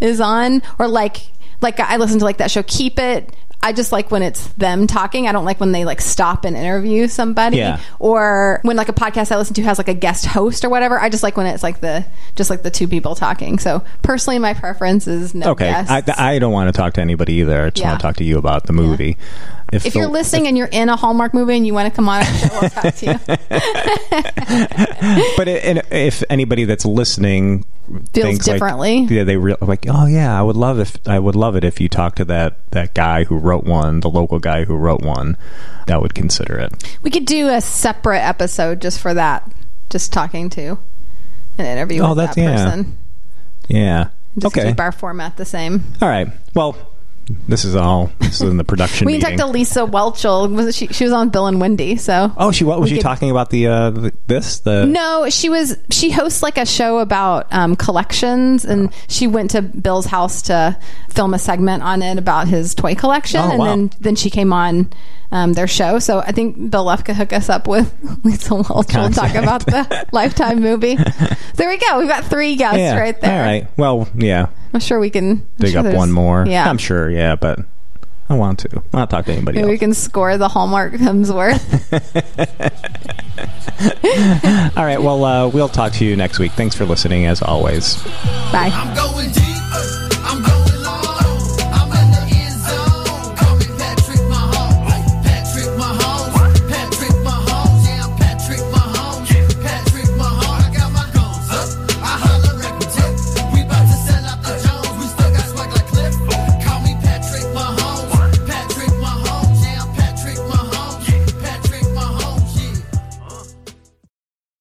is 0.00 0.20
on 0.20 0.62
or 0.78 0.88
like, 0.88 1.16
like 1.60 1.80
I 1.80 1.96
listen 1.96 2.18
to 2.20 2.24
like 2.24 2.38
that 2.38 2.50
show 2.50 2.62
Keep 2.62 2.98
It. 2.98 3.34
I 3.62 3.72
just 3.72 3.92
like 3.92 4.10
when 4.10 4.20
it's 4.22 4.46
them 4.54 4.86
talking. 4.86 5.26
I 5.26 5.32
don't 5.32 5.46
like 5.46 5.58
when 5.58 5.72
they 5.72 5.86
like 5.86 6.02
stop 6.02 6.44
and 6.44 6.54
interview 6.54 7.08
somebody 7.08 7.56
Yeah. 7.56 7.80
or 7.98 8.60
when 8.62 8.76
like 8.76 8.90
a 8.90 8.92
podcast 8.92 9.32
I 9.32 9.38
listen 9.38 9.54
to 9.54 9.62
has 9.62 9.78
like 9.78 9.88
a 9.88 9.94
guest 9.94 10.26
host 10.26 10.66
or 10.66 10.68
whatever. 10.68 11.00
I 11.00 11.08
just 11.08 11.22
like 11.22 11.38
when 11.38 11.46
it's 11.46 11.62
like 11.62 11.80
the 11.80 12.04
just 12.36 12.50
like 12.50 12.62
the 12.62 12.70
two 12.70 12.86
people 12.88 13.14
talking. 13.14 13.58
So 13.58 13.82
personally, 14.02 14.38
my 14.38 14.52
preference 14.52 15.06
is 15.06 15.34
no 15.34 15.52
Okay, 15.52 15.70
guests. 15.70 15.90
I, 15.90 16.34
I 16.34 16.38
don't 16.38 16.52
want 16.52 16.68
to 16.74 16.78
talk 16.78 16.92
to 16.94 17.00
anybody 17.00 17.36
either. 17.36 17.64
I 17.64 17.70
just 17.70 17.78
Yeah. 17.80 17.88
want 17.88 18.00
to 18.00 18.06
talk 18.06 18.16
to 18.16 18.24
you 18.24 18.36
about 18.36 18.66
the 18.66 18.74
movie. 18.74 19.16
If 19.84 19.92
the- 19.92 19.98
you're 20.00 20.08
listening 20.08 20.46
and 20.46 20.56
you're 20.56 20.68
in 20.70 20.88
a 20.88 20.96
Hallmark 20.96 21.34
movie 21.34 21.56
and 21.56 21.66
you 21.66 21.74
want 21.74 21.92
to 21.92 21.94
come 21.94 22.08
on, 22.08 22.20
our 22.20 22.24
show, 22.24 22.48
we'll 22.60 22.70
talk 22.70 22.94
to 22.94 23.06
you. 23.06 23.18
but 25.36 25.48
it, 25.48 25.64
and 25.64 25.82
if 25.90 26.22
anybody 26.30 26.64
that's 26.64 26.84
listening 26.84 27.64
Feels 27.86 28.08
thinks 28.12 28.46
like- 28.46 28.54
differently. 28.56 28.98
yeah, 29.10 29.24
they 29.24 29.36
re- 29.36 29.56
like, 29.60 29.86
oh 29.88 30.06
yeah, 30.06 30.38
I 30.38 30.42
would 30.42 30.56
love 30.56 30.78
if 30.78 30.96
I 31.06 31.18
would 31.18 31.36
love 31.36 31.56
it 31.56 31.64
if 31.64 31.80
you 31.80 31.88
talk 31.88 32.14
to 32.16 32.24
that 32.26 32.70
that 32.70 32.94
guy 32.94 33.24
who 33.24 33.36
wrote 33.36 33.64
one, 33.64 34.00
the 34.00 34.10
local 34.10 34.38
guy 34.38 34.64
who 34.64 34.76
wrote 34.76 35.02
one. 35.02 35.36
That 35.86 36.00
would 36.00 36.14
consider 36.14 36.58
it. 36.58 36.98
We 37.02 37.10
could 37.10 37.26
do 37.26 37.48
a 37.50 37.60
separate 37.60 38.20
episode 38.20 38.80
just 38.80 39.00
for 39.00 39.12
that, 39.12 39.52
just 39.90 40.14
talking 40.14 40.48
to 40.50 40.78
an 41.58 41.66
interview 41.66 42.00
Oh, 42.02 42.10
with 42.14 42.18
that's- 42.18 42.36
that 42.36 42.86
yeah. 43.68 43.68
Yeah. 43.68 44.08
Just 44.38 44.56
okay. 44.56 44.68
keep 44.70 44.80
our 44.80 44.90
format 44.92 45.36
the 45.36 45.44
same. 45.44 45.84
All 46.02 46.08
right. 46.08 46.26
Well, 46.54 46.76
this 47.48 47.64
is 47.64 47.74
all 47.74 48.10
this 48.20 48.40
is 48.40 48.48
in 48.50 48.56
the 48.56 48.64
production. 48.64 49.06
We 49.06 49.14
can 49.18 49.22
meeting. 49.22 49.38
talk 49.38 49.46
to 49.46 49.52
Lisa 49.52 49.80
Whelchel. 49.86 50.52
Was 50.54 50.76
she? 50.76 50.88
She 50.88 51.04
was 51.04 51.12
on 51.12 51.30
Bill 51.30 51.46
and 51.46 51.60
Wendy. 51.60 51.96
So 51.96 52.32
oh, 52.36 52.52
she 52.52 52.64
what 52.64 52.80
was 52.80 52.90
she 52.90 52.96
could- 52.96 53.02
talking 53.02 53.30
about 53.30 53.50
the, 53.50 53.66
uh, 53.66 53.90
the 53.90 54.12
this 54.26 54.60
the 54.60 54.84
No, 54.86 55.28
she 55.30 55.48
was. 55.48 55.76
She 55.90 56.10
hosts 56.10 56.42
like 56.42 56.58
a 56.58 56.66
show 56.66 56.98
about 56.98 57.46
um, 57.52 57.76
collections, 57.76 58.64
and 58.64 58.92
she 59.08 59.26
went 59.26 59.50
to 59.52 59.62
Bill's 59.62 60.06
house 60.06 60.42
to 60.42 60.78
film 61.10 61.32
a 61.34 61.38
segment 61.38 61.82
on 61.82 62.02
it 62.02 62.18
about 62.18 62.48
his 62.48 62.74
toy 62.74 62.94
collection, 62.94 63.40
Oh, 63.40 63.50
and 63.50 63.58
wow. 63.58 63.64
then 63.66 63.90
then 64.00 64.16
she 64.16 64.28
came 64.30 64.52
on 64.52 64.90
um, 65.32 65.52
their 65.54 65.66
show. 65.66 65.98
So 65.98 66.18
I 66.20 66.32
think 66.32 66.70
Bill 66.70 66.84
Left 66.84 67.04
could 67.06 67.16
hook 67.16 67.32
us 67.32 67.48
up 67.48 67.66
with 67.66 67.92
Lisa 68.24 68.54
Welch. 68.54 68.94
We'll 68.94 69.10
talk 69.10 69.34
about 69.34 69.64
the 69.66 70.06
Lifetime 70.12 70.60
movie. 70.60 70.96
there 71.54 71.68
we 71.68 71.78
go. 71.78 71.98
We've 71.98 72.08
got 72.08 72.24
three 72.24 72.56
guests 72.56 72.78
yeah 72.78 72.98
right 72.98 73.18
there. 73.20 73.32
All 73.40 73.46
right. 73.46 73.66
Well, 73.76 74.08
yeah. 74.14 74.48
I'm 74.74 74.80
sure 74.80 74.98
we 74.98 75.08
can 75.10 75.30
I'm 75.30 75.46
Dig 75.58 75.70
sure 75.70 75.78
up 75.78 75.84
there's- 75.84 75.96
one 75.96 76.10
more. 76.12 76.44
Yeah, 76.46 76.68
I'm 76.68 76.78
sure. 76.78 77.08
Yeah, 77.10 77.36
but 77.36 77.60
I 78.28 78.34
want 78.34 78.58
to. 78.60 78.68
I 78.92 78.96
want 78.96 79.10
to 79.10 79.16
talk 79.16 79.24
to 79.26 79.32
anybody 79.32 79.58
Maybe 79.58 79.66
we 79.68 79.72
else. 79.74 79.80
can 79.80 79.94
score 79.94 80.36
the 80.36 80.48
Hallmark 80.48 80.92
Hemsworth. 80.94 81.62
All 84.76 84.84
right. 84.84 85.00
Well, 85.02 85.24
uh, 85.24 85.48
we'll 85.48 85.68
talk 85.68 85.92
to 85.94 86.04
you 86.04 86.16
next 86.16 86.38
week. 86.38 86.52
Thanks 86.52 86.74
for 86.74 86.84
listening, 86.84 87.26
as 87.26 87.42
always. 87.42 88.02
Bye. 88.52 88.70
I'm 88.72 88.94
going 88.96 89.30
deep. 89.32 89.53